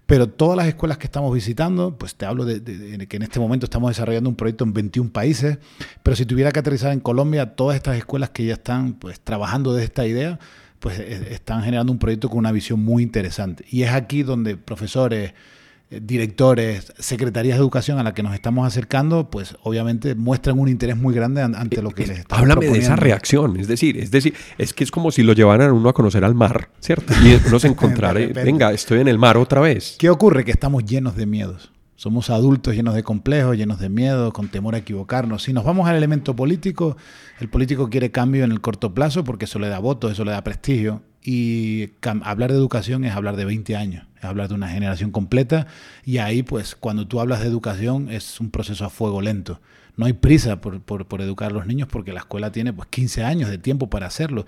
Pero 0.07 0.29
todas 0.29 0.57
las 0.57 0.67
escuelas 0.67 0.99
que 0.99 1.07
estamos 1.07 1.33
visitando, 1.33 1.97
pues 1.97 2.15
te 2.15 2.27
hablo 2.27 2.45
de, 2.45 2.63
que 3.09 3.17
en 3.17 3.23
este 3.23 3.41
momento 3.41 3.65
estamos 3.65 3.91
desarrollando 3.91 4.29
un 4.29 4.37
proyecto 4.37 4.65
en 4.65 4.75
21 4.75 5.11
países, 5.11 5.59
pero 6.03 6.15
si 6.15 6.27
tuviera 6.27 6.53
que 6.53 6.61
aterrizar 6.61 6.93
en 6.93 7.01
Colombia, 7.01 7.55
todas 7.55 7.77
estas 7.77 7.97
escuelas 7.97 8.31
que 8.31 8.45
ya 8.45 8.55
están 8.55 8.95
pues 8.95 9.21
trabajando 9.21 9.73
de 9.73 9.85
esta 9.85 10.07
idea, 10.07 10.39
pues 10.79 10.99
están 10.99 11.63
generando 11.63 11.91
un 11.91 11.99
proyecto 11.99 12.29
con 12.29 12.39
una 12.39 12.53
visión 12.53 12.85
muy 12.85 13.03
interesante. 13.03 13.65
Y 13.71 13.85
es 13.85 13.93
aquí 13.93 14.23
donde 14.23 14.59
profesores, 14.59 15.33
directores, 15.91 16.93
secretarías 16.99 17.57
de 17.57 17.61
educación 17.61 17.99
a 17.99 18.03
las 18.03 18.15
que 18.15 18.23
nos 18.23 18.35
estamos 18.35 18.67
acercando, 18.67 19.31
pues 19.31 19.57
obviamente 19.63 20.15
muestran 20.15 20.59
un 20.59 20.69
interés 20.69 20.97
muy 20.97 21.15
grande 21.15 21.43
ante 21.43 21.83
lo 21.83 21.91
que 21.91 22.07
les 22.07 22.21
estamos 22.21 22.43
Háblame 22.43 22.67
de 22.67 22.79
esa 22.79 22.97
reacción, 22.97 23.59
es 23.59 23.69
decir, 23.69 23.99
es 23.99 24.11
decir, 24.11 24.35
es 24.59 24.73
que 24.73 24.85
es 24.85 24.91
como 24.91 25.11
si 25.11 25.23
lo 25.23 25.33
llevaran 25.33 25.71
a 25.71 25.73
uno 25.73 25.89
a 25.89 25.93
conocer 25.93 26.25
al 26.25 26.35
mar, 26.35 26.71
¿cierto? 26.81 27.13
Y 27.23 27.39
uno 27.47 27.59
se 27.59 27.69
encontrara, 27.69 28.21
venga, 28.21 28.73
estoy 28.73 29.01
en 29.01 29.09
el 29.09 29.19
mar 29.19 29.37
otra 29.37 29.61
vez. 29.61 29.97
¿Qué 29.99 30.11
ocurre? 30.11 30.45
Que 30.45 30.51
estamos 30.51 30.85
llenos 30.85 31.17
de 31.17 31.27
miedos. 31.27 31.71
Somos 31.97 32.29
adultos 32.29 32.75
llenos 32.75 32.95
de 32.95 33.05
complejos, 33.05 33.57
llenos 33.57 33.79
de 33.79 33.89
miedo, 33.89 34.33
con 34.33 34.49
temor 34.49 34.75
a 34.75 34.79
equivocarnos. 34.79 35.45
Si 35.45 35.53
nos 35.53 35.65
vamos 35.65 35.89
al 35.89 35.95
elemento 35.97 36.35
político, 36.35 36.97
el 37.39 37.49
político 37.49 37.89
quiere 37.89 38.11
cambio 38.11 38.45
en 38.45 38.51
el 38.51 38.61
corto 38.61 38.93
plazo 38.93 39.23
porque 39.23 39.45
eso 39.45 39.61
le 39.61 39.69
da 39.69 39.79
votos, 39.79 40.13
eso 40.13 40.25
le 40.25 40.33
da 40.33 40.43
prestigio. 40.43 41.03
Y 41.25 41.91
hablar 42.23 42.53
de 42.53 42.59
educación 42.59 43.05
es 43.05 43.15
hablar 43.15 43.37
de 43.37 43.47
20 43.47 43.77
años, 43.77 44.07
es 44.19 44.25
hablar 44.25 44.49
de 44.49 44.55
una 44.55 44.69
generación 44.69 45.11
completa. 45.11 45.67
Y 46.05 46.19
ahí, 46.19 46.43
pues, 46.43 46.77
cuando 46.77 47.09
tú 47.09 47.19
hablas 47.19 47.41
de 47.41 47.47
educación, 47.47 48.11
es 48.11 48.41
un 48.41 48.51
proceso 48.51 48.85
a 48.85 48.91
fuego 48.91 49.23
lento 49.23 49.61
no 49.97 50.07
hay 50.07 50.13
prisa 50.13 50.61
por, 50.61 51.21
educar 51.21 51.51
a 51.51 51.55
los 51.55 51.67
niños 51.67 51.89
porque 51.91 52.13
la 52.13 52.21
escuela 52.21 52.51
tiene 52.51 52.73
pues 52.73 52.89
15 52.89 53.23
años 53.23 53.51
de 53.51 53.59
tiempo 53.59 53.89
para 53.89 54.07
hacerlo. 54.07 54.45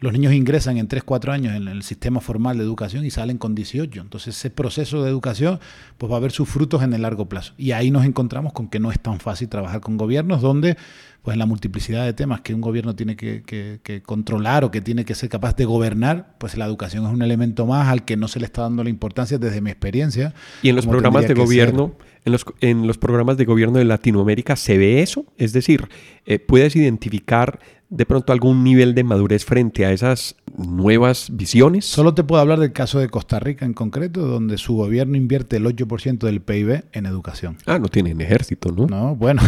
Los 0.00 0.12
niños 0.12 0.32
ingresan 0.32 0.76
en 0.76 0.88
3, 0.88 1.04
4 1.04 1.32
años 1.32 1.54
en 1.54 1.68
el 1.68 1.82
sistema 1.82 2.20
formal 2.20 2.58
de 2.58 2.64
educación 2.64 3.04
y 3.04 3.10
salen 3.10 3.38
con 3.38 3.54
18. 3.54 4.00
Entonces 4.00 4.36
ese 4.36 4.50
proceso 4.50 5.02
de 5.02 5.10
educación 5.10 5.60
pues 5.98 6.12
va 6.12 6.16
a 6.16 6.20
ver 6.20 6.32
sus 6.32 6.48
frutos 6.48 6.82
en 6.82 6.92
el 6.92 7.02
largo 7.02 7.28
plazo. 7.28 7.54
Y 7.56 7.72
ahí 7.72 7.90
nos 7.90 8.04
encontramos 8.04 8.52
con 8.52 8.68
que 8.68 8.80
no 8.80 8.90
es 8.90 8.98
tan 8.98 9.20
fácil 9.20 9.48
trabajar 9.48 9.80
con 9.80 9.96
gobiernos 9.96 10.42
donde 10.42 10.76
pues 11.22 11.36
la 11.36 11.46
multiplicidad 11.46 12.04
de 12.04 12.12
temas 12.12 12.40
que 12.40 12.54
un 12.54 12.60
gobierno 12.60 12.94
tiene 12.94 13.14
que, 13.16 14.02
controlar 14.06 14.64
o 14.64 14.70
que 14.70 14.80
tiene 14.80 15.04
que 15.04 15.14
ser 15.14 15.28
capaz 15.28 15.54
de 15.56 15.64
gobernar, 15.64 16.36
pues 16.38 16.56
la 16.56 16.64
educación 16.64 17.04
es 17.04 17.12
un 17.12 17.22
elemento 17.22 17.66
más 17.66 17.88
al 17.88 18.04
que 18.04 18.16
no 18.16 18.28
se 18.28 18.40
le 18.40 18.46
está 18.46 18.62
dando 18.62 18.82
la 18.82 18.90
importancia 18.90 19.36
desde 19.36 19.60
mi 19.60 19.70
experiencia. 19.70 20.32
Y 20.62 20.70
en 20.70 20.76
los 20.76 20.86
programas 20.86 21.28
de 21.28 21.34
gobierno, 21.34 21.96
en 22.28 22.32
los, 22.32 22.46
en 22.60 22.86
los, 22.86 22.98
programas 22.98 23.36
de 23.36 23.44
gobierno 23.44 23.78
de 23.78 23.84
Latinoamérica, 23.84 24.56
¿se 24.56 24.78
ve 24.78 25.02
eso? 25.02 25.26
Es 25.36 25.52
decir, 25.52 25.88
eh, 26.24 26.38
¿puedes 26.38 26.76
identificar 26.76 27.58
de 27.90 28.06
pronto 28.06 28.32
algún 28.32 28.62
nivel 28.62 28.94
de 28.94 29.02
madurez 29.02 29.44
frente 29.44 29.84
a 29.84 29.92
esas 29.92 30.36
nuevas 30.56 31.28
visiones? 31.32 31.86
Solo 31.86 32.14
te 32.14 32.22
puedo 32.22 32.40
hablar 32.40 32.60
del 32.60 32.72
caso 32.72 32.98
de 32.98 33.08
Costa 33.08 33.40
Rica 33.40 33.64
en 33.66 33.74
concreto, 33.74 34.20
donde 34.26 34.58
su 34.58 34.74
gobierno 34.74 35.16
invierte 35.16 35.56
el 35.56 35.64
8% 35.64 36.18
del 36.18 36.40
PIB 36.40 36.84
en 36.92 37.06
educación. 37.06 37.56
Ah, 37.66 37.78
no 37.78 37.88
tienen 37.88 38.20
ejército, 38.20 38.70
¿no? 38.70 38.86
No, 38.86 39.16
bueno. 39.16 39.42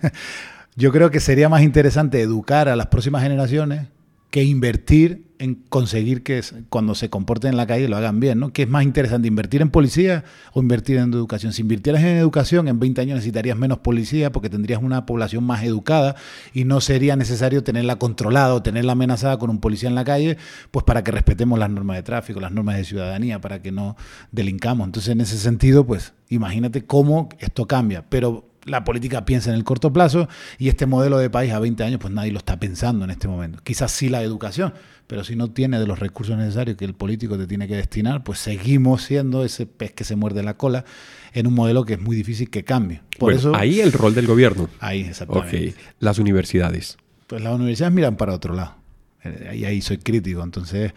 Yo 0.76 0.90
creo 0.90 1.10
que 1.10 1.20
sería 1.20 1.48
más 1.50 1.62
interesante 1.62 2.20
educar 2.20 2.68
a 2.68 2.76
las 2.76 2.86
próximas 2.86 3.22
generaciones 3.22 3.88
que 4.32 4.42
invertir 4.42 5.26
en 5.38 5.56
conseguir 5.56 6.22
que 6.22 6.40
cuando 6.70 6.94
se 6.94 7.10
comporten 7.10 7.50
en 7.50 7.58
la 7.58 7.66
calle 7.66 7.86
lo 7.86 7.98
hagan 7.98 8.18
bien, 8.18 8.40
¿no? 8.40 8.50
¿Qué 8.50 8.62
es 8.62 8.68
más 8.68 8.82
interesante, 8.82 9.28
invertir 9.28 9.60
en 9.60 9.68
policía 9.68 10.24
o 10.54 10.62
invertir 10.62 10.96
en 10.96 11.12
educación? 11.12 11.52
Si 11.52 11.60
invirtieras 11.60 12.00
en 12.02 12.16
educación, 12.16 12.66
en 12.66 12.80
20 12.80 13.02
años 13.02 13.16
necesitarías 13.16 13.58
menos 13.58 13.80
policía 13.80 14.32
porque 14.32 14.48
tendrías 14.48 14.82
una 14.82 15.04
población 15.04 15.44
más 15.44 15.62
educada 15.64 16.16
y 16.54 16.64
no 16.64 16.80
sería 16.80 17.14
necesario 17.14 17.62
tenerla 17.62 17.96
controlada 17.96 18.54
o 18.54 18.62
tenerla 18.62 18.92
amenazada 18.92 19.38
con 19.38 19.50
un 19.50 19.60
policía 19.60 19.90
en 19.90 19.96
la 19.96 20.04
calle, 20.04 20.38
pues 20.70 20.84
para 20.84 21.04
que 21.04 21.10
respetemos 21.10 21.58
las 21.58 21.68
normas 21.68 21.98
de 21.98 22.02
tráfico, 22.02 22.40
las 22.40 22.52
normas 22.52 22.78
de 22.78 22.84
ciudadanía, 22.84 23.38
para 23.38 23.60
que 23.60 23.70
no 23.70 23.96
delincamos. 24.30 24.86
Entonces, 24.86 25.10
en 25.10 25.20
ese 25.20 25.36
sentido, 25.36 25.84
pues 25.86 26.14
imagínate 26.30 26.86
cómo 26.86 27.28
esto 27.38 27.66
cambia. 27.66 28.06
Pero 28.08 28.51
la 28.64 28.84
política 28.84 29.24
piensa 29.24 29.50
en 29.50 29.56
el 29.56 29.64
corto 29.64 29.92
plazo 29.92 30.28
y 30.58 30.68
este 30.68 30.86
modelo 30.86 31.18
de 31.18 31.30
país 31.30 31.52
a 31.52 31.58
20 31.58 31.82
años, 31.84 31.98
pues 32.00 32.12
nadie 32.12 32.32
lo 32.32 32.38
está 32.38 32.58
pensando 32.58 33.04
en 33.04 33.10
este 33.10 33.28
momento. 33.28 33.60
Quizás 33.62 33.90
sí 33.92 34.08
la 34.08 34.22
educación, 34.22 34.72
pero 35.06 35.24
si 35.24 35.36
no 35.36 35.50
tiene 35.50 35.78
de 35.78 35.86
los 35.86 35.98
recursos 35.98 36.36
necesarios 36.36 36.76
que 36.76 36.84
el 36.84 36.94
político 36.94 37.36
te 37.36 37.46
tiene 37.46 37.66
que 37.66 37.76
destinar, 37.76 38.22
pues 38.24 38.38
seguimos 38.38 39.02
siendo 39.02 39.44
ese 39.44 39.66
pez 39.66 39.92
que 39.92 40.04
se 40.04 40.16
muerde 40.16 40.42
la 40.42 40.56
cola 40.56 40.84
en 41.32 41.46
un 41.46 41.54
modelo 41.54 41.84
que 41.84 41.94
es 41.94 42.00
muy 42.00 42.16
difícil 42.16 42.50
que 42.50 42.64
cambie. 42.64 43.00
Por 43.18 43.32
eso, 43.32 43.54
ahí 43.54 43.80
el 43.80 43.92
rol 43.92 44.14
del 44.14 44.26
gobierno. 44.26 44.68
Ahí, 44.80 45.02
exactamente. 45.02 45.68
Ok, 45.70 45.74
las 45.98 46.18
universidades. 46.18 46.98
Pues 47.26 47.42
las 47.42 47.54
universidades 47.54 47.94
miran 47.94 48.16
para 48.16 48.34
otro 48.34 48.54
lado. 48.54 48.76
Eh, 49.24 49.64
ahí, 49.66 49.80
soy 49.80 49.98
crítico, 49.98 50.42
entonces 50.42 50.92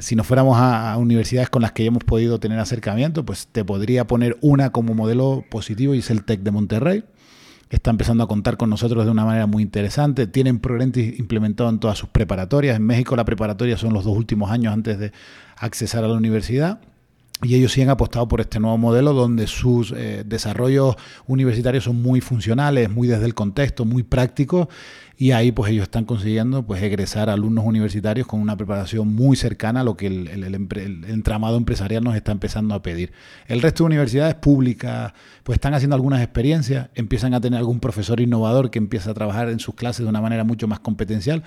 si 0.00 0.16
nos 0.16 0.26
fuéramos 0.26 0.58
a, 0.58 0.96
universidades 0.96 1.48
con 1.48 1.62
las 1.62 1.72
que 1.72 1.84
ya 1.84 1.88
hemos 1.88 2.04
podido 2.04 2.40
tener 2.40 2.58
acercamiento, 2.58 3.24
pues 3.24 3.46
te 3.46 3.64
podría 3.64 4.06
poner 4.06 4.36
una 4.40 4.70
como 4.70 4.94
modelo 4.94 5.44
positivo 5.50 5.94
y 5.94 5.98
es 5.98 6.10
el 6.10 6.24
TEC 6.24 6.40
de 6.40 6.50
Monterrey. 6.50 7.04
Está 7.70 7.90
empezando 7.90 8.22
a 8.22 8.28
contar 8.28 8.56
con 8.56 8.70
nosotros 8.70 9.04
de 9.04 9.10
una 9.10 9.24
manera 9.24 9.46
muy 9.46 9.62
interesante. 9.62 10.26
Tienen 10.26 10.60
Progrentis 10.60 11.18
implementado 11.18 11.68
en 11.68 11.80
todas 11.80 11.98
sus 11.98 12.08
preparatorias. 12.08 12.76
En 12.76 12.84
México 12.84 13.16
la 13.16 13.24
preparatoria 13.24 13.76
son 13.76 13.92
los 13.92 14.04
dos 14.04 14.16
últimos 14.16 14.50
años 14.50 14.72
antes 14.72 14.98
de 14.98 15.12
accesar 15.56 16.04
a 16.04 16.08
la 16.08 16.14
universidad. 16.14 16.80
Y 17.42 17.54
ellos 17.54 17.72
sí 17.72 17.82
han 17.82 17.90
apostado 17.90 18.28
por 18.28 18.40
este 18.40 18.60
nuevo 18.60 18.78
modelo 18.78 19.12
donde 19.12 19.46
sus 19.46 19.92
eh, 19.92 20.22
desarrollos 20.24 20.96
universitarios 21.26 21.84
son 21.84 22.00
muy 22.00 22.20
funcionales, 22.20 22.88
muy 22.88 23.08
desde 23.08 23.26
el 23.26 23.34
contexto, 23.34 23.84
muy 23.84 24.04
prácticos 24.04 24.68
y 25.18 25.30
ahí 25.30 25.50
pues 25.50 25.72
ellos 25.72 25.84
están 25.84 26.04
consiguiendo 26.04 26.64
pues 26.64 26.82
egresar 26.82 27.30
alumnos 27.30 27.64
universitarios 27.64 28.26
con 28.26 28.40
una 28.40 28.56
preparación 28.56 29.14
muy 29.14 29.36
cercana 29.36 29.80
a 29.80 29.84
lo 29.84 29.96
que 29.96 30.08
el, 30.08 30.28
el, 30.28 30.54
entramado 31.08 31.56
empresarial 31.56 32.04
nos 32.04 32.16
está 32.16 32.32
empezando 32.32 32.74
a 32.74 32.82
pedir. 32.82 33.12
El 33.46 33.62
resto 33.62 33.84
de 33.84 33.86
universidades 33.86 34.34
públicas 34.34 35.14
pues 35.42 35.56
están 35.56 35.72
haciendo 35.72 35.96
algunas 35.96 36.22
experiencias, 36.22 36.90
empiezan 36.94 37.32
a 37.32 37.40
tener 37.40 37.58
algún 37.58 37.80
profesor 37.80 38.20
innovador 38.20 38.70
que 38.70 38.78
empieza 38.78 39.12
a 39.12 39.14
trabajar 39.14 39.48
en 39.48 39.58
sus 39.58 39.74
clases 39.74 40.04
de 40.04 40.10
una 40.10 40.20
manera 40.20 40.44
mucho 40.44 40.68
más 40.68 40.80
competencial, 40.80 41.42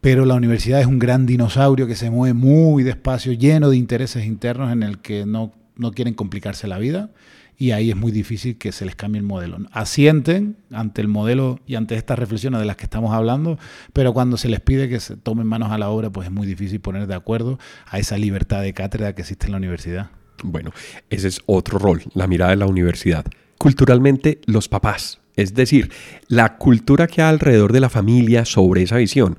pero 0.00 0.24
la 0.24 0.34
universidad 0.34 0.80
es 0.80 0.86
un 0.86 0.98
gran 0.98 1.26
dinosaurio 1.26 1.86
que 1.86 1.96
se 1.96 2.10
mueve 2.10 2.32
muy 2.32 2.84
despacio, 2.84 3.32
lleno 3.32 3.68
de 3.68 3.76
intereses 3.76 4.24
internos 4.24 4.72
en 4.72 4.82
el 4.82 4.98
que 4.98 5.26
no, 5.26 5.52
no 5.76 5.92
quieren 5.92 6.14
complicarse 6.14 6.68
la 6.68 6.78
vida 6.78 7.10
y 7.58 7.70
ahí 7.70 7.90
es 7.90 7.96
muy 7.96 8.12
difícil 8.12 8.58
que 8.58 8.72
se 8.72 8.84
les 8.84 8.96
cambie 8.96 9.18
el 9.18 9.26
modelo. 9.26 9.58
Asienten 9.72 10.56
ante 10.72 11.00
el 11.00 11.08
modelo 11.08 11.60
y 11.66 11.76
ante 11.76 11.94
estas 11.94 12.18
reflexiones 12.18 12.60
de 12.60 12.66
las 12.66 12.76
que 12.76 12.84
estamos 12.84 13.12
hablando, 13.14 13.58
pero 13.92 14.12
cuando 14.12 14.36
se 14.36 14.48
les 14.48 14.60
pide 14.60 14.88
que 14.88 15.00
se 15.00 15.16
tomen 15.16 15.46
manos 15.46 15.70
a 15.70 15.78
la 15.78 15.90
obra, 15.90 16.10
pues 16.10 16.26
es 16.26 16.32
muy 16.32 16.46
difícil 16.46 16.80
poner 16.80 17.06
de 17.06 17.14
acuerdo 17.14 17.58
a 17.86 17.98
esa 17.98 18.18
libertad 18.18 18.62
de 18.62 18.72
cátedra 18.72 19.14
que 19.14 19.22
existe 19.22 19.46
en 19.46 19.52
la 19.52 19.58
universidad. 19.58 20.10
Bueno, 20.42 20.72
ese 21.10 21.28
es 21.28 21.40
otro 21.46 21.78
rol, 21.78 22.02
la 22.14 22.26
mirada 22.26 22.50
de 22.50 22.56
la 22.56 22.66
universidad. 22.66 23.24
Culturalmente, 23.58 24.40
los 24.46 24.68
papás, 24.68 25.20
es 25.36 25.54
decir, 25.54 25.90
la 26.28 26.56
cultura 26.56 27.06
que 27.06 27.22
hay 27.22 27.28
alrededor 27.28 27.72
de 27.72 27.80
la 27.80 27.88
familia 27.88 28.44
sobre 28.44 28.82
esa 28.82 28.96
visión 28.96 29.38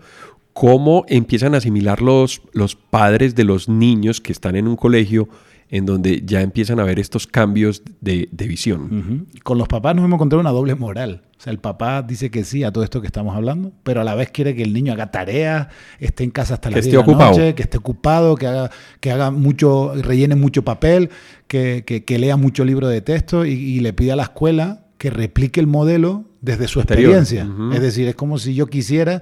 cómo 0.55 1.03
empiezan 1.09 1.53
a 1.53 1.57
asimilar 1.57 2.01
los, 2.01 2.41
los 2.53 2.77
padres 2.77 3.35
de 3.35 3.43
los 3.43 3.67
niños 3.67 4.21
que 4.21 4.31
están 4.31 4.55
en 4.55 4.69
un 4.69 4.77
colegio 4.77 5.27
en 5.75 5.85
donde 5.85 6.23
ya 6.25 6.41
empiezan 6.41 6.79
a 6.79 6.85
ver 6.85 6.99
estos 6.99 7.27
cambios 7.27 7.83
de, 7.99 8.29
visión. 8.31 9.27
Con 9.43 9.57
los 9.57 9.67
papás 9.67 9.93
nos 9.93 10.05
hemos 10.05 10.15
encontrado 10.15 10.39
una 10.39 10.51
doble 10.51 10.73
moral. 10.75 11.23
O 11.37 11.41
sea, 11.41 11.51
el 11.51 11.59
papá 11.59 12.01
dice 12.01 12.31
que 12.31 12.45
sí 12.45 12.63
a 12.63 12.71
todo 12.71 12.85
esto 12.85 13.01
que 13.01 13.07
estamos 13.07 13.35
hablando, 13.35 13.73
pero 13.83 13.99
a 13.99 14.05
la 14.05 14.15
vez 14.15 14.31
quiere 14.31 14.55
que 14.55 14.63
el 14.63 14.71
niño 14.71 14.93
haga 14.93 15.11
tareas, 15.11 15.67
esté 15.99 16.23
en 16.23 16.31
casa 16.31 16.53
hasta 16.53 16.69
las 16.69 16.85
10 16.85 17.05
de 17.05 17.11
la 17.11 17.29
noche, 17.29 17.55
que 17.55 17.63
esté 17.63 17.77
ocupado, 17.77 18.35
que 18.35 18.47
haga, 18.47 18.71
que 19.01 19.11
haga 19.11 19.31
mucho, 19.31 19.93
rellene 19.95 20.35
mucho 20.35 20.63
papel, 20.63 21.09
que, 21.47 21.83
que, 21.83 22.19
lea 22.19 22.37
mucho 22.37 22.63
libro 22.63 22.87
de 22.87 23.01
texto 23.01 23.45
y, 23.45 23.81
le 23.81 23.91
pide 23.91 24.13
a 24.13 24.15
la 24.15 24.23
escuela 24.23 24.85
que 24.97 25.09
replique 25.09 25.59
el 25.59 25.67
modelo 25.67 26.23
desde 26.39 26.69
su 26.69 26.79
experiencia. 26.79 27.45
Es 27.73 27.81
decir, 27.81 28.07
es 28.07 28.15
como 28.15 28.37
si 28.37 28.55
yo 28.55 28.67
quisiera 28.67 29.21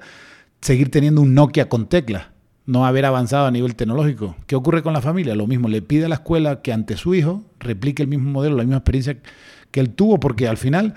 seguir 0.60 0.92
teniendo 0.92 1.20
un 1.20 1.34
Nokia 1.34 1.68
con 1.68 1.88
teclas, 1.88 2.26
no 2.66 2.86
haber 2.86 3.04
avanzado 3.04 3.46
a 3.46 3.50
nivel 3.50 3.74
tecnológico. 3.74 4.36
¿Qué 4.46 4.56
ocurre 4.56 4.82
con 4.82 4.92
la 4.92 5.00
familia? 5.00 5.34
Lo 5.34 5.46
mismo, 5.46 5.68
le 5.68 5.82
pide 5.82 6.06
a 6.06 6.08
la 6.08 6.16
escuela 6.16 6.62
que 6.62 6.72
ante 6.72 6.96
su 6.96 7.14
hijo 7.14 7.44
replique 7.58 8.02
el 8.02 8.08
mismo 8.08 8.30
modelo, 8.30 8.56
la 8.56 8.62
misma 8.62 8.78
experiencia 8.78 9.18
que 9.70 9.80
él 9.80 9.90
tuvo, 9.90 10.20
porque 10.20 10.48
al 10.48 10.56
final 10.56 10.94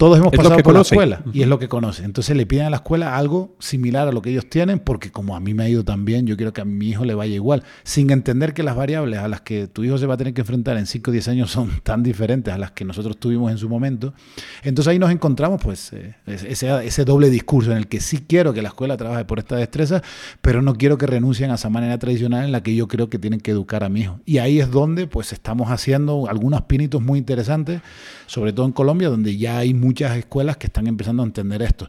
todos 0.00 0.16
hemos 0.16 0.32
pasado 0.32 0.56
por 0.62 0.72
la 0.72 0.80
escuela 0.80 1.20
y 1.30 1.42
es 1.42 1.48
lo 1.48 1.58
que 1.58 1.68
conoce. 1.68 2.04
Entonces 2.04 2.34
le 2.34 2.46
piden 2.46 2.64
a 2.64 2.70
la 2.70 2.76
escuela 2.76 3.18
algo 3.18 3.54
similar 3.58 4.08
a 4.08 4.12
lo 4.12 4.22
que 4.22 4.30
ellos 4.30 4.48
tienen, 4.48 4.78
porque 4.78 5.12
como 5.12 5.36
a 5.36 5.40
mí 5.40 5.52
me 5.52 5.64
ha 5.64 5.68
ido 5.68 5.84
tan 5.84 6.06
bien, 6.06 6.26
yo 6.26 6.38
quiero 6.38 6.54
que 6.54 6.62
a 6.62 6.64
mi 6.64 6.88
hijo 6.88 7.04
le 7.04 7.12
vaya 7.12 7.34
igual, 7.34 7.64
sin 7.82 8.10
entender 8.10 8.54
que 8.54 8.62
las 8.62 8.74
variables 8.76 9.18
a 9.18 9.28
las 9.28 9.42
que 9.42 9.66
tu 9.66 9.84
hijo 9.84 9.98
se 9.98 10.06
va 10.06 10.14
a 10.14 10.16
tener 10.16 10.32
que 10.32 10.40
enfrentar 10.40 10.78
en 10.78 10.86
5 10.86 11.10
o 11.10 11.12
10 11.12 11.28
años 11.28 11.50
son 11.50 11.68
tan 11.82 12.02
diferentes 12.02 12.54
a 12.54 12.56
las 12.56 12.70
que 12.70 12.86
nosotros 12.86 13.18
tuvimos 13.18 13.50
en 13.50 13.58
su 13.58 13.68
momento. 13.68 14.14
Entonces 14.62 14.90
ahí 14.90 14.98
nos 14.98 15.10
encontramos 15.10 15.60
pues 15.62 15.92
eh, 15.92 16.14
ese, 16.26 16.86
ese 16.86 17.04
doble 17.04 17.28
discurso 17.28 17.70
en 17.70 17.76
el 17.76 17.86
que 17.86 18.00
sí 18.00 18.24
quiero 18.26 18.54
que 18.54 18.62
la 18.62 18.68
escuela 18.68 18.96
trabaje 18.96 19.26
por 19.26 19.38
esta 19.38 19.56
destreza, 19.56 20.02
pero 20.40 20.62
no 20.62 20.76
quiero 20.76 20.96
que 20.96 21.06
renuncien 21.06 21.50
a 21.50 21.56
esa 21.56 21.68
manera 21.68 21.98
tradicional 21.98 22.46
en 22.46 22.52
la 22.52 22.62
que 22.62 22.74
yo 22.74 22.88
creo 22.88 23.10
que 23.10 23.18
tienen 23.18 23.40
que 23.40 23.50
educar 23.50 23.84
a 23.84 23.90
mi 23.90 24.00
hijo. 24.00 24.20
Y 24.24 24.38
ahí 24.38 24.60
es 24.60 24.70
donde 24.70 25.06
pues 25.06 25.34
estamos 25.34 25.70
haciendo 25.70 26.26
algunos 26.26 26.62
pinitos 26.62 27.02
muy 27.02 27.18
interesantes, 27.18 27.82
sobre 28.24 28.54
todo 28.54 28.64
en 28.64 28.72
Colombia, 28.72 29.10
donde 29.10 29.36
ya 29.36 29.58
hay 29.58 29.74
muchas 29.90 30.16
escuelas 30.16 30.56
que 30.56 30.68
están 30.68 30.86
empezando 30.86 31.22
a 31.22 31.26
entender 31.26 31.62
esto. 31.62 31.88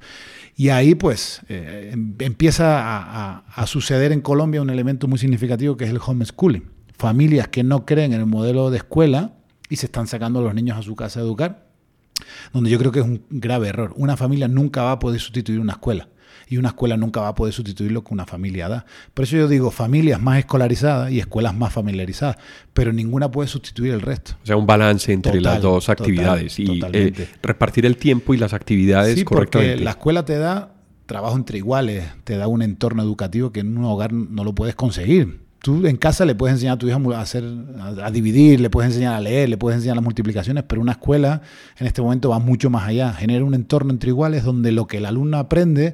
Y 0.56 0.70
ahí 0.70 0.96
pues 0.96 1.42
eh, 1.50 1.92
em, 1.94 2.16
empieza 2.20 3.44
a, 3.46 3.68
suceder 3.68 4.12
en 4.12 4.22
Colombia 4.22 4.62
un 4.62 4.72
elemento 4.72 5.08
muy 5.08 5.20
significativo 5.20 5.78
que 5.78 5.86
es 5.86 5.92
el 5.92 6.00
homeschooling. 6.04 6.64
Familias 6.98 7.48
que 7.48 7.64
no 7.64 7.86
creen 7.86 8.14
en 8.14 8.22
el 8.22 8.26
modelo 8.26 8.72
de 8.72 8.78
escuela 8.78 9.34
y 9.70 9.76
se 9.76 9.86
están 9.86 10.08
sacando 10.08 10.40
a 10.40 10.42
los 10.42 10.54
niños 10.54 10.78
a 10.78 10.82
su 10.82 10.96
casa 10.96 11.20
a 11.20 11.24
educar, 11.24 11.68
donde 12.54 12.70
yo 12.70 12.80
creo 12.80 12.92
que 12.92 13.00
es 13.00 13.06
un 13.06 13.24
grave 13.30 13.70
error. 13.70 13.94
Una 13.96 14.18
familia 14.18 14.48
nunca 14.48 14.82
va 14.84 14.94
a 14.94 15.00
poder 15.00 15.20
sustituir 15.20 15.60
una 15.60 15.74
escuela. 15.74 16.10
Y 16.48 16.58
una 16.58 16.70
escuela 16.70 16.98
nunca 16.98 17.22
va 17.22 17.30
a 17.30 17.36
poder 17.36 17.54
sustituir 17.54 17.92
lo 17.92 18.04
que 18.04 18.14
una 18.14 18.26
familia 18.26 18.68
da. 18.68 18.86
Por 19.14 19.24
eso 19.24 19.38
yo 19.38 19.48
digo 19.48 19.72
familias 19.72 20.22
más 20.22 20.40
escolarizadas 20.40 21.12
y 21.12 21.20
escuelas 21.20 21.56
más 21.56 21.74
familiarizadas, 21.74 22.38
pero 22.74 22.94
ninguna 22.94 23.32
puede 23.32 23.48
sustituir 23.48 23.94
el 23.94 24.02
resto. 24.02 24.34
O 24.44 24.46
sea, 24.46 24.58
un 24.58 24.66
balance 24.66 25.12
entre 25.12 25.42
las 25.42 25.62
dos 25.62 25.90
actividades 25.90 26.60
y 26.60 26.82
eh, 26.94 27.28
repartir 27.42 27.86
el 27.86 27.98
tiempo 27.98 28.34
y 28.34 28.38
las 28.38 28.54
actividades 28.54 29.16
sí, 29.16 29.24
correctamente. 29.24 29.74
Porque 29.74 29.86
la 29.86 29.92
escuela 29.92 30.26
te 30.26 30.38
da 30.38 30.74
trabajo 31.06 31.36
entre 31.36 31.58
iguales, 31.58 32.06
te 32.24 32.38
da 32.38 32.48
un 32.48 32.62
entorno 32.62 33.04
educativo 33.04 33.52
que 33.52 33.60
en 33.60 33.78
un 33.78 33.86
hogar 33.86 34.14
no 34.14 34.44
lo 34.44 34.56
puedes 34.56 34.76
conseguir 34.76 35.41
tú 35.62 35.86
en 35.86 35.98
casa 35.98 36.26
le 36.26 36.36
puedes 36.36 36.56
enseñar 36.56 36.76
a 36.76 36.78
tu 36.78 36.88
hijo 36.88 37.14
a, 37.14 37.22
hacer, 37.22 37.44
a, 38.04 38.12
dividir, 38.12 38.60
le 38.60 38.70
puedes 38.70 38.92
enseñar 38.92 39.14
a 39.14 39.22
leer, 39.22 39.48
le 39.48 39.58
puedes 39.58 39.78
enseñar 39.78 39.96
las 39.96 40.04
multiplicaciones, 40.04 40.64
pero 40.68 40.82
una 40.82 40.94
escuela 40.94 41.42
en 41.78 41.88
este 41.88 42.02
momento 42.02 42.30
va 42.30 42.40
mucho 42.40 42.70
más 42.70 42.88
allá. 42.88 43.14
Genera 43.14 43.46
un 43.46 43.54
entorno 43.54 43.92
entre 43.92 44.10
iguales 44.10 44.44
donde 44.44 44.72
lo 44.72 44.88
que 44.88 44.98
el 44.98 45.06
alumno 45.06 45.38
aprende 45.38 45.94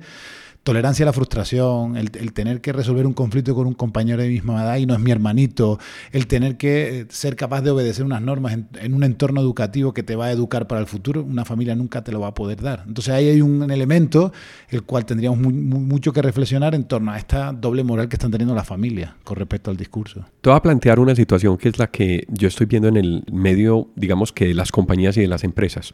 tolerancia 0.67 1.05
a 1.05 1.07
la 1.07 1.13
frustración, 1.13 1.95
el, 1.95 2.33
tener 2.33 2.59
que 2.59 2.73
resolver 2.73 3.07
un 3.07 3.13
conflicto 3.13 3.55
con 3.55 3.67
un 3.67 3.73
compañero 3.73 4.21
de 4.21 4.27
misma 4.27 4.61
edad 4.61 4.75
y 4.75 4.85
no 4.85 4.95
es 4.95 4.99
mi 4.99 5.11
hermanito, 5.11 5.79
el 6.11 6.27
tener 6.27 6.57
que 6.57 6.99
eh, 6.99 7.05
ser 7.07 7.37
capaz 7.37 7.61
de 7.61 7.71
obedecer 7.71 8.03
unas 8.03 8.21
normas 8.21 8.57
en, 8.81 8.93
un 8.93 9.05
entorno 9.05 9.39
educativo 9.39 9.93
que 9.93 10.03
te 10.03 10.17
va 10.17 10.25
a 10.25 10.31
educar 10.33 10.67
para 10.67 10.81
el 10.81 10.87
futuro, 10.87 11.23
una 11.23 11.45
familia 11.45 11.73
nunca 11.73 12.03
te 12.03 12.11
lo 12.11 12.19
va 12.19 12.27
a 12.27 12.33
poder 12.33 12.61
dar. 12.61 12.83
Entonces 12.85 13.13
ahí 13.13 13.29
hay 13.29 13.41
un 13.41 13.71
elemento 13.71 14.33
el 14.67 14.83
cual 14.83 15.05
tendríamos 15.05 15.39
mucho 15.39 16.11
que 16.11 16.21
reflexionar 16.21 16.75
en 16.75 16.83
torno 16.83 17.13
a 17.13 17.17
esta 17.17 17.53
doble 17.53 17.85
moral 17.85 18.09
que 18.09 18.17
están 18.17 18.31
teniendo 18.31 18.53
las 18.53 18.67
familias 18.67 19.13
con 19.23 19.37
respecto 19.37 19.71
al 19.71 19.77
discurso. 19.77 20.25
Te 20.41 20.49
voy 20.49 20.57
a 20.57 20.61
plantear 20.61 20.99
una 20.99 21.15
situación 21.15 21.57
que 21.57 21.69
es 21.69 21.79
la 21.79 21.87
que 21.87 22.25
yo 22.27 22.49
estoy 22.49 22.65
viendo 22.65 22.89
en 22.89 22.97
el 22.97 23.23
medio, 23.31 23.87
digamos 23.95 24.33
que 24.33 24.47
de 24.47 24.53
las 24.53 24.73
compañías 24.73 25.15
y 25.15 25.21
de 25.21 25.27
las 25.27 25.45
empresas. 25.45 25.93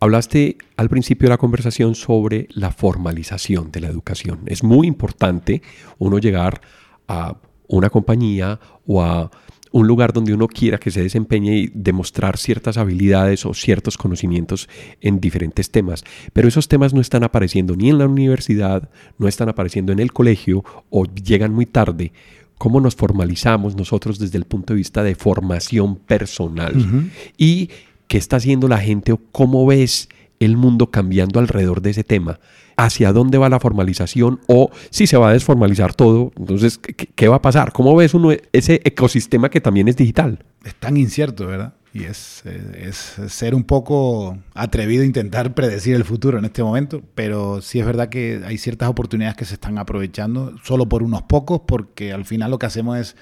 Hablaste 0.00 0.58
al 0.76 0.88
principio 0.88 1.26
de 1.26 1.30
la 1.30 1.38
conversación 1.38 1.94
sobre 1.94 2.48
la 2.50 2.72
formalización 2.72 3.70
de 3.72 3.80
la 3.80 3.88
educación. 3.88 4.40
Es 4.46 4.62
muy 4.62 4.86
importante 4.86 5.62
uno 5.98 6.18
llegar 6.18 6.60
a 7.08 7.36
una 7.68 7.90
compañía 7.90 8.60
o 8.86 9.02
a 9.02 9.30
un 9.74 9.88
lugar 9.88 10.12
donde 10.12 10.32
uno 10.32 10.46
quiera 10.46 10.78
que 10.78 10.92
se 10.92 11.02
desempeñe 11.02 11.56
y 11.56 11.70
demostrar 11.74 12.36
ciertas 12.36 12.76
habilidades 12.76 13.44
o 13.44 13.54
ciertos 13.54 13.98
conocimientos 13.98 14.68
en 15.00 15.18
diferentes 15.18 15.70
temas. 15.70 16.04
Pero 16.32 16.46
esos 16.46 16.68
temas 16.68 16.94
no 16.94 17.00
están 17.00 17.24
apareciendo 17.24 17.74
ni 17.74 17.90
en 17.90 17.98
la 17.98 18.06
universidad, 18.06 18.88
no 19.18 19.26
están 19.26 19.48
apareciendo 19.48 19.92
en 19.92 19.98
el 19.98 20.12
colegio 20.12 20.64
o 20.90 21.06
llegan 21.06 21.52
muy 21.52 21.66
tarde. 21.66 22.12
¿Cómo 22.56 22.80
nos 22.80 22.94
formalizamos 22.94 23.74
nosotros 23.74 24.20
desde 24.20 24.38
el 24.38 24.44
punto 24.44 24.74
de 24.74 24.78
vista 24.78 25.02
de 25.02 25.16
formación 25.16 25.96
personal? 25.96 27.10
Y 27.36 27.70
qué 28.08 28.18
está 28.18 28.36
haciendo 28.36 28.68
la 28.68 28.78
gente 28.78 29.12
o 29.12 29.20
cómo 29.32 29.66
ves 29.66 30.08
el 30.40 30.56
mundo 30.56 30.90
cambiando 30.90 31.40
alrededor 31.40 31.80
de 31.80 31.90
ese 31.90 32.04
tema, 32.04 32.40
hacia 32.76 33.12
dónde 33.12 33.38
va 33.38 33.48
la 33.48 33.60
formalización 33.60 34.40
o 34.46 34.70
si 34.90 35.06
se 35.06 35.16
va 35.16 35.30
a 35.30 35.32
desformalizar 35.32 35.94
todo, 35.94 36.32
entonces, 36.36 36.78
¿qué, 36.78 37.28
va 37.28 37.36
a 37.36 37.42
pasar? 37.42 37.72
¿Cómo 37.72 37.94
ves 37.94 38.14
uno 38.14 38.30
ese 38.52 38.80
ecosistema 38.84 39.48
que 39.48 39.60
también 39.60 39.88
es 39.88 39.96
digital? 39.96 40.44
Es 40.64 40.74
tan 40.74 40.96
incierto, 40.96 41.46
¿verdad? 41.46 41.74
Y 41.92 42.04
es, 42.04 42.42
es, 42.44 42.96
ser 43.28 43.54
un 43.54 43.62
poco 43.62 44.36
atrevido 44.54 45.04
a 45.04 45.06
intentar 45.06 45.54
predecir 45.54 45.94
el 45.94 46.04
futuro 46.04 46.38
en 46.38 46.44
este 46.44 46.64
momento, 46.64 47.02
pero 47.14 47.62
sí 47.62 47.78
es 47.78 47.86
verdad 47.86 48.08
que 48.08 48.42
hay 48.44 48.58
ciertas 48.58 48.88
oportunidades 48.88 49.36
que 49.36 49.44
se 49.44 49.54
están 49.54 49.78
aprovechando 49.78 50.54
solo 50.64 50.88
por 50.88 51.04
unos 51.04 51.22
pocos, 51.22 51.60
porque 51.64 52.12
al 52.12 52.24
final 52.24 52.50
lo 52.50 52.58
que 52.58 52.66
hacemos 52.66 52.98
es 52.98 53.16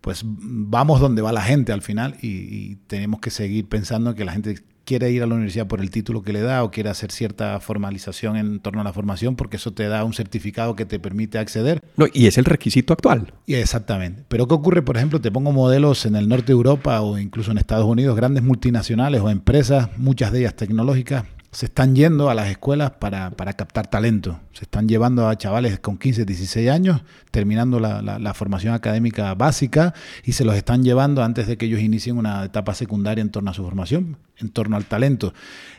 pues 0.00 0.22
vamos 0.24 1.00
donde 1.00 1.22
va 1.22 1.32
la 1.32 1.42
gente 1.42 1.72
al 1.72 1.82
final 1.82 2.16
y, 2.22 2.76
tenemos 2.86 3.20
que 3.20 3.30
seguir 3.30 3.68
pensando 3.68 4.14
que 4.14 4.24
la 4.24 4.32
gente 4.32 4.56
quiere 4.84 5.10
ir 5.10 5.22
a 5.22 5.26
la 5.26 5.34
universidad 5.34 5.68
por 5.68 5.80
el 5.80 5.90
título 5.90 6.22
que 6.22 6.32
le 6.32 6.40
da 6.40 6.64
o 6.64 6.70
quiere 6.70 6.90
hacer 6.90 7.12
cierta 7.12 7.60
formalización 7.60 8.36
en 8.36 8.58
torno 8.58 8.80
a 8.80 8.84
la 8.84 8.92
formación 8.92 9.36
porque 9.36 9.56
eso 9.56 9.72
te 9.72 9.86
da 9.86 10.02
un 10.04 10.12
certificado 10.12 10.74
que 10.74 10.86
te 10.86 10.98
permite 10.98 11.38
acceder. 11.38 11.82
No, 11.96 12.06
y 12.12 12.26
es 12.26 12.38
el 12.38 12.44
requisito 12.44 12.92
actual. 12.92 13.32
Y 13.46 13.54
exactamente. 13.54 14.24
Pero 14.26 14.48
¿qué 14.48 14.54
ocurre, 14.54 14.82
por 14.82 14.96
ejemplo? 14.96 15.20
Te 15.20 15.30
pongo 15.30 15.52
modelos 15.52 16.06
en 16.06 16.16
el 16.16 16.28
norte 16.28 16.46
de 16.46 16.52
Europa 16.52 17.00
o 17.02 17.18
incluso 17.18 17.52
en 17.52 17.58
Estados 17.58 17.86
Unidos, 17.86 18.16
grandes 18.16 18.42
multinacionales 18.42 19.20
o 19.20 19.30
empresas, 19.30 19.90
muchas 19.96 20.32
de 20.32 20.40
ellas 20.40 20.56
tecnológicas, 20.56 21.24
se 21.52 21.66
están 21.66 21.96
yendo 21.96 22.30
a 22.30 22.34
las 22.34 22.48
escuelas 22.48 22.92
para, 22.92 23.32
captar 23.54 23.88
talento. 23.88 24.38
Se 24.52 24.64
están 24.64 24.88
llevando 24.88 25.28
a 25.28 25.36
chavales 25.36 25.80
con 25.80 25.98
15, 25.98 26.24
16 26.24 26.70
años, 26.70 27.02
terminando 27.32 27.80
la, 27.80 28.34
formación 28.34 28.72
académica 28.72 29.34
básica, 29.34 29.92
y 30.24 30.32
se 30.32 30.44
los 30.44 30.54
están 30.54 30.84
llevando 30.84 31.24
antes 31.24 31.48
de 31.48 31.58
que 31.58 31.66
ellos 31.66 31.80
inicien 31.80 32.18
una 32.18 32.44
etapa 32.44 32.74
secundaria 32.74 33.22
en 33.22 33.30
torno 33.30 33.50
a 33.50 33.54
su 33.54 33.64
formación, 33.64 34.16
en 34.36 34.50
torno 34.50 34.76
al 34.76 34.84
talento. 34.84 35.34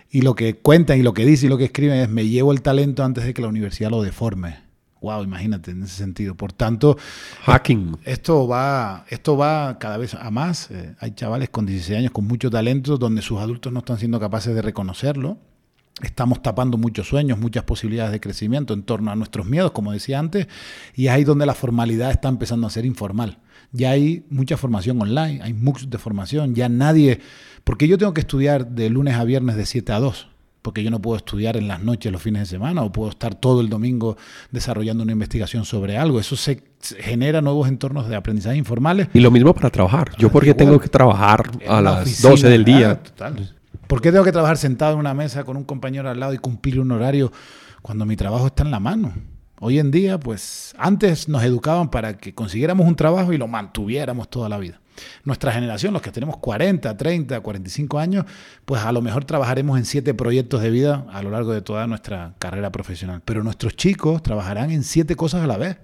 Y 0.10 0.22
lo 0.22 0.36
que 0.36 0.58
cuentan 0.58 1.00
y 1.00 1.04
lo 1.04 1.14
que 1.14 1.26
dicen 1.26 1.48
y 1.48 1.50
lo 1.50 1.58
que 1.58 1.66
escriben 1.66 2.00
es, 2.00 2.10
me 2.10 2.28
llevo 2.28 2.52
el 2.52 2.62
talento 2.62 3.06
antes 3.06 3.24
de 3.24 3.34
que 3.34 3.42
la 3.42 3.48
universidad 3.48 3.92
lo 3.92 4.04
deforme. 4.04 4.70
Wow, 5.00 5.24
imagínate 5.24 5.72
en 5.72 5.82
ese 5.84 5.96
sentido. 5.96 6.36
Por 6.36 6.52
tanto, 6.52 6.98
hacking. 7.46 7.98
Esto 8.04 8.46
va, 8.48 9.06
esto 9.10 9.38
va 9.38 9.80
cada 9.80 9.98
vez 9.98 10.14
a 10.14 10.30
más. 10.30 10.70
Eh, 10.70 10.96
hay 11.00 11.12
chavales 11.12 11.50
con 11.50 11.66
16 11.66 11.98
años 11.98 12.12
con 12.12 12.28
mucho 12.28 12.52
talento 12.52 12.98
donde 12.98 13.22
sus 13.22 13.40
adultos 13.40 13.74
no 13.74 13.80
están 13.80 13.98
siendo 13.98 14.20
capaces 14.20 14.54
de 14.54 14.62
reconocerlo 14.62 15.40
Estamos 16.02 16.42
tapando 16.42 16.78
muchos 16.78 17.08
sueños, 17.08 17.38
muchas 17.38 17.64
posibilidades 17.64 18.12
de 18.12 18.20
crecimiento 18.20 18.74
en 18.74 18.84
torno 18.84 19.12
a 19.12 19.16
nuestros 19.16 19.46
miedos, 19.46 19.72
como 19.72 19.92
decía 19.92 20.20
antes, 20.20 20.48
y 20.96 21.08
es 21.08 21.12
ahí 21.12 21.24
donde 21.24 21.46
la 21.46 21.54
formalidad 21.54 22.12
está 22.12 22.30
empezando 22.30 22.66
a 22.66 22.70
ser 22.70 22.86
informal. 22.86 23.38
Ya 23.72 23.92
hay 23.92 24.26
mucha 24.30 24.58
formación 24.58 25.02
online, 25.02 25.42
hay 25.44 25.54
MOOCs 25.54 25.90
de 25.90 25.98
formación, 25.98 26.56
ya 26.56 26.70
nadie... 26.70 27.20
Porque 27.64 27.88
yo 27.88 27.98
tengo 28.00 28.14
que 28.14 28.22
estudiar 28.22 28.68
de 28.68 28.90
lunes 28.90 29.16
a 29.16 29.24
viernes 29.24 29.56
de 29.56 29.68
7 29.68 29.92
a 29.92 30.00
2, 30.00 30.28
porque 30.64 30.84
yo 30.84 30.90
no 30.90 31.00
puedo 31.00 31.18
estudiar 31.18 31.58
en 31.58 31.68
las 31.68 31.84
noches, 31.84 32.12
los 32.12 32.22
fines 32.22 32.42
de 32.42 32.46
semana, 32.48 32.82
o 32.82 32.92
puedo 32.92 33.12
estar 33.12 33.36
todo 33.36 33.62
el 33.62 33.70
domingo 33.70 34.18
desarrollando 34.50 35.04
una 35.04 35.12
investigación 35.12 35.66
sobre 35.66 35.98
algo. 35.98 36.20
Eso 36.20 36.36
se, 36.36 36.64
genera 37.00 37.42
nuevos 37.42 37.68
entornos 37.68 38.10
de 38.10 38.16
aprendizaje 38.16 38.58
informales. 38.58 39.10
Y 39.14 39.20
lo 39.20 39.30
mismo 39.30 39.54
para 39.54 39.70
trabajar. 39.70 40.12
Yo 40.18 40.32
porque 40.32 40.56
tengo 40.56 40.80
que 40.80 40.90
trabajar 40.90 41.52
a 41.68 41.82
las 41.82 42.22
12 42.22 42.50
del 42.50 42.66
día. 42.66 42.96
total. 43.04 43.61
¿Por 43.92 44.02
qué 44.02 44.10
tengo 44.10 44.24
que 44.24 44.32
trabajar 44.32 44.56
sentado 44.56 44.94
en 44.94 45.00
una 45.00 45.14
mesa 45.14 45.44
con 45.44 45.58
un 45.58 45.66
compañero 45.66 46.10
al 46.10 46.18
lado 46.18 46.34
y 46.34 46.38
cumplir 46.38 46.80
un 46.80 46.94
horario 46.94 47.30
cuando 47.82 48.06
mi 48.06 48.16
trabajo 48.16 48.48
está 48.48 48.64
en 48.64 48.72
la 48.72 48.80
mano? 48.80 49.12
Hoy 49.60 49.80
en 49.80 49.92
día, 49.92 50.18
pues 50.18 50.74
antes 50.78 51.28
nos 51.28 51.44
educaban 51.44 51.92
para 51.92 52.16
que 52.16 52.34
consiguiéramos 52.34 52.88
un 52.88 52.96
trabajo 52.96 53.34
y 53.34 53.38
lo 53.38 53.50
mantuviéramos 53.50 54.30
toda 54.30 54.48
la 54.48 54.60
vida. 54.60 54.80
Nuestra 55.26 55.52
generación, 55.52 55.92
los 55.92 56.02
que 56.02 56.10
tenemos 56.10 56.38
40, 56.38 56.96
30, 56.96 57.42
45 57.42 58.00
años, 58.00 58.24
pues 58.64 58.82
a 58.82 58.94
lo 58.94 59.02
mejor 59.02 59.26
trabajaremos 59.26 59.78
en 59.78 59.84
siete 59.84 60.14
proyectos 60.14 60.62
de 60.62 60.70
vida 60.70 61.06
a 61.12 61.22
lo 61.22 61.30
largo 61.30 61.52
de 61.52 61.62
toda 61.62 61.86
nuestra 61.86 62.36
carrera 62.40 62.72
profesional. 62.72 63.22
Pero 63.26 63.44
nuestros 63.44 63.76
chicos 63.76 64.24
trabajarán 64.24 64.72
en 64.72 64.84
siete 64.86 65.18
cosas 65.18 65.44
a 65.44 65.48
la 65.48 65.58
vez. 65.58 65.80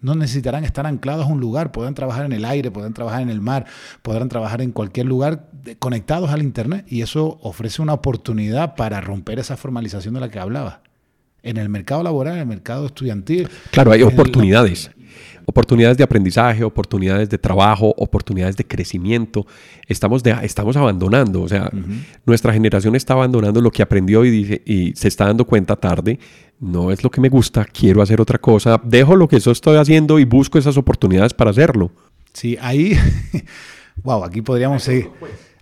No 0.00 0.14
necesitarán 0.14 0.64
estar 0.64 0.86
anclados 0.86 1.26
a 1.26 1.28
un 1.28 1.40
lugar, 1.40 1.72
podrán 1.72 1.94
trabajar 1.94 2.24
en 2.24 2.32
el 2.32 2.44
aire, 2.44 2.70
podrán 2.70 2.94
trabajar 2.94 3.20
en 3.20 3.28
el 3.28 3.40
mar, 3.40 3.66
podrán 4.02 4.28
trabajar 4.28 4.62
en 4.62 4.72
cualquier 4.72 5.06
lugar 5.06 5.49
conectados 5.78 6.30
al 6.30 6.42
Internet 6.42 6.86
y 6.88 7.02
eso 7.02 7.38
ofrece 7.42 7.82
una 7.82 7.94
oportunidad 7.94 8.74
para 8.74 9.00
romper 9.00 9.38
esa 9.38 9.56
formalización 9.56 10.14
de 10.14 10.20
la 10.20 10.28
que 10.28 10.38
hablaba. 10.38 10.82
En 11.42 11.56
el 11.56 11.68
mercado 11.68 12.02
laboral, 12.02 12.34
en 12.34 12.40
el 12.40 12.46
mercado 12.46 12.86
estudiantil. 12.86 13.48
Claro, 13.70 13.92
hay 13.92 14.02
oportunidades 14.02 14.90
oportunidades 15.50 15.96
de 15.96 16.04
aprendizaje, 16.04 16.64
oportunidades 16.64 17.28
de 17.28 17.38
trabajo, 17.38 17.92
oportunidades 17.96 18.56
de 18.56 18.64
crecimiento. 18.64 19.46
Estamos, 19.86 20.22
de, 20.22 20.34
estamos 20.42 20.76
abandonando, 20.76 21.42
o 21.42 21.48
sea, 21.48 21.70
nuestra 22.24 22.52
generación 22.52 22.94
está 22.94 23.14
abandonando 23.14 23.60
lo 23.60 23.70
que 23.70 23.82
aprendió 23.82 24.24
y, 24.24 24.30
dice, 24.30 24.62
y 24.64 24.92
se 24.94 25.08
está 25.08 25.26
dando 25.26 25.44
cuenta 25.44 25.76
tarde, 25.76 26.18
no 26.58 26.90
es 26.90 27.02
lo 27.02 27.10
que 27.10 27.20
me 27.20 27.28
gusta, 27.28 27.64
quiero 27.64 28.00
hacer 28.00 28.20
otra 28.20 28.38
cosa, 28.38 28.80
dejo 28.84 29.16
lo 29.16 29.28
que 29.28 29.40
yo 29.40 29.50
estoy 29.50 29.76
haciendo 29.76 30.18
y 30.18 30.24
busco 30.24 30.58
esas 30.58 30.76
oportunidades 30.76 31.34
para 31.34 31.50
hacerlo. 31.50 31.90
Sí, 32.32 32.56
ahí, 32.60 32.96
wow, 34.02 34.24
aquí 34.24 34.40
podríamos 34.40 34.82
seguir. 34.82 35.10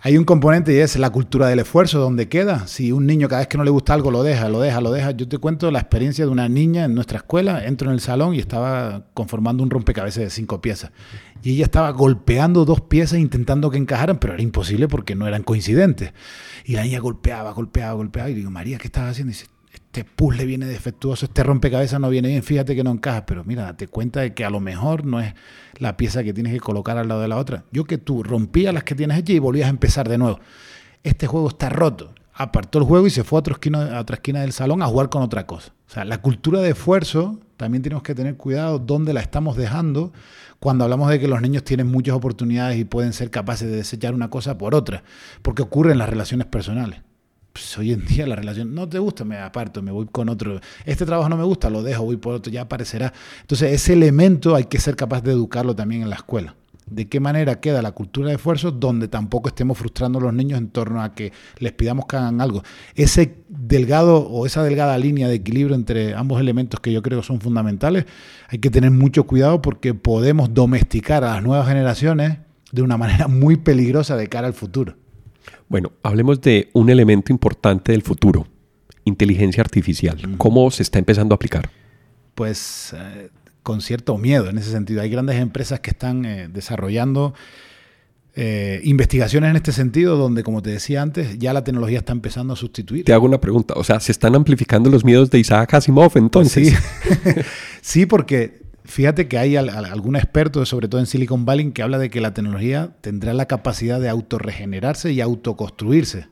Hay 0.01 0.16
un 0.16 0.22
componente 0.24 0.72
y 0.72 0.78
es 0.78 0.96
la 0.96 1.11
cultura 1.11 1.49
del 1.49 1.59
esfuerzo, 1.59 1.99
donde 1.99 2.28
queda. 2.28 2.68
Si 2.68 2.92
un 2.92 3.05
niño 3.05 3.28
cada 3.28 3.40
vez 3.40 3.49
que 3.49 3.59
no 3.59 3.64
le 3.64 3.70
gusta 3.70 3.94
algo 3.94 4.12
lo 4.12 4.22
deja, 4.22 4.49
lo 4.49 4.61
deja, 4.61 4.80
lo 4.80 4.92
deja. 4.92 5.11
Yo 5.11 5.26
te 5.26 5.38
cuento 5.38 5.72
la 5.72 5.80
experiencia 5.80 6.24
de 6.24 6.30
una 6.30 6.49
niña 6.49 6.84
en 6.84 6.94
nuestra 6.94 7.18
escuela. 7.18 7.66
Entro 7.66 7.88
en 7.88 7.94
el 7.94 8.01
salón 8.01 8.32
y 8.36 8.38
estaba 8.38 9.07
conformando 9.12 9.64
un 9.64 9.70
rompecabezas 9.70 10.22
de 10.22 10.30
cinco 10.30 10.62
piezas. 10.62 10.92
Y 11.42 11.55
ella 11.55 11.64
estaba 11.64 11.90
golpeando 11.90 12.64
dos 12.64 12.80
piezas 12.80 13.18
intentando 13.18 13.70
que 13.70 13.78
encajaran, 13.78 14.18
pero 14.18 14.34
era 14.34 14.42
imposible 14.42 14.86
porque 14.86 15.16
no 15.16 15.26
eran 15.26 15.42
coincidentes. 15.42 16.12
Y 16.64 16.74
la 16.74 16.84
niña 16.84 17.01
golpeaba, 17.01 17.51
golpeaba, 17.51 17.94
golpeaba. 17.94 18.30
Y 18.30 18.34
digo, 18.34 18.53
María, 18.53 18.78
¿qué 18.78 18.86
estás 18.86 19.11
haciendo? 19.11 19.32
Y 19.32 19.34
dice, 19.34 19.46
este 19.99 20.11
puzzle 20.14 20.44
viene 20.44 20.66
defectuoso, 20.66 21.26
este 21.26 21.42
rompecabezas 21.42 21.99
no 21.99 22.09
viene 22.09 22.28
bien, 22.28 22.44
fíjate 22.44 22.76
que 22.76 22.84
no 22.84 22.92
encaja, 22.92 23.26
pero 23.26 23.42
mira, 23.42 23.64
date 23.64 23.88
cuenta 23.88 24.20
de 24.20 24.32
que 24.32 24.44
a 24.44 24.51
lo 24.51 24.61
mejor 24.61 25.05
no 25.05 25.20
es 25.20 25.34
la 25.78 25.96
pieza 25.96 26.22
que 26.22 26.32
tienes 26.32 26.53
que 26.53 26.61
colocar 26.61 26.96
al 26.99 27.09
lado 27.09 27.20
de 27.20 27.26
la 27.26 27.36
otra. 27.36 27.64
Yo 27.72 27.84
que 27.84 27.99
tú 27.99 28.22
rompías 28.22 28.72
las 28.72 28.84
que 28.84 28.94
tienes 28.94 29.18
hechas 29.18 29.34
y 29.34 29.38
volvías 29.40 29.66
a 29.66 29.70
empezar 29.70 30.09
de 30.09 30.16
nuevo. 30.16 30.38
Este 31.03 31.26
juego 31.26 31.49
está 31.49 31.68
roto. 31.68 32.14
Apartó 32.32 32.78
el 32.78 32.84
juego 32.84 33.09
y 33.09 33.11
se 33.11 33.24
fue 33.24 33.38
a 33.38 33.40
otra 33.40 33.55
esquina, 33.55 33.99
a 33.99 34.01
otra 34.01 34.14
esquina 34.14 34.42
del 34.42 34.53
salón 34.53 34.82
a 34.82 34.86
jugar 34.86 35.09
con 35.09 35.22
otra 35.22 35.49
cosa. 35.49 35.72
O 35.88 35.90
sea, 35.90 36.05
la 36.05 36.22
cultura 36.22 36.61
de 36.61 36.70
esfuerzo 36.70 37.40
también 37.57 37.82
tenemos 37.82 38.05
que 38.05 38.14
tener 38.14 38.36
cuidado 38.36 38.78
dónde 38.78 39.12
la 39.12 39.20
estamos 39.20 39.57
dejando 39.57 40.12
cuando 40.61 40.84
hablamos 40.84 41.11
de 41.11 41.18
que 41.18 41.26
los 41.26 41.40
niños 41.42 41.64
tienen 41.64 41.88
muchas 41.88 42.14
oportunidades 42.14 42.78
y 42.78 42.84
pueden 42.84 43.12
ser 43.12 43.32
capaces 43.32 43.68
de 43.68 43.76
desechar 43.78 44.14
una 44.14 44.30
cosa 44.30 44.59
por 44.59 44.76
otra, 44.76 45.03
porque 45.42 45.62
ocurre 45.62 45.90
en 45.90 45.99
las 45.99 46.09
relaciones 46.09 46.46
personales 46.46 47.01
pues, 47.59 47.78
hoy 47.78 47.92
en 47.92 48.04
día 48.04 48.26
la 48.26 48.36
relación 48.36 48.74
no 48.74 48.88
te 48.88 48.98
gusta, 48.98 49.24
me 49.24 49.38
aparto, 49.38 49.82
me 49.82 49.90
voy 49.90 50.06
con 50.06 50.28
otro. 50.28 50.61
Este 50.84 51.04
trabajo 51.04 51.28
no 51.28 51.36
me 51.36 51.44
gusta, 51.44 51.70
lo 51.70 51.82
dejo, 51.82 52.04
voy 52.04 52.16
por 52.16 52.34
otro, 52.34 52.52
ya 52.52 52.62
aparecerá. 52.62 53.12
Entonces, 53.40 53.72
ese 53.72 53.92
elemento 53.92 54.54
hay 54.54 54.64
que 54.64 54.78
ser 54.78 54.96
capaz 54.96 55.22
de 55.22 55.32
educarlo 55.32 55.74
también 55.74 56.02
en 56.02 56.11
la 56.11 56.16
escuela 56.16 56.54
de 56.90 57.09
qué 57.09 57.20
manera 57.20 57.61
queda 57.61 57.82
la 57.82 57.92
cultura 57.92 58.28
de 58.28 58.36
esfuerzo 58.36 58.70
donde 58.70 59.09
tampoco 59.09 59.48
estemos 59.48 59.76
frustrando 59.78 60.18
a 60.18 60.22
los 60.22 60.34
niños 60.34 60.59
en 60.59 60.68
torno 60.68 61.02
a 61.02 61.14
que 61.14 61.32
les 61.59 61.72
pidamos 61.72 62.06
que 62.06 62.16
hagan 62.16 62.40
algo. 62.40 62.62
Ese 62.94 63.36
delgado 63.48 64.26
o 64.26 64.46
esa 64.46 64.62
delgada 64.62 64.96
línea 64.98 65.28
de 65.28 65.34
equilibrio 65.34 65.76
entre 65.76 66.14
ambos 66.14 66.40
elementos 66.40 66.80
que 66.80 66.92
yo 66.92 67.02
creo 67.02 67.22
son 67.22 67.40
fundamentales, 67.40 68.06
hay 68.48 68.59
que 68.59 68.70
tener 68.70 68.90
mucho 68.90 69.24
cuidado 69.24 69.62
porque 69.62 69.94
podemos 69.94 70.54
domesticar 70.54 71.24
a 71.24 71.34
las 71.34 71.42
nuevas 71.42 71.68
generaciones 71.68 72.38
de 72.72 72.82
una 72.82 72.96
manera 72.96 73.28
muy 73.28 73.56
peligrosa 73.56 74.16
de 74.16 74.28
cara 74.28 74.46
al 74.46 74.54
futuro. 74.54 74.96
Bueno, 75.69 75.93
hablemos 76.03 76.41
de 76.41 76.71
un 76.73 76.89
elemento 76.89 77.33
importante 77.33 77.93
del 77.93 78.03
futuro, 78.03 78.47
inteligencia 79.05 79.61
artificial. 79.61 80.37
¿Cómo 80.39 80.71
se 80.71 80.83
está 80.83 80.99
empezando 80.99 81.35
a 81.35 81.37
aplicar? 81.37 81.71
Pues 82.35 82.95
eh, 82.97 83.29
con 83.62 83.83
cierto 83.83 84.16
miedo 84.16 84.49
en 84.49 84.59
ese 84.59 84.71
sentido. 84.71 85.03
Hay 85.03 85.11
grandes 85.11 85.37
empresas 85.37 85.81
que 85.81 85.91
están 85.91 86.25
eh, 86.25 86.49
desarrollando 86.49 87.35
eh, 88.35 88.81
investigaciones 88.85 89.51
en 89.51 89.57
este 89.57 89.73
sentido 89.73 90.16
donde, 90.16 90.43
como 90.43 90.62
te 90.62 90.71
decía 90.71 91.03
antes, 91.03 91.39
ya 91.39 91.53
la 91.53 91.64
tecnología 91.64 91.99
está 91.99 92.12
empezando 92.12 92.55
a 92.55 92.57
sustituir. 92.57 93.05
Te 93.05 93.12
hago 93.12 93.27
una 93.27 93.41
pregunta, 93.41 93.75
o 93.77 93.85
sea, 93.85 94.01
¿se 94.01 94.12
están 94.12 94.37
amplificando 94.37 94.89
los 94.89 95.05
miedos 95.05 95.31
de 95.31 95.41
Isaac 95.41 95.75
Asimov 95.75 96.12
entonces? 96.16 96.73
Sí, 96.73 97.43
sí 97.83 98.07
porque 98.07 98.68
fíjate 98.89 99.28
que 99.28 99.39
hay 99.39 99.57
algún 99.57 100.16
experto, 100.16 100.64
sobre 100.66 100.89
todo 100.89 101.01
en 101.01 101.07
Silicon 101.07 101.45
Valley, 101.45 101.70
que 101.70 101.82
habla 101.82 101.99
de 101.99 102.11
que 102.11 102.20
la 102.20 102.34
tecnología 102.34 102.97
tendrá 103.01 103.32
la 103.34 103.47
capacidad 103.47 104.01
de 104.01 104.09
autorregenerarse 104.09 105.12
y 105.12 105.20
autoconstruirse. 105.20 106.28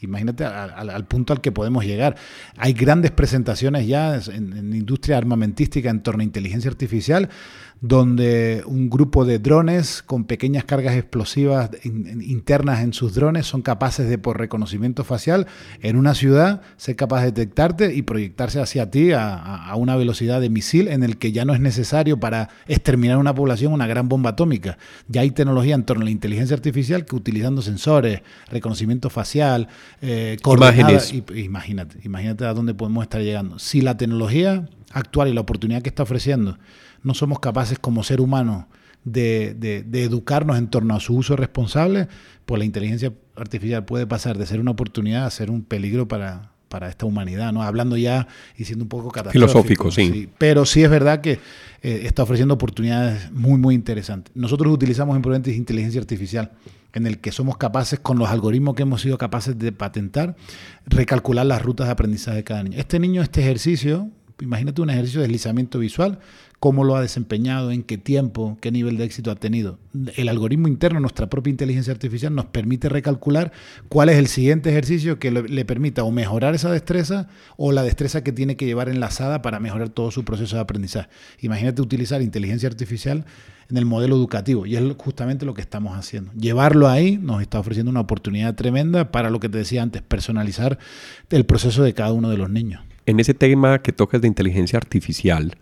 Imagínate 0.00 0.44
al, 0.44 1.06
punto 1.06 1.32
al 1.32 1.40
que 1.40 1.52
podemos 1.52 1.84
llegar. 1.84 2.16
Hay 2.56 2.74
grandes 2.74 3.12
presentaciones 3.12 3.86
ya 3.86 4.16
en, 4.16 4.52
en, 4.52 4.74
industria 4.74 5.16
armamentística 5.16 5.88
en 5.88 6.02
torno 6.02 6.20
a 6.20 6.24
inteligencia 6.24 6.70
artificial, 6.70 7.30
donde 7.80 8.62
un 8.66 8.88
grupo 8.88 9.24
de 9.24 9.38
drones 9.38 10.02
con 10.02 10.24
pequeñas 10.24 10.64
cargas 10.64 10.96
explosivas 10.96 11.70
internas 11.84 12.80
en 12.80 12.94
sus 12.94 13.14
drones 13.14 13.46
son 13.46 13.62
capaces 13.62 14.08
de, 14.08 14.16
por 14.18 14.38
reconocimiento 14.38 15.04
facial, 15.04 15.46
en 15.82 15.96
una 15.96 16.14
ciudad, 16.14 16.62
ser 16.76 16.96
capaz 16.96 17.20
de 17.20 17.32
detectarte 17.32 17.94
y 17.94 18.02
proyectarse 18.02 18.60
hacia 18.60 18.90
ti 18.90 19.12
a, 19.12 19.72
una 19.76 19.96
velocidad 19.96 20.40
de 20.40 20.48
misil 20.48 20.88
en 20.88 21.02
el 21.02 21.18
que 21.18 21.32
ya 21.32 21.44
no 21.44 21.52
es 21.52 21.60
necesario 21.60 22.18
para 22.18 22.48
exterminar 22.66 23.18
una 23.18 23.34
población 23.34 23.72
una 23.72 23.86
gran 23.86 24.08
bomba 24.08 24.30
atómica. 24.30 24.78
Ya 25.08 25.20
hay 25.20 25.30
tecnología 25.30 25.74
en 25.74 25.84
torno 25.84 26.02
a 26.02 26.04
la 26.06 26.10
inteligencia 26.10 26.54
artificial 26.54 27.04
que 27.04 27.14
utilizando 27.14 27.60
sensores, 27.60 28.22
reconocimiento 28.50 29.10
facial, 29.10 29.68
eh, 30.02 30.36
imágenes. 30.44 31.12
imagínate, 31.34 31.98
imagínate 32.04 32.44
a 32.44 32.54
dónde 32.54 32.74
podemos 32.74 33.02
estar 33.02 33.20
llegando. 33.20 33.58
Si 33.58 33.80
la 33.80 33.96
tecnología 33.96 34.68
actual 34.92 35.28
y 35.28 35.32
la 35.32 35.40
oportunidad 35.40 35.82
que 35.82 35.88
está 35.88 36.02
ofreciendo 36.02 36.58
no 37.02 37.14
somos 37.14 37.40
capaces 37.40 37.78
como 37.78 38.02
ser 38.02 38.20
humano 38.20 38.68
de, 39.04 39.84
educarnos 39.92 40.58
en 40.58 40.68
torno 40.68 40.94
a 40.94 41.00
su 41.00 41.14
uso 41.14 41.36
responsable, 41.36 42.08
pues 42.44 42.58
la 42.58 42.64
inteligencia 42.64 43.12
artificial 43.36 43.84
puede 43.84 44.06
pasar 44.06 44.36
de 44.38 44.46
ser 44.46 44.60
una 44.60 44.72
oportunidad 44.72 45.26
a 45.26 45.30
ser 45.30 45.50
un 45.50 45.62
peligro 45.62 46.08
para, 46.08 46.52
para 46.76 46.90
esta 46.90 47.06
humanidad, 47.06 47.54
¿no? 47.54 47.62
Hablando 47.62 47.96
ya 47.96 48.28
y 48.54 48.66
siendo 48.66 48.84
un 48.84 48.90
poco 48.90 49.10
catastrófico. 49.10 49.90
Filosófico, 49.90 49.90
sí. 49.90 50.28
Pero 50.36 50.66
sí 50.66 50.84
es 50.84 50.90
verdad 50.90 51.22
que 51.22 51.38
eh, 51.80 52.02
está 52.04 52.22
ofreciendo 52.22 52.52
oportunidades 52.52 53.32
muy, 53.32 53.56
muy 53.56 53.74
interesantes. 53.74 54.30
Nosotros 54.36 54.70
utilizamos 54.70 55.16
en 55.16 55.22
Prudentes 55.22 55.56
inteligencia 55.56 55.98
artificial, 55.98 56.52
en 56.92 57.06
el 57.06 57.18
que 57.18 57.32
somos 57.32 57.56
capaces, 57.56 57.98
con 57.98 58.18
los 58.18 58.28
algoritmos 58.28 58.74
que 58.74 58.82
hemos 58.82 59.00
sido 59.00 59.16
capaces 59.16 59.58
de 59.58 59.72
patentar, 59.72 60.36
recalcular 60.84 61.46
las 61.46 61.62
rutas 61.62 61.86
de 61.86 61.92
aprendizaje 61.92 62.36
de 62.36 62.44
cada 62.44 62.62
niño. 62.62 62.78
Este 62.78 62.98
niño, 62.98 63.22
este 63.22 63.40
ejercicio, 63.40 64.10
imagínate 64.42 64.82
un 64.82 64.90
ejercicio 64.90 65.22
de 65.22 65.28
deslizamiento 65.28 65.78
visual, 65.78 66.18
cómo 66.58 66.84
lo 66.84 66.96
ha 66.96 67.02
desempeñado, 67.02 67.70
en 67.70 67.82
qué 67.82 67.98
tiempo, 67.98 68.56
qué 68.60 68.72
nivel 68.72 68.96
de 68.96 69.04
éxito 69.04 69.30
ha 69.30 69.36
tenido. 69.36 69.78
El 70.16 70.28
algoritmo 70.28 70.68
interno, 70.68 71.00
nuestra 71.00 71.28
propia 71.28 71.50
inteligencia 71.50 71.92
artificial, 71.92 72.34
nos 72.34 72.46
permite 72.46 72.88
recalcular 72.88 73.52
cuál 73.88 74.08
es 74.08 74.16
el 74.16 74.26
siguiente 74.26 74.70
ejercicio 74.70 75.18
que 75.18 75.30
le 75.30 75.64
permita 75.64 76.04
o 76.04 76.10
mejorar 76.10 76.54
esa 76.54 76.70
destreza 76.70 77.28
o 77.56 77.72
la 77.72 77.82
destreza 77.82 78.24
que 78.24 78.32
tiene 78.32 78.56
que 78.56 78.66
llevar 78.66 78.88
enlazada 78.88 79.42
para 79.42 79.60
mejorar 79.60 79.90
todo 79.90 80.10
su 80.10 80.24
proceso 80.24 80.56
de 80.56 80.62
aprendizaje. 80.62 81.08
Imagínate 81.40 81.82
utilizar 81.82 82.22
inteligencia 82.22 82.68
artificial 82.68 83.24
en 83.68 83.76
el 83.76 83.84
modelo 83.84 84.16
educativo 84.16 84.66
y 84.66 84.76
es 84.76 84.82
justamente 84.96 85.44
lo 85.44 85.54
que 85.54 85.60
estamos 85.60 85.96
haciendo. 85.96 86.32
Llevarlo 86.32 86.88
ahí 86.88 87.18
nos 87.18 87.42
está 87.42 87.58
ofreciendo 87.58 87.90
una 87.90 88.00
oportunidad 88.00 88.54
tremenda 88.54 89.10
para 89.10 89.30
lo 89.30 89.40
que 89.40 89.48
te 89.48 89.58
decía 89.58 89.82
antes, 89.82 90.02
personalizar 90.02 90.78
el 91.30 91.44
proceso 91.44 91.82
de 91.82 91.94
cada 91.94 92.12
uno 92.12 92.30
de 92.30 92.36
los 92.36 92.50
niños. 92.50 92.82
En 93.06 93.20
ese 93.20 93.34
tema 93.34 93.82
que 93.82 93.92
tocas 93.92 94.20
de 94.20 94.28
inteligencia 94.28 94.78
artificial, 94.78 95.56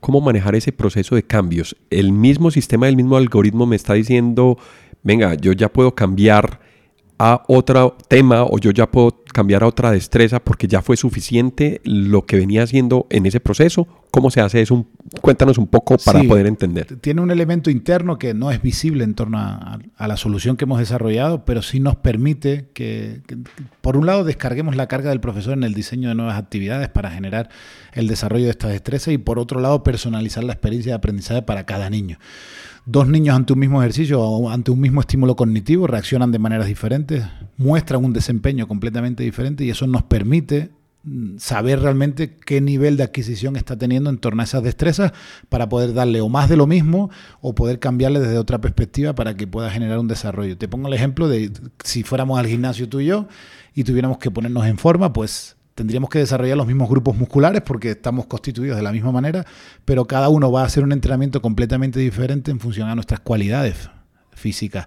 cómo 0.00 0.20
manejar 0.20 0.54
ese 0.54 0.72
proceso 0.72 1.14
de 1.14 1.22
cambios. 1.22 1.76
El 1.90 2.12
mismo 2.12 2.50
sistema, 2.50 2.88
el 2.88 2.96
mismo 2.96 3.16
algoritmo 3.16 3.66
me 3.66 3.76
está 3.76 3.94
diciendo, 3.94 4.58
venga, 5.02 5.34
yo 5.34 5.52
ya 5.52 5.68
puedo 5.68 5.94
cambiar 5.94 6.60
a 7.18 7.44
otro 7.48 7.96
tema 8.08 8.44
o 8.44 8.58
yo 8.58 8.70
ya 8.70 8.90
puedo 8.90 9.10
cambiar 9.32 9.62
a 9.62 9.66
otra 9.66 9.90
destreza 9.90 10.40
porque 10.40 10.68
ya 10.68 10.82
fue 10.82 10.96
suficiente 10.96 11.80
lo 11.84 12.26
que 12.26 12.36
venía 12.36 12.62
haciendo 12.62 13.06
en 13.10 13.26
ese 13.26 13.40
proceso. 13.40 13.86
¿Cómo 14.10 14.30
se 14.30 14.40
hace 14.40 14.60
eso? 14.60 14.86
Cuéntanos 15.20 15.56
un 15.56 15.68
poco 15.68 15.96
para 15.98 16.22
poder 16.24 16.46
entender. 16.46 16.98
Tiene 17.00 17.20
un 17.20 17.30
elemento 17.30 17.70
interno 17.70 18.18
que 18.18 18.34
no 18.34 18.50
es 18.50 18.60
visible 18.60 19.04
en 19.04 19.14
torno 19.14 19.38
a, 19.38 19.78
la 19.98 20.16
solución 20.16 20.56
que 20.56 20.64
hemos 20.64 20.80
desarrollado, 20.80 21.44
pero 21.44 21.62
sí 21.62 21.78
nos 21.78 21.96
permite 21.96 22.68
que, 22.74 23.20
por 23.80 23.96
un 23.96 24.06
lado, 24.06 24.24
descarguemos 24.24 24.74
la 24.74 24.88
carga 24.88 25.10
del 25.10 25.20
profesor 25.20 25.52
en 25.52 25.62
el 25.62 25.74
diseño 25.74 26.08
de 26.08 26.16
nuevas 26.16 26.36
actividades 26.36 26.88
para 26.88 27.10
generar 27.10 27.50
el 27.92 28.08
desarrollo 28.08 28.46
de 28.46 28.50
estas 28.50 28.72
destrezas 28.72 29.14
y, 29.14 29.18
por 29.18 29.38
otro 29.38 29.60
lado, 29.60 29.84
personalizar 29.84 30.42
la 30.42 30.52
experiencia 30.52 30.92
de 30.92 30.96
aprendizaje 30.96 31.42
para 31.42 31.64
cada 31.64 31.88
niño 31.88 32.18
dos 32.86 33.08
niños 33.08 33.36
ante 33.36 33.52
un 33.52 33.58
mismo 33.58 33.82
ejercicio 33.82 34.20
o 34.20 34.50
ante 34.50 34.70
un 34.70 34.80
mismo 34.80 35.00
estímulo 35.00 35.36
cognitivo 35.36 35.86
reaccionan 35.86 36.32
de 36.32 36.38
maneras 36.38 36.66
diferentes, 36.66 37.24
muestran 37.56 38.04
un 38.04 38.12
desempeño 38.12 38.66
completamente 38.66 39.22
diferente 39.22 39.64
y 39.64 39.70
eso 39.70 39.86
nos 39.86 40.02
permite 40.02 40.70
mm, 41.04 41.36
saber 41.38 41.80
realmente 41.80 42.36
qué 42.36 42.60
nivel 42.60 42.96
de 42.96 43.04
adquisición 43.04 43.56
está 43.56 43.76
teniendo 43.76 44.10
en 44.10 44.18
torno 44.18 44.42
a 44.42 44.44
esas 44.44 44.62
destrezas 44.62 45.12
para 45.48 45.68
poder 45.68 45.94
darle 45.94 46.20
o 46.20 46.28
más 46.28 46.48
de 46.48 46.56
lo 46.56 46.66
mismo 46.66 47.10
o 47.40 47.54
poder 47.54 47.78
cambiarle 47.78 48.20
desde 48.20 48.38
otra 48.38 48.60
perspectiva 48.60 49.14
para 49.14 49.36
que 49.36 49.46
pueda 49.46 49.70
generar 49.70 49.98
un 49.98 50.08
desarrollo. 50.08 50.56
Te 50.56 50.68
pongo 50.68 50.88
el 50.88 50.94
ejemplo 50.94 51.28
de 51.28 51.52
si 51.84 52.02
fuéramos 52.02 52.38
al 52.38 52.46
gimnasio 52.46 52.88
tú 52.88 53.00
y 53.00 53.06
yo 53.06 53.28
y 53.74 53.84
tuviéramos 53.84 54.18
que 54.18 54.30
ponernos 54.30 54.66
en 54.66 54.78
forma, 54.78 55.12
pues 55.12 55.56
tendríamos 55.80 56.10
que 56.10 56.18
desarrollar 56.18 56.58
los 56.58 56.66
mismos 56.66 56.90
grupos 56.90 57.16
musculares 57.16 57.62
porque 57.62 57.92
estamos 57.92 58.26
constituidos 58.26 58.76
de 58.76 58.82
la 58.82 58.92
misma 58.92 59.12
manera, 59.12 59.46
pero 59.86 60.04
cada 60.04 60.28
uno 60.28 60.52
va 60.52 60.60
a 60.60 60.66
hacer 60.66 60.84
un 60.84 60.92
entrenamiento 60.92 61.40
completamente 61.40 61.98
diferente 61.98 62.50
en 62.50 62.60
función 62.60 62.90
a 62.90 62.94
nuestras 62.94 63.20
cualidades 63.20 63.88
físicas. 64.30 64.86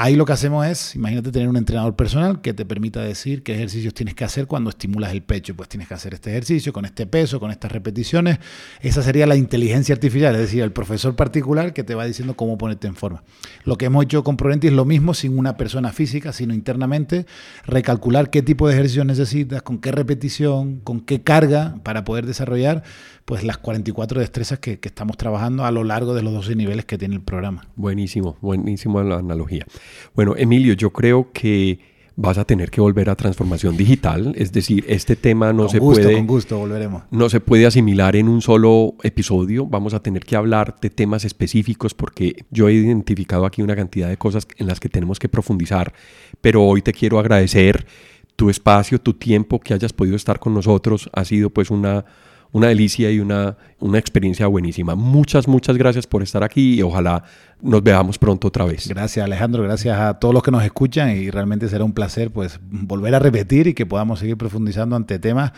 Ahí 0.00 0.14
lo 0.14 0.24
que 0.24 0.32
hacemos 0.32 0.64
es, 0.64 0.94
imagínate 0.94 1.32
tener 1.32 1.48
un 1.48 1.56
entrenador 1.56 1.96
personal 1.96 2.40
que 2.40 2.54
te 2.54 2.64
permita 2.64 3.00
decir 3.00 3.42
qué 3.42 3.54
ejercicios 3.54 3.94
tienes 3.94 4.14
que 4.14 4.22
hacer 4.22 4.46
cuando 4.46 4.70
estimulas 4.70 5.10
el 5.10 5.22
pecho. 5.22 5.56
Pues 5.56 5.68
tienes 5.68 5.88
que 5.88 5.94
hacer 5.94 6.14
este 6.14 6.30
ejercicio 6.30 6.72
con 6.72 6.84
este 6.84 7.04
peso, 7.08 7.40
con 7.40 7.50
estas 7.50 7.72
repeticiones. 7.72 8.38
Esa 8.80 9.02
sería 9.02 9.26
la 9.26 9.34
inteligencia 9.34 9.92
artificial, 9.96 10.36
es 10.36 10.42
decir, 10.42 10.62
el 10.62 10.70
profesor 10.70 11.16
particular 11.16 11.72
que 11.72 11.82
te 11.82 11.96
va 11.96 12.04
diciendo 12.04 12.36
cómo 12.36 12.56
ponerte 12.56 12.86
en 12.86 12.94
forma. 12.94 13.24
Lo 13.64 13.76
que 13.76 13.86
hemos 13.86 14.04
hecho 14.04 14.22
con 14.22 14.36
Prudenti 14.36 14.68
es 14.68 14.72
lo 14.72 14.84
mismo 14.84 15.14
sin 15.14 15.36
una 15.36 15.56
persona 15.56 15.90
física, 15.90 16.32
sino 16.32 16.54
internamente 16.54 17.26
recalcular 17.66 18.30
qué 18.30 18.40
tipo 18.40 18.68
de 18.68 18.74
ejercicio 18.74 19.04
necesitas, 19.04 19.62
con 19.62 19.78
qué 19.78 19.90
repetición, 19.90 20.78
con 20.78 21.00
qué 21.00 21.22
carga 21.22 21.80
para 21.82 22.04
poder 22.04 22.24
desarrollar 22.24 22.84
pues 23.24 23.44
las 23.44 23.58
44 23.58 24.20
destrezas 24.20 24.58
que, 24.58 24.80
que, 24.80 24.88
estamos 24.88 25.18
trabajando 25.18 25.66
a 25.66 25.70
lo 25.70 25.84
largo 25.84 26.14
de 26.14 26.22
los 26.22 26.32
12 26.32 26.56
niveles 26.56 26.86
que 26.86 26.96
tiene 26.96 27.14
el 27.14 27.20
programa. 27.20 27.66
Buenísimo, 27.76 28.38
buenísimo 28.40 29.02
la 29.02 29.16
analogía. 29.16 29.66
Bueno, 30.14 30.34
Emilio, 30.36 30.74
yo 30.74 30.90
creo 30.90 31.30
que 31.32 31.78
vas 32.20 32.36
a 32.36 32.44
tener 32.44 32.68
que 32.72 32.80
volver 32.80 33.10
a 33.10 33.14
transformación 33.14 33.76
digital, 33.76 34.32
es 34.36 34.50
decir, 34.50 34.84
este 34.88 35.14
tema 35.14 35.52
no 35.52 35.68
se 35.68 35.78
puede 35.78 36.14
con 36.14 36.26
gusto 36.26 36.58
volveremos. 36.58 37.04
No 37.12 37.28
se 37.28 37.38
puede 37.38 37.64
asimilar 37.64 38.16
en 38.16 38.28
un 38.28 38.42
solo 38.42 38.94
episodio, 39.04 39.66
vamos 39.66 39.94
a 39.94 40.02
tener 40.02 40.24
que 40.24 40.34
hablar 40.34 40.74
de 40.80 40.90
temas 40.90 41.24
específicos 41.24 41.94
porque 41.94 42.44
yo 42.50 42.68
he 42.68 42.72
identificado 42.72 43.46
aquí 43.46 43.62
una 43.62 43.76
cantidad 43.76 44.08
de 44.08 44.16
cosas 44.16 44.48
en 44.56 44.66
las 44.66 44.80
que 44.80 44.88
tenemos 44.88 45.20
que 45.20 45.28
profundizar, 45.28 45.92
pero 46.40 46.64
hoy 46.64 46.82
te 46.82 46.92
quiero 46.92 47.20
agradecer 47.20 47.86
tu 48.34 48.50
espacio, 48.50 49.00
tu 49.00 49.14
tiempo 49.14 49.60
que 49.60 49.74
hayas 49.74 49.92
podido 49.92 50.16
estar 50.16 50.40
con 50.40 50.54
nosotros, 50.54 51.08
ha 51.12 51.24
sido 51.24 51.50
pues 51.50 51.70
una 51.70 52.04
una 52.52 52.68
delicia 52.68 53.10
y 53.10 53.20
una, 53.20 53.56
una 53.80 53.98
experiencia 53.98 54.46
buenísima. 54.46 54.94
Muchas, 54.94 55.48
muchas 55.48 55.76
gracias 55.76 56.06
por 56.06 56.22
estar 56.22 56.42
aquí 56.42 56.74
y 56.74 56.82
ojalá 56.82 57.24
nos 57.60 57.82
veamos 57.82 58.18
pronto 58.18 58.48
otra 58.48 58.64
vez. 58.64 58.88
Gracias 58.88 59.24
Alejandro, 59.24 59.62
gracias 59.62 59.98
a 59.98 60.18
todos 60.18 60.32
los 60.32 60.42
que 60.42 60.50
nos 60.50 60.64
escuchan 60.64 61.10
y 61.10 61.30
realmente 61.30 61.68
será 61.68 61.84
un 61.84 61.92
placer 61.92 62.30
pues 62.30 62.60
volver 62.62 63.14
a 63.14 63.18
repetir 63.18 63.66
y 63.66 63.74
que 63.74 63.86
podamos 63.86 64.20
seguir 64.20 64.36
profundizando 64.36 64.96
ante 64.96 65.18
temas 65.18 65.52